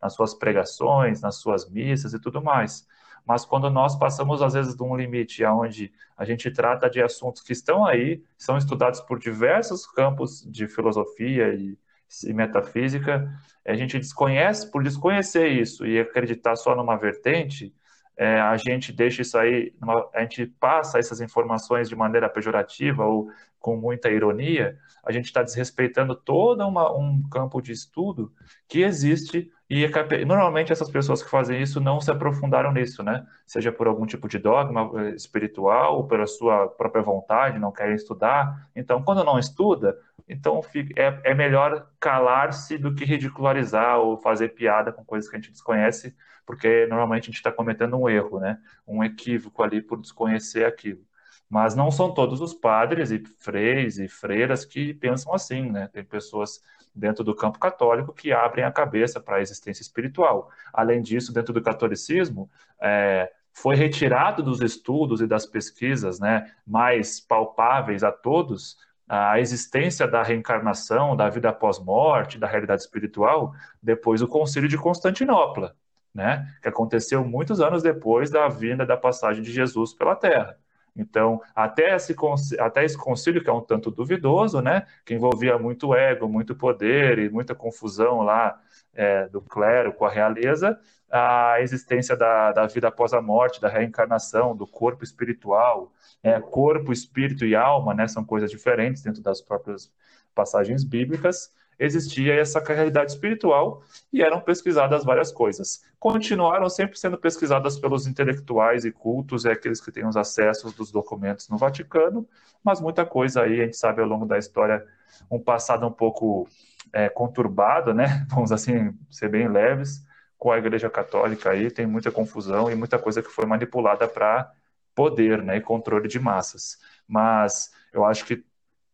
[0.00, 2.86] nas suas pregações, nas suas missas e tudo mais.
[3.26, 7.40] Mas quando nós passamos, às vezes, de um limite onde a gente trata de assuntos
[7.40, 11.78] que estão aí, são estudados por diversos campos de filosofia e,
[12.22, 13.28] e metafísica,
[13.66, 17.74] a gente desconhece, por desconhecer isso e acreditar só numa vertente,
[18.16, 19.74] é, a gente deixa isso aí,
[20.14, 23.28] a gente passa essas informações de maneira pejorativa ou
[23.58, 28.32] com muita ironia, a gente está desrespeitando todo uma, um campo de estudo
[28.68, 33.26] que existe e normalmente essas pessoas que fazem isso não se aprofundaram nisso, né?
[33.46, 37.94] Seja por algum tipo de dogma eh, espiritual, ou pela sua própria vontade, não querem
[37.94, 38.68] estudar.
[38.76, 39.98] Então, quando não estuda,
[40.28, 40.60] então
[40.96, 45.50] é, é melhor calar-se do que ridicularizar ou fazer piada com coisas que a gente
[45.50, 46.14] desconhece,
[46.46, 48.58] porque normalmente a gente está cometendo um erro, né?
[48.86, 51.02] Um equívoco ali por desconhecer aquilo.
[51.48, 55.88] Mas não são todos os padres e freis e freiras que pensam assim, né?
[55.92, 56.62] Tem pessoas
[56.94, 60.50] dentro do campo católico que abrem a cabeça para a existência espiritual.
[60.72, 62.48] Além disso, dentro do catolicismo,
[62.80, 68.76] é, foi retirado dos estudos e das pesquisas né, mais palpáveis a todos
[69.08, 74.78] a existência da reencarnação, da vida após morte, da realidade espiritual, depois do Concílio de
[74.78, 75.76] Constantinopla,
[76.12, 80.58] né, que aconteceu muitos anos depois da vinda da passagem de Jesus pela Terra.
[80.96, 82.14] Então, até esse,
[82.60, 87.18] até esse concílio, que é um tanto duvidoso, né, que envolvia muito ego, muito poder
[87.18, 88.60] e muita confusão lá
[88.94, 90.78] é, do clero com a realeza,
[91.10, 95.92] a existência da, da vida após a morte, da reencarnação, do corpo espiritual,
[96.22, 99.92] é, corpo, espírito e alma, né, são coisas diferentes dentro das próprias
[100.34, 103.82] passagens bíblicas, existia essa realidade espiritual
[104.12, 105.82] e eram pesquisadas várias coisas.
[105.98, 110.90] Continuaram sempre sendo pesquisadas pelos intelectuais e cultos, é aqueles que têm os acessos dos
[110.90, 112.26] documentos no Vaticano,
[112.62, 114.84] mas muita coisa aí a gente sabe ao longo da história
[115.30, 116.48] um passado um pouco
[116.92, 118.26] é, conturbado, né?
[118.30, 120.04] Vamos assim ser bem leves
[120.44, 124.52] com a Igreja Católica aí tem muita confusão e muita coisa que foi manipulada para
[124.94, 126.78] poder, né, e controle de massas.
[127.08, 128.44] Mas eu acho que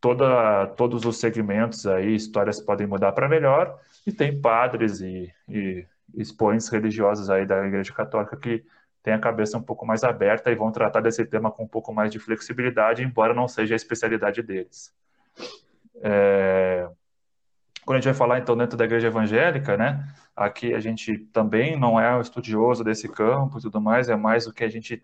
[0.00, 5.86] toda, todos os segmentos aí, histórias podem mudar para melhor, e tem padres e, e
[6.14, 8.64] expoentes religiosos aí da Igreja Católica que
[9.02, 11.92] têm a cabeça um pouco mais aberta e vão tratar desse tema com um pouco
[11.92, 14.92] mais de flexibilidade, embora não seja a especialidade deles.
[16.02, 16.88] É...
[17.84, 20.06] Quando a gente vai falar então dentro da igreja evangélica, né?
[20.36, 24.46] Aqui a gente também não é um estudioso desse campo e tudo mais, é mais
[24.46, 25.02] o que a gente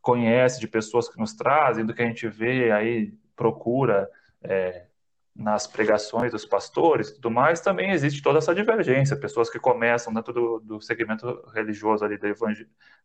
[0.00, 4.08] conhece de pessoas que nos trazem, do que a gente vê aí, procura
[4.42, 4.86] é,
[5.34, 9.16] nas pregações dos pastores e tudo mais, também existe toda essa divergência.
[9.16, 12.28] Pessoas que começam dentro do, do segmento religioso ali da,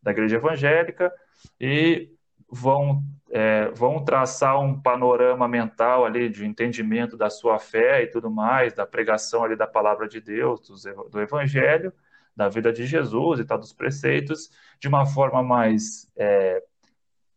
[0.02, 1.14] da igreja evangélica
[1.62, 2.12] e
[2.50, 8.32] vão, é, vão traçar um panorama mental ali de entendimento da sua fé e tudo
[8.32, 11.94] mais, da pregação ali da palavra de Deus, do, do evangelho,
[12.36, 14.50] da vida de Jesus e tal, dos preceitos,
[14.80, 16.64] de uma forma mais é,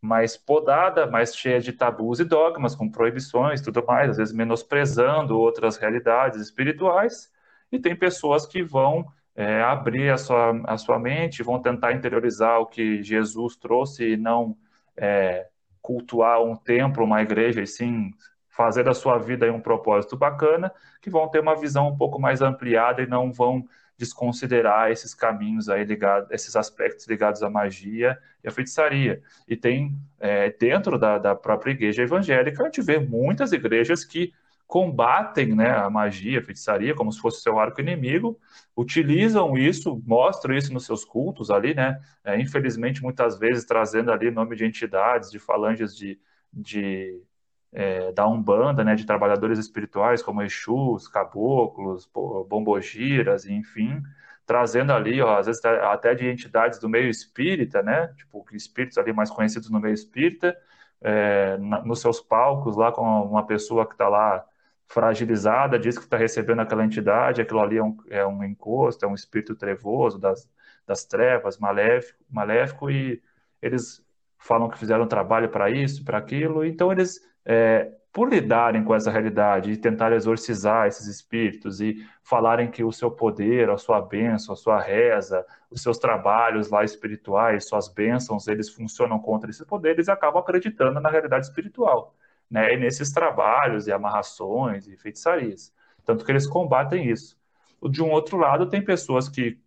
[0.07, 5.37] mais podada, mais cheia de tabus e dogmas, com proibições tudo mais, às vezes menosprezando
[5.37, 7.29] outras realidades espirituais,
[7.69, 9.05] e tem pessoas que vão
[9.35, 14.17] é, abrir a sua, a sua mente, vão tentar interiorizar o que Jesus trouxe e
[14.17, 14.57] não
[14.95, 15.47] é,
[15.81, 18.11] cultuar um templo, uma igreja, e sim
[18.47, 20.71] fazer da sua vida um propósito bacana,
[21.01, 23.67] que vão ter uma visão um pouco mais ampliada e não vão
[23.97, 29.21] desconsiderar esses caminhos aí ligados, esses aspectos ligados à magia e à feitiçaria.
[29.47, 34.33] E tem, é, dentro da, da própria igreja evangélica, a gente vê muitas igrejas que
[34.67, 38.37] combatem né, a magia, a feitiçaria, como se fosse seu arco inimigo,
[38.75, 41.99] utilizam isso, mostram isso nos seus cultos ali, né?
[42.23, 46.19] É, infelizmente, muitas vezes trazendo ali nome de entidades, de falanges de,
[46.51, 47.17] de
[47.71, 52.09] é, da Umbanda, né, de trabalhadores espirituais como Exus, caboclos,
[52.47, 54.01] bombogiras, enfim,
[54.45, 59.11] trazendo ali, ó, às vezes até de entidades do meio espírita, né, tipo espíritos ali
[59.13, 60.57] mais conhecidos no meio espírita,
[61.01, 64.45] é, na, nos seus palcos lá com uma pessoa que está lá
[64.87, 69.07] fragilizada, diz que está recebendo aquela entidade, aquilo ali é um, é um encosto, é
[69.07, 70.49] um espírito trevoso das,
[70.85, 73.21] das trevas, maléfico, maléfico, e
[73.61, 74.03] eles
[74.37, 79.09] falam que fizeram trabalho para isso, para aquilo, então eles é, por lidarem com essa
[79.09, 84.53] realidade e tentar exorcizar esses espíritos e falarem que o seu poder, a sua bênção,
[84.53, 89.91] a sua reza, os seus trabalhos lá espirituais, suas bênçãos, eles funcionam contra esse poder,
[89.91, 92.15] eles acabam acreditando na realidade espiritual,
[92.51, 92.73] né?
[92.73, 95.73] E nesses trabalhos e amarrações e feitiçarias.
[96.03, 97.37] Tanto que eles combatem isso.
[97.89, 99.57] De um outro lado, tem pessoas que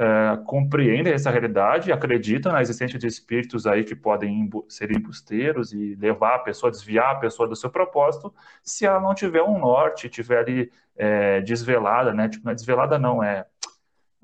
[0.00, 5.94] é, compreendem essa realidade, acreditam na existência de espíritos aí que podem ser embusteiros e
[5.94, 10.08] levar a pessoa, desviar a pessoa do seu propósito, se ela não tiver um norte,
[10.08, 12.30] tiver ali é, desvelada, né?
[12.30, 13.44] Tipo, não é desvelada não, é,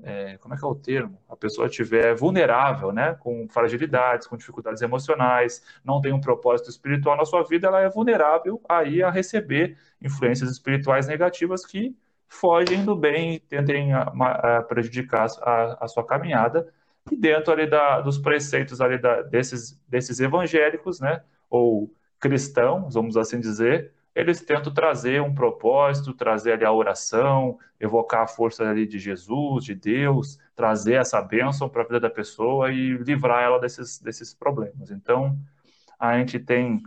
[0.01, 1.21] é, como é que é o termo?
[1.29, 3.13] A pessoa estiver vulnerável, né?
[3.13, 7.89] Com fragilidades, com dificuldades emocionais, não tem um propósito espiritual na sua vida, ela é
[7.89, 11.95] vulnerável aí a receber influências espirituais negativas que
[12.27, 16.71] fogem do bem e tentem a, a prejudicar a, a, sua caminhada.
[17.11, 23.15] E dentro ali da, dos preceitos ali da, desses, desses evangélicos, né, ou cristãos, vamos
[23.15, 28.87] assim dizer, eles tentam trazer um propósito, trazer ali a oração, evocar a força ali
[28.87, 33.59] de Jesus, de Deus, trazer essa bênção para a vida da pessoa e livrar ela
[33.59, 34.89] desses, desses problemas.
[34.89, 35.37] Então,
[35.99, 36.81] a gente tem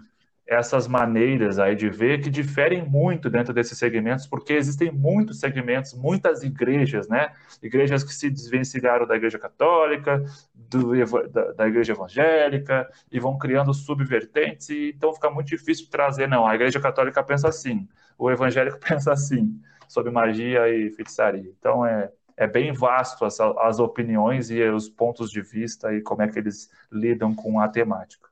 [0.51, 5.95] essas maneiras aí de ver que diferem muito dentro desses segmentos, porque existem muitos segmentos,
[5.95, 7.33] muitas igrejas, né?
[7.63, 10.93] Igrejas que se desvencilharam da igreja católica, do,
[11.29, 16.45] da, da, igreja evangélica, e vão criando subvertentes, e então fica muito difícil trazer, não,
[16.45, 19.57] a igreja católica pensa assim, o evangélico pensa assim,
[19.87, 21.49] sobre magia e feitiçaria.
[21.61, 26.23] Então é, é bem vasto as, as opiniões e os pontos de vista e como
[26.23, 28.30] é que eles lidam com a temática.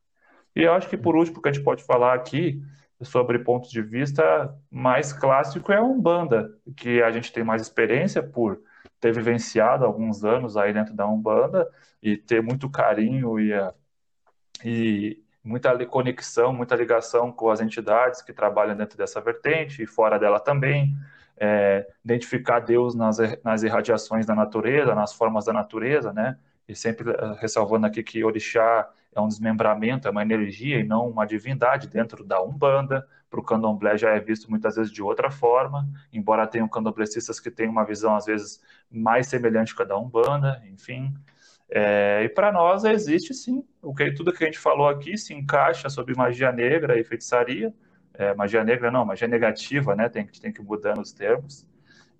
[0.58, 2.60] E eu acho que, por último, que a gente pode falar aqui
[3.00, 8.20] sobre pontos de vista mais clássico é a Umbanda, que a gente tem mais experiência
[8.20, 8.60] por
[8.98, 11.70] ter vivenciado alguns anos aí dentro da Umbanda
[12.02, 13.52] e ter muito carinho e,
[14.64, 20.18] e muita conexão, muita ligação com as entidades que trabalham dentro dessa vertente e fora
[20.18, 20.92] dela também.
[21.36, 26.36] É, identificar Deus nas, nas irradiações da natureza, nas formas da natureza, né?
[26.68, 31.08] E sempre eh, ressalvando aqui que Orixá é um desmembramento, é uma energia e não
[31.08, 33.06] uma divindade dentro da Umbanda.
[33.30, 37.50] Para o candomblé já é visto muitas vezes de outra forma, embora tenham candomblecistas que
[37.50, 41.14] têm uma visão às vezes mais semelhante com a da Umbanda, enfim.
[41.70, 45.34] É, e para nós existe sim, o que, tudo que a gente falou aqui se
[45.34, 47.74] encaixa sobre magia negra e feitiçaria.
[48.14, 50.08] É, magia negra não, magia negativa, né?
[50.08, 51.66] Tem, tem que mudar nos termos.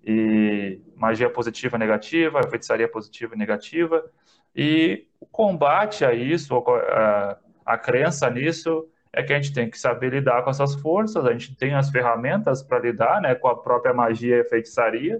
[0.03, 4.09] E magia positiva, negativa, feitiçaria positiva e negativa.
[4.55, 9.79] E o combate a isso, a, a crença nisso, é que a gente tem que
[9.79, 13.57] saber lidar com essas forças, a gente tem as ferramentas para lidar né, com a
[13.57, 15.17] própria magia e feitiçaria,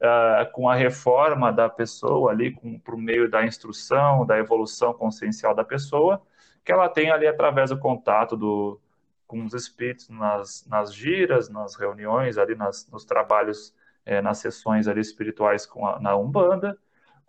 [0.00, 5.54] uh, com a reforma da pessoa ali, com, por meio da instrução, da evolução consciencial
[5.54, 6.22] da pessoa,
[6.64, 8.78] que ela tem ali através do contato do,
[9.26, 13.74] com os espíritos nas, nas giras, nas reuniões, ali nas, nos trabalhos,
[14.04, 16.76] é, nas sessões ali espirituais com a, na Umbanda,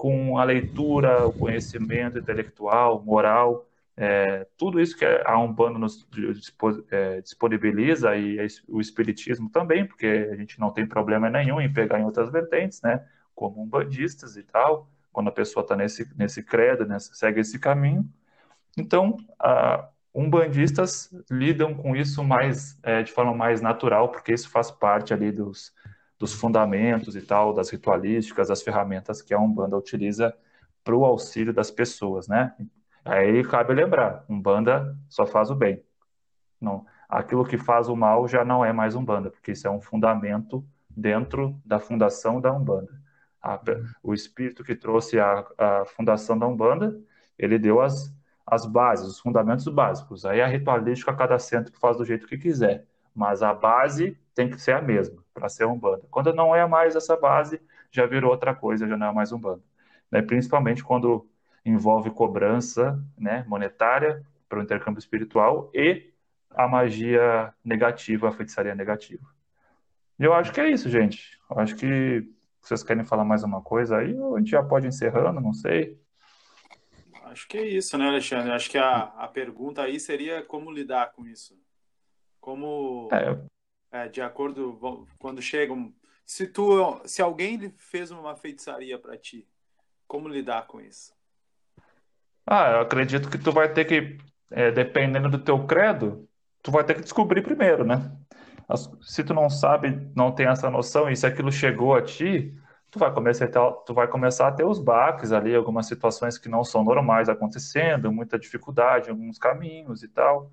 [0.02, 6.08] com a leitura, o conhecimento intelectual, moral, é, tudo isso que a Umbanda nos
[6.90, 12.00] é, disponibiliza e o Espiritismo também, porque a gente não tem problema nenhum em pegar
[12.00, 13.06] em outras vertentes, né,
[13.36, 18.04] como umbandistas e tal, quando a pessoa está nesse, nesse credo, nessa, segue esse caminho.
[18.76, 24.72] Então, a, umbandistas lidam com isso mais é, de forma mais natural, porque isso faz
[24.72, 25.72] parte ali dos,
[26.22, 30.32] dos fundamentos e tal, das ritualísticas, das ferramentas que a Umbanda utiliza
[30.84, 32.56] para o auxílio das pessoas, né?
[33.04, 35.84] Aí cabe lembrar, Umbanda só faz o bem.
[36.62, 39.82] Não, aquilo que faz o mal já não é mais Umbanda, porque isso é um
[39.82, 43.02] fundamento dentro da fundação da Umbanda.
[43.42, 43.60] A,
[44.04, 47.02] o espírito que trouxe a, a fundação da Umbanda,
[47.36, 48.16] ele deu as,
[48.46, 50.24] as bases, os fundamentos básicos.
[50.24, 52.86] Aí a ritualística, cada centro faz do jeito que quiser.
[53.14, 56.04] Mas a base tem que ser a mesma para ser Umbanda.
[56.10, 57.62] Quando não é mais essa base,
[57.92, 59.64] já virou outra coisa, já não é mais Umbanda.
[60.10, 60.22] Né?
[60.22, 61.28] Principalmente quando
[61.66, 66.12] envolve cobrança né, monetária para o intercâmbio espiritual e
[66.50, 69.26] a magia negativa, a feitiçaria negativa.
[70.20, 71.40] E eu acho que é isso, gente.
[71.50, 72.28] Eu acho que
[72.62, 76.00] vocês querem falar mais uma coisa aí, ou a gente já pode encerrando, não sei.
[77.24, 78.52] Acho que é isso, né, Alexandre?
[78.52, 81.58] Acho que a, a pergunta aí seria como lidar com isso.
[82.42, 83.38] Como, é,
[83.92, 85.94] é, de acordo, quando chegam,
[86.26, 89.48] se tu, se alguém fez uma feitiçaria para ti,
[90.08, 91.14] como lidar com isso?
[92.46, 94.18] Ah, eu acredito que tu vai ter que,
[94.50, 96.28] é, dependendo do teu credo,
[96.64, 98.12] tu vai ter que descobrir primeiro, né?
[99.02, 102.56] Se tu não sabe, não tem essa noção, e se aquilo chegou a ti,
[102.90, 106.40] tu vai começar a ter, tu vai começar a ter os baques ali, algumas situações
[106.40, 110.52] que não são normais acontecendo, muita dificuldade alguns caminhos e tal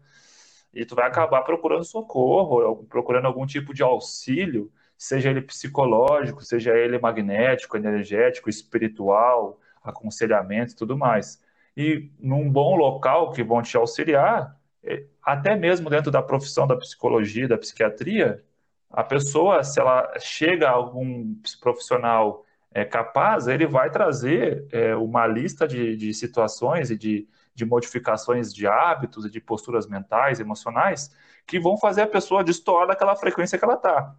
[0.78, 6.72] e tu vai acabar procurando socorro, procurando algum tipo de auxílio, seja ele psicológico, seja
[6.76, 11.42] ele magnético, energético, espiritual, aconselhamento e tudo mais.
[11.76, 16.76] E num bom local que vão te auxiliar, é, até mesmo dentro da profissão da
[16.76, 18.40] psicologia, da psiquiatria,
[18.88, 25.26] a pessoa, se ela chega a algum profissional é capaz, ele vai trazer é, uma
[25.26, 27.26] lista de, de situações e de,
[27.58, 31.12] de modificações de hábitos e de posturas mentais, emocionais,
[31.44, 34.14] que vão fazer a pessoa destoar daquela frequência que ela está.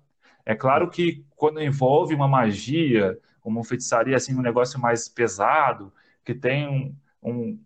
[0.45, 5.93] É claro que quando envolve uma magia, uma feitiçaria, assim, um negócio mais pesado,
[6.25, 7.59] que tem um, um,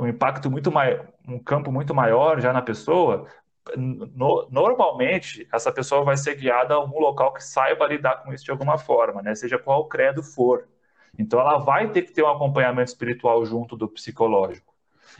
[0.00, 3.26] um impacto muito maior, um campo muito maior já na pessoa,
[3.76, 8.44] no, normalmente essa pessoa vai ser guiada a algum local que saiba lidar com isso
[8.44, 9.34] de alguma forma, né?
[9.34, 10.68] Seja qual credo for.
[11.18, 14.71] Então ela vai ter que ter um acompanhamento espiritual junto do psicológico.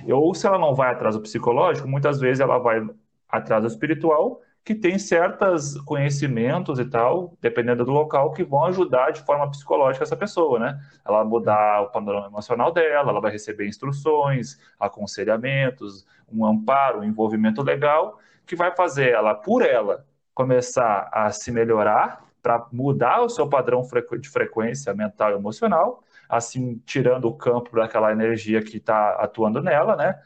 [0.08, 2.86] Ou se ela não vai atrás do psicológico, muitas vezes ela vai
[3.28, 9.10] atrás do espiritual que tem certos conhecimentos e tal, dependendo do local, que vão ajudar
[9.10, 10.80] de forma psicológica essa pessoa, né?
[11.04, 17.60] Ela mudar o panorama emocional dela, ela vai receber instruções, aconselhamentos, um amparo, um envolvimento
[17.60, 23.48] legal, que vai fazer ela, por ela, começar a se melhorar para mudar o seu
[23.48, 23.82] padrão
[24.20, 29.96] de frequência mental e emocional, assim, tirando o campo daquela energia que está atuando nela,
[29.96, 30.20] né?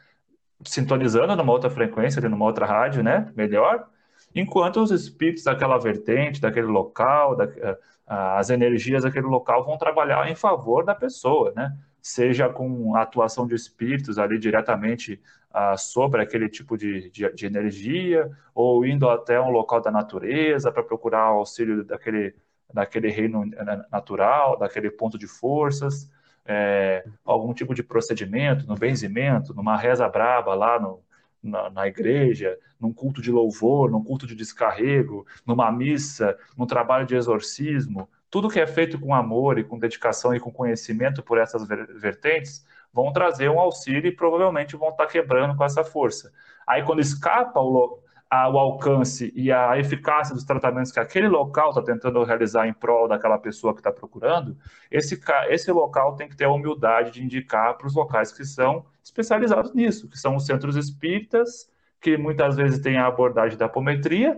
[0.65, 3.31] Sintonizando numa outra frequência, numa outra rádio, né?
[3.35, 3.87] Melhor
[4.33, 10.29] enquanto os espíritos daquela vertente, daquele local, da, eh, as energias daquele local vão trabalhar
[10.29, 11.75] em favor da pessoa, né?
[12.01, 15.21] Seja com a atuação de espíritos ali diretamente
[15.51, 20.71] ah, sobre aquele tipo de, de, de, energia, ou indo até um local da natureza
[20.71, 22.33] para procurar auxílio daquele,
[22.73, 26.09] daquele reino eh, natural, daquele ponto de forças,
[26.45, 31.01] é, algum tipo de procedimento, no benzimento, numa reza braba lá no,
[31.43, 37.05] na, na, igreja, num culto de louvor, num culto de descarrego, numa missa, num trabalho
[37.05, 41.37] de exorcismo, tudo que é feito com amor e com dedicação e com conhecimento por
[41.37, 46.31] essas vertentes vão trazer um auxílio e provavelmente vão estar quebrando com essa força.
[46.65, 47.99] Aí quando escapa o,
[48.29, 53.07] o alcance e a eficácia dos tratamentos que aquele local está tentando realizar em prol
[53.07, 54.57] daquela pessoa que está procurando,
[54.91, 58.85] esse, esse local tem que ter a humildade de indicar para os locais que são
[59.01, 61.69] especializados nisso, que são os centros espíritas,
[62.01, 64.37] que muitas vezes têm a abordagem da apometria,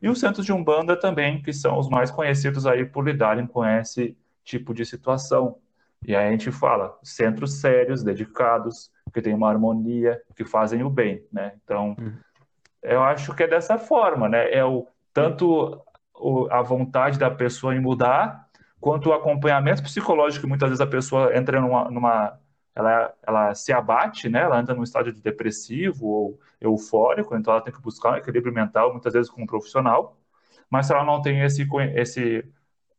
[0.00, 3.64] e os centros de Umbanda também, que são os mais conhecidos aí por lidarem com
[3.64, 5.58] esse tipo de situação.
[6.06, 10.88] E aí a gente fala, centros sérios, dedicados, que têm uma harmonia, que fazem o
[10.88, 11.52] bem, né?
[11.62, 12.14] Então, uhum.
[12.82, 14.52] Eu acho que é dessa forma, né?
[14.52, 15.80] É o tanto
[16.14, 18.48] o, a vontade da pessoa em mudar,
[18.80, 22.38] quanto o acompanhamento psicológico que muitas vezes a pessoa entra numa, numa
[22.74, 24.40] ela, ela se abate, né?
[24.40, 28.52] Ela entra num estágio de depressivo ou eufórico, então ela tem que buscar um equilíbrio
[28.52, 30.16] mental, muitas vezes com um profissional.
[30.68, 32.44] Mas se ela não tem esse, esse,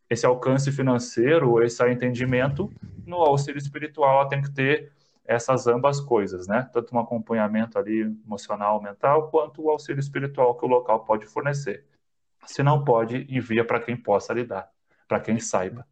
[0.09, 2.71] esse alcance financeiro, esse entendimento,
[3.05, 4.91] no auxílio espiritual ela tem que ter
[5.25, 6.69] essas ambas coisas, né?
[6.73, 11.85] Tanto um acompanhamento ali emocional, mental, quanto o auxílio espiritual que o local pode fornecer.
[12.45, 14.71] Se não pode, envia para quem possa lidar,
[15.07, 15.87] para quem saiba.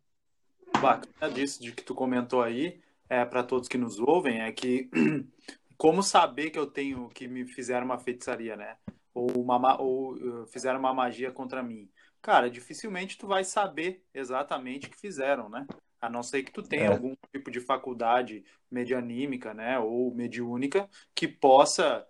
[0.81, 4.89] Bacana disso de que tu comentou aí é, para todos que nos ouvem é que
[5.77, 8.77] como saber que eu tenho que me fizeram uma feitiçaria, né?
[9.13, 11.89] Ou, uma, ou uh, fizeram uma magia contra mim.
[12.21, 15.65] Cara, dificilmente tu vai saber exatamente o que fizeram, né?
[16.01, 16.87] A não ser que tu tenha é.
[16.87, 19.77] algum tipo de faculdade medianímica, né?
[19.79, 22.05] Ou mediúnica que possa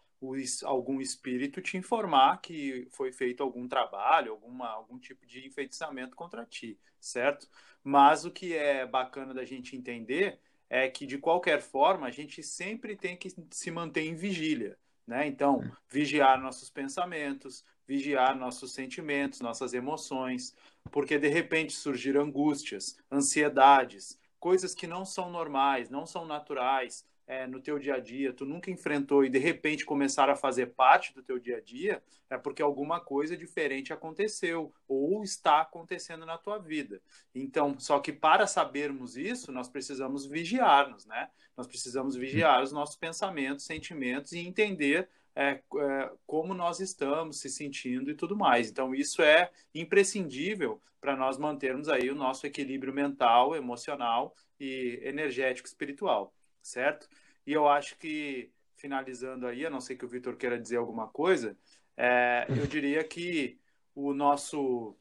[0.66, 6.46] algum espírito te informar que foi feito algum trabalho, alguma, algum tipo de enfeitiçamento contra
[6.46, 7.48] ti, certo?
[7.84, 10.40] Mas o que é bacana da gente entender
[10.70, 14.78] é que, de qualquer forma, a gente sempre tem que se manter em vigília.
[15.08, 15.26] Né?
[15.26, 20.54] Então, vigiar nossos pensamentos, vigiar nossos sentimentos, nossas emoções,
[20.92, 27.46] porque de repente surgir angústias, ansiedades, coisas que não são normais, não são naturais, é,
[27.46, 31.14] no teu dia a dia, tu nunca enfrentou e de repente começar a fazer parte
[31.14, 36.40] do teu dia a dia, é porque alguma coisa diferente aconteceu ou está acontecendo na
[36.40, 37.00] tua vida.
[37.36, 41.30] Então, só que para sabermos isso, nós precisamos vigiar-nos, né?
[41.56, 45.08] Nós precisamos vigiar os nossos pensamentos, sentimentos e entender
[45.40, 48.70] é, é, como nós estamos se sentindo e tudo mais.
[48.70, 55.68] Então, isso é imprescindível para nós mantermos aí o nosso equilíbrio mental, emocional e energético
[55.68, 57.10] espiritual certo?
[57.46, 61.08] E eu acho que, finalizando aí, a não ser que o Vitor queira dizer alguma
[61.08, 61.58] coisa,
[61.98, 63.60] é, eu diria que
[63.96, 64.96] o nosso,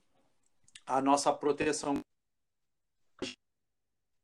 [0.86, 2.00] a nossa proteção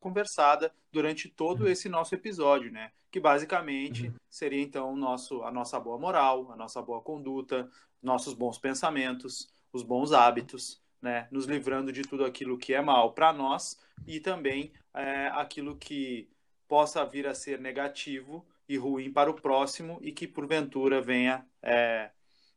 [0.04, 2.92] conversada durante todo esse nosso episódio, né?
[3.10, 4.14] Que basicamente uhum.
[4.28, 7.70] seria então o nosso, a nossa boa moral, a nossa boa conduta,
[8.02, 11.26] nossos bons pensamentos, os bons hábitos, né?
[11.30, 16.28] Nos livrando de tudo aquilo que é mal para nós e também é, aquilo que
[16.68, 22.10] possa vir a ser negativo e ruim para o próximo e que porventura venha é,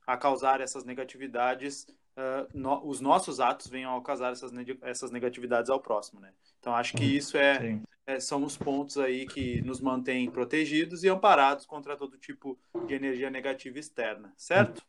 [0.06, 1.88] a causar essas negatividades
[2.18, 6.30] uh, no, os nossos atos venham a causar essas, essas negatividades ao próximo, né?
[6.60, 11.10] Então acho que isso é, é, são os pontos aí que nos mantêm protegidos e
[11.10, 12.58] amparados contra todo tipo
[12.88, 14.82] de energia negativa externa, certo?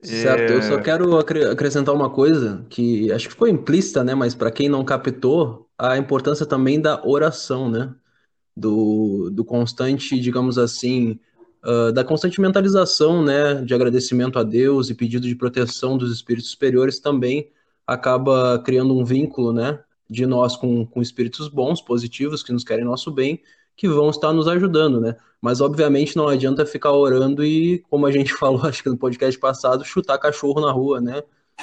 [0.00, 4.14] Certo, eu só quero acrescentar uma coisa que acho que ficou implícita, né?
[4.14, 7.94] Mas para quem não captou, a importância também da oração, né?
[8.56, 11.18] Do, do constante, digamos assim,
[11.64, 13.54] uh, da constante mentalização, né?
[13.62, 17.50] De agradecimento a Deus e pedido de proteção dos espíritos superiores também
[17.86, 19.80] acaba criando um vínculo, né?
[20.08, 23.40] De nós com, com espíritos bons, positivos, que nos querem nosso bem,
[23.76, 25.16] que vão estar nos ajudando, né?
[25.40, 29.38] Mas obviamente não adianta ficar orando e, como a gente falou, acho que no podcast
[29.38, 31.22] passado, chutar cachorro na rua, né?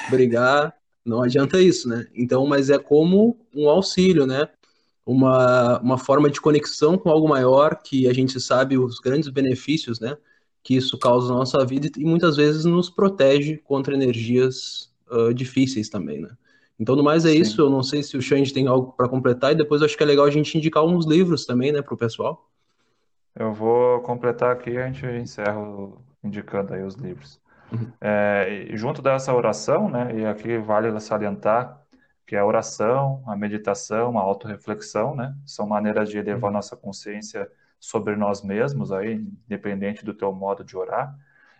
[0.09, 0.75] Brigar,
[1.05, 2.07] não adianta isso, né?
[2.15, 4.49] Então, mas é como um auxílio, né?
[5.05, 9.99] Uma, uma forma de conexão com algo maior que a gente sabe os grandes benefícios,
[9.99, 10.15] né?
[10.63, 15.89] Que isso causa na nossa vida e muitas vezes nos protege contra energias uh, difíceis
[15.89, 16.29] também, né?
[16.81, 17.41] Então, no mais é Sim.
[17.41, 17.61] isso.
[17.61, 20.05] Eu não sei se o Xande tem algo para completar e depois acho que é
[20.05, 22.49] legal a gente indicar uns livros também, né, para o pessoal.
[23.35, 25.61] Eu vou completar aqui e a gente encerra
[26.23, 27.39] indicando aí os livros.
[27.71, 27.87] Uhum.
[28.01, 31.80] É, junto dessa oração, né, e aqui vale salientar
[32.31, 36.55] que a oração, a meditação, a autorreflexão, né, são maneiras de elevar uhum.
[36.55, 37.45] nossa consciência
[37.77, 41.13] sobre nós mesmos, aí, independente do teu modo de orar,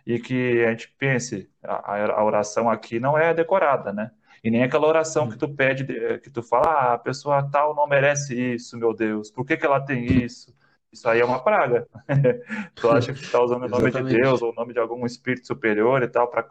[0.06, 4.12] e que a gente pense, a, a oração aqui não é decorada, né?
[4.42, 5.84] E nem aquela oração que tu pede,
[6.20, 9.66] que tu fala, ah, a pessoa tal não merece isso, meu Deus, por que, que
[9.66, 10.56] ela tem isso?
[10.90, 11.86] Isso aí é uma praga.
[12.74, 15.04] tu acha que tu está usando o nome de Deus ou o nome de algum
[15.04, 16.42] espírito superior e tal, para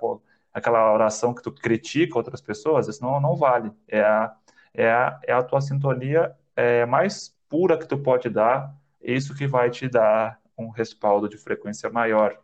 [0.53, 3.71] aquela oração que tu critica outras pessoas, isso não, não vale.
[3.87, 4.35] É a,
[4.73, 9.47] é, a, é a tua sintonia é, mais pura que tu pode dar, isso que
[9.47, 12.37] vai te dar um respaldo de frequência maior.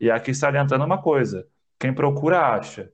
[0.00, 1.46] E aqui salientando uma coisa:
[1.78, 2.90] quem procura acha.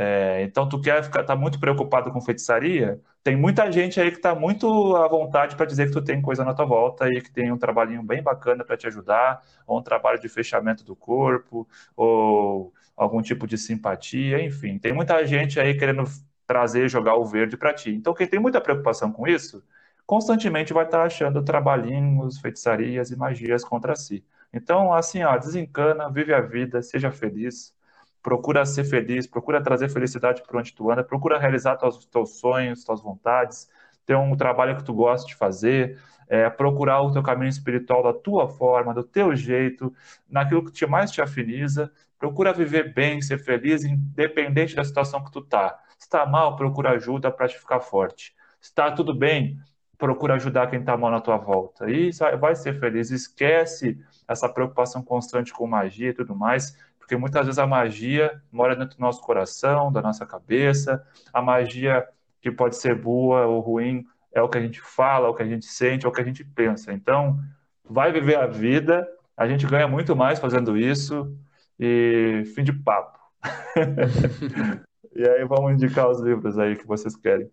[0.00, 3.00] É, então, tu quer ficar, tá muito preocupado com feitiçaria?
[3.24, 6.44] Tem muita gente aí que está muito à vontade para dizer que tu tem coisa
[6.44, 9.82] na tua volta e que tem um trabalhinho bem bacana para te ajudar, ou um
[9.82, 11.66] trabalho de fechamento do corpo,
[11.96, 14.78] ou algum tipo de simpatia, enfim.
[14.78, 16.04] Tem muita gente aí querendo
[16.46, 17.90] trazer, jogar o verde para ti.
[17.90, 19.62] Então, quem tem muita preocupação com isso,
[20.06, 24.24] constantemente vai estar tá achando trabalhinhos, feitiçarias e magias contra si.
[24.52, 27.76] Então, assim, ó, desencana, vive a vida, seja feliz
[28.22, 32.84] procura ser feliz, procura trazer felicidade para onde tu anda, procura realizar teus, teus sonhos,
[32.84, 33.70] tuas vontades,
[34.04, 35.98] ter um trabalho que tu gosta de fazer,
[36.28, 39.94] é, procurar o teu caminho espiritual da tua forma, do teu jeito,
[40.28, 45.30] naquilo que te mais te afiniza, procura viver bem, ser feliz, independente da situação que
[45.30, 45.78] tu tá.
[45.98, 48.34] Se está mal, procura ajuda para te ficar forte.
[48.60, 49.58] Se está tudo bem,
[49.96, 51.90] procura ajudar quem está mal na tua volta.
[51.90, 53.10] E vai ser feliz.
[53.10, 56.76] Esquece essa preocupação constante com magia e tudo mais
[57.08, 61.02] porque muitas vezes a magia mora dentro do nosso coração, da nossa cabeça.
[61.32, 62.06] A magia
[62.38, 65.42] que pode ser boa ou ruim é o que a gente fala, é o que
[65.42, 66.92] a gente sente, é o que a gente pensa.
[66.92, 67.40] Então,
[67.82, 71.34] vai viver a vida, a gente ganha muito mais fazendo isso
[71.78, 73.18] e fim de papo.
[75.14, 77.50] e aí vamos indicar os livros aí que vocês querem.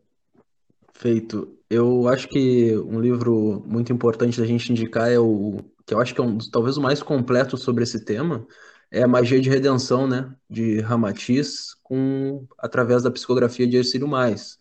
[0.94, 1.56] Feito.
[1.70, 6.16] Eu acho que um livro muito importante da gente indicar é o que eu acho
[6.16, 8.46] que é um, talvez o mais completo sobre esse tema,
[8.90, 14.58] é a magia de redenção, né, de Ramatiz, com através da psicografia de Ercílio Mais.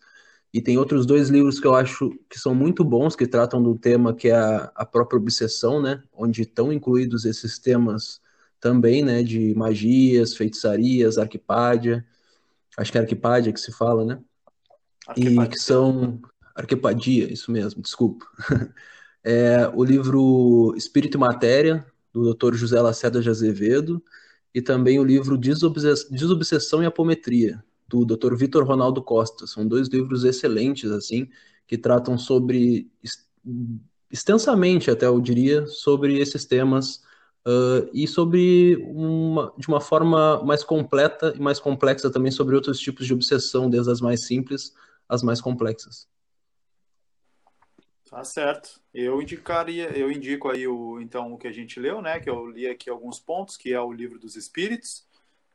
[0.53, 3.75] E tem outros dois livros que eu acho que são muito bons, que tratam do
[3.75, 8.21] tema que é a, a própria obsessão, né, onde estão incluídos esses temas
[8.59, 12.05] também, né, de magias, feitiçarias, arquipádia,
[12.77, 14.19] acho que é arquipádia que se fala, né,
[15.15, 16.21] e que são
[16.55, 18.25] arquipadia, isso mesmo, desculpa.
[19.27, 21.83] É, o livro Espírito e Matéria,
[22.13, 22.53] do Dr.
[22.53, 23.99] José Lacerda de Azevedo,
[24.53, 28.35] e também o livro Desobsessão e Apometria, do Dr.
[28.35, 29.47] Vitor Ronaldo Costa.
[29.47, 31.27] São dois livros excelentes, assim,
[31.67, 32.87] que tratam sobre,
[34.11, 37.03] extensamente até eu diria, sobre esses temas
[37.45, 42.79] uh, e sobre, uma, de uma forma mais completa e mais complexa também sobre outros
[42.79, 44.73] tipos de obsessão, desde as mais simples
[45.07, 46.07] às mais complexas.
[48.09, 48.81] Tá certo.
[48.93, 52.19] Eu indicaria, eu indico aí o então o que a gente leu, né?
[52.19, 55.05] Que eu li aqui alguns pontos, que é o livro dos Espíritos,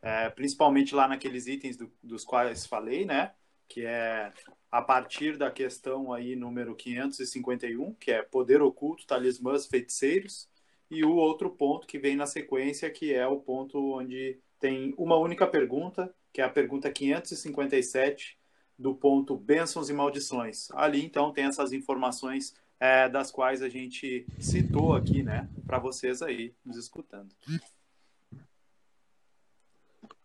[0.02, 3.32] é, principalmente lá naqueles itens do, dos quais falei, né?
[3.68, 4.32] Que é
[4.70, 10.49] a partir da questão aí número 551, que é poder oculto, talismãs, feiticeiros,
[10.90, 15.16] e o outro ponto que vem na sequência, que é o ponto onde tem uma
[15.16, 18.38] única pergunta, que é a pergunta 557,
[18.78, 20.70] do ponto bênçãos e maldições.
[20.72, 26.22] Ali, então, tem essas informações é, das quais a gente citou aqui, né, para vocês
[26.22, 27.34] aí nos escutando.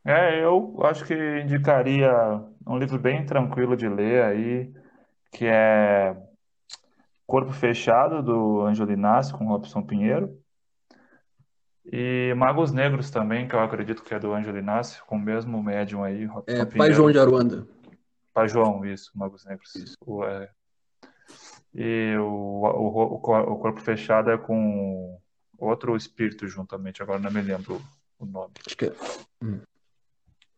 [0.04, 2.12] É, eu acho que indicaria
[2.66, 4.74] um livro bem tranquilo de ler aí,
[5.32, 6.16] que é
[7.26, 10.40] Corpo Fechado, do Ângelo Inácio, com Robson Pinheiro.
[11.92, 15.62] E Magos Negros também, que eu acredito que é do Ângelo Inácio, com o mesmo
[15.62, 16.94] médium aí, É Pai Pinheiro.
[16.94, 17.68] João de Aruanda.
[18.34, 19.96] Pai João, isso, Magos Negros.
[20.06, 20.50] O, é,
[21.74, 25.20] E o, o, o, o Corpo Fechado é com
[25.58, 27.82] outro espírito juntamente, agora não me lembro
[28.20, 28.54] o nome.
[28.66, 28.94] Acho que é.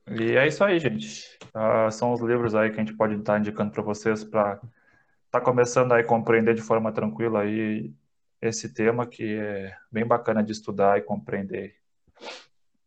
[0.10, 1.38] E é isso aí, gente.
[1.54, 4.62] Ah, são os livros aí que a gente pode estar indicando para vocês para estar
[5.30, 7.94] tá começando a compreender de forma tranquila aí
[8.42, 11.76] esse tema que é bem bacana de estudar e compreender.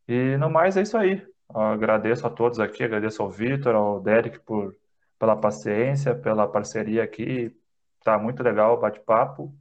[0.08, 1.26] E no mais é isso aí.
[1.54, 4.76] Ah, agradeço a todos aqui, agradeço ao Vitor, ao Derek por
[5.20, 7.54] pela paciência, pela parceria aqui.
[8.02, 9.54] Tá muito legal o bate-papo.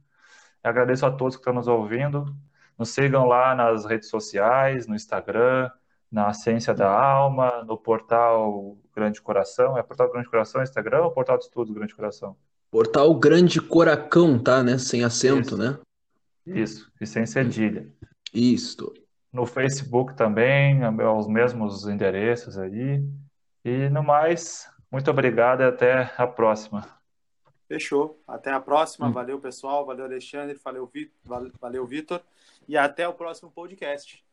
[0.62, 2.34] Agradeço a todos que estão nos ouvindo.
[2.78, 5.70] Nos sigam lá nas redes sociais, no Instagram,
[6.10, 9.76] na Ciência da Alma, no portal Grande Coração.
[9.76, 12.36] É portal Grande Coração, Instagram ou portal de estudos Grande Coração?
[12.70, 14.78] Portal Grande Coracão, tá, né?
[14.78, 15.56] Sem acento, Isso.
[15.56, 15.78] né?
[16.46, 17.88] Isso, e sem cedilha.
[18.32, 18.92] Isto.
[19.32, 20.80] No Facebook também,
[21.16, 23.04] os mesmos endereços aí.
[23.64, 26.86] E no mais, muito obrigado e até a próxima.
[27.68, 28.20] Fechou.
[28.26, 29.08] Até a próxima.
[29.08, 29.12] Hum.
[29.12, 29.86] Valeu, pessoal.
[29.86, 30.58] Valeu, Alexandre.
[30.64, 30.90] Valeu,
[31.60, 32.20] Valeu, Vitor.
[32.66, 34.24] E até o próximo podcast.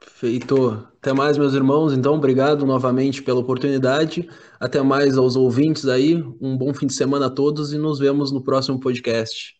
[0.00, 0.88] Feito.
[0.98, 1.92] Até mais, meus irmãos.
[1.92, 4.28] Então, obrigado novamente pela oportunidade.
[4.58, 6.14] Até mais aos ouvintes aí.
[6.40, 9.54] Um bom fim de semana a todos e nos vemos no próximo podcast.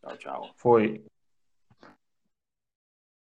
[0.00, 0.50] Tchau, tchau.
[0.56, 1.04] Foi.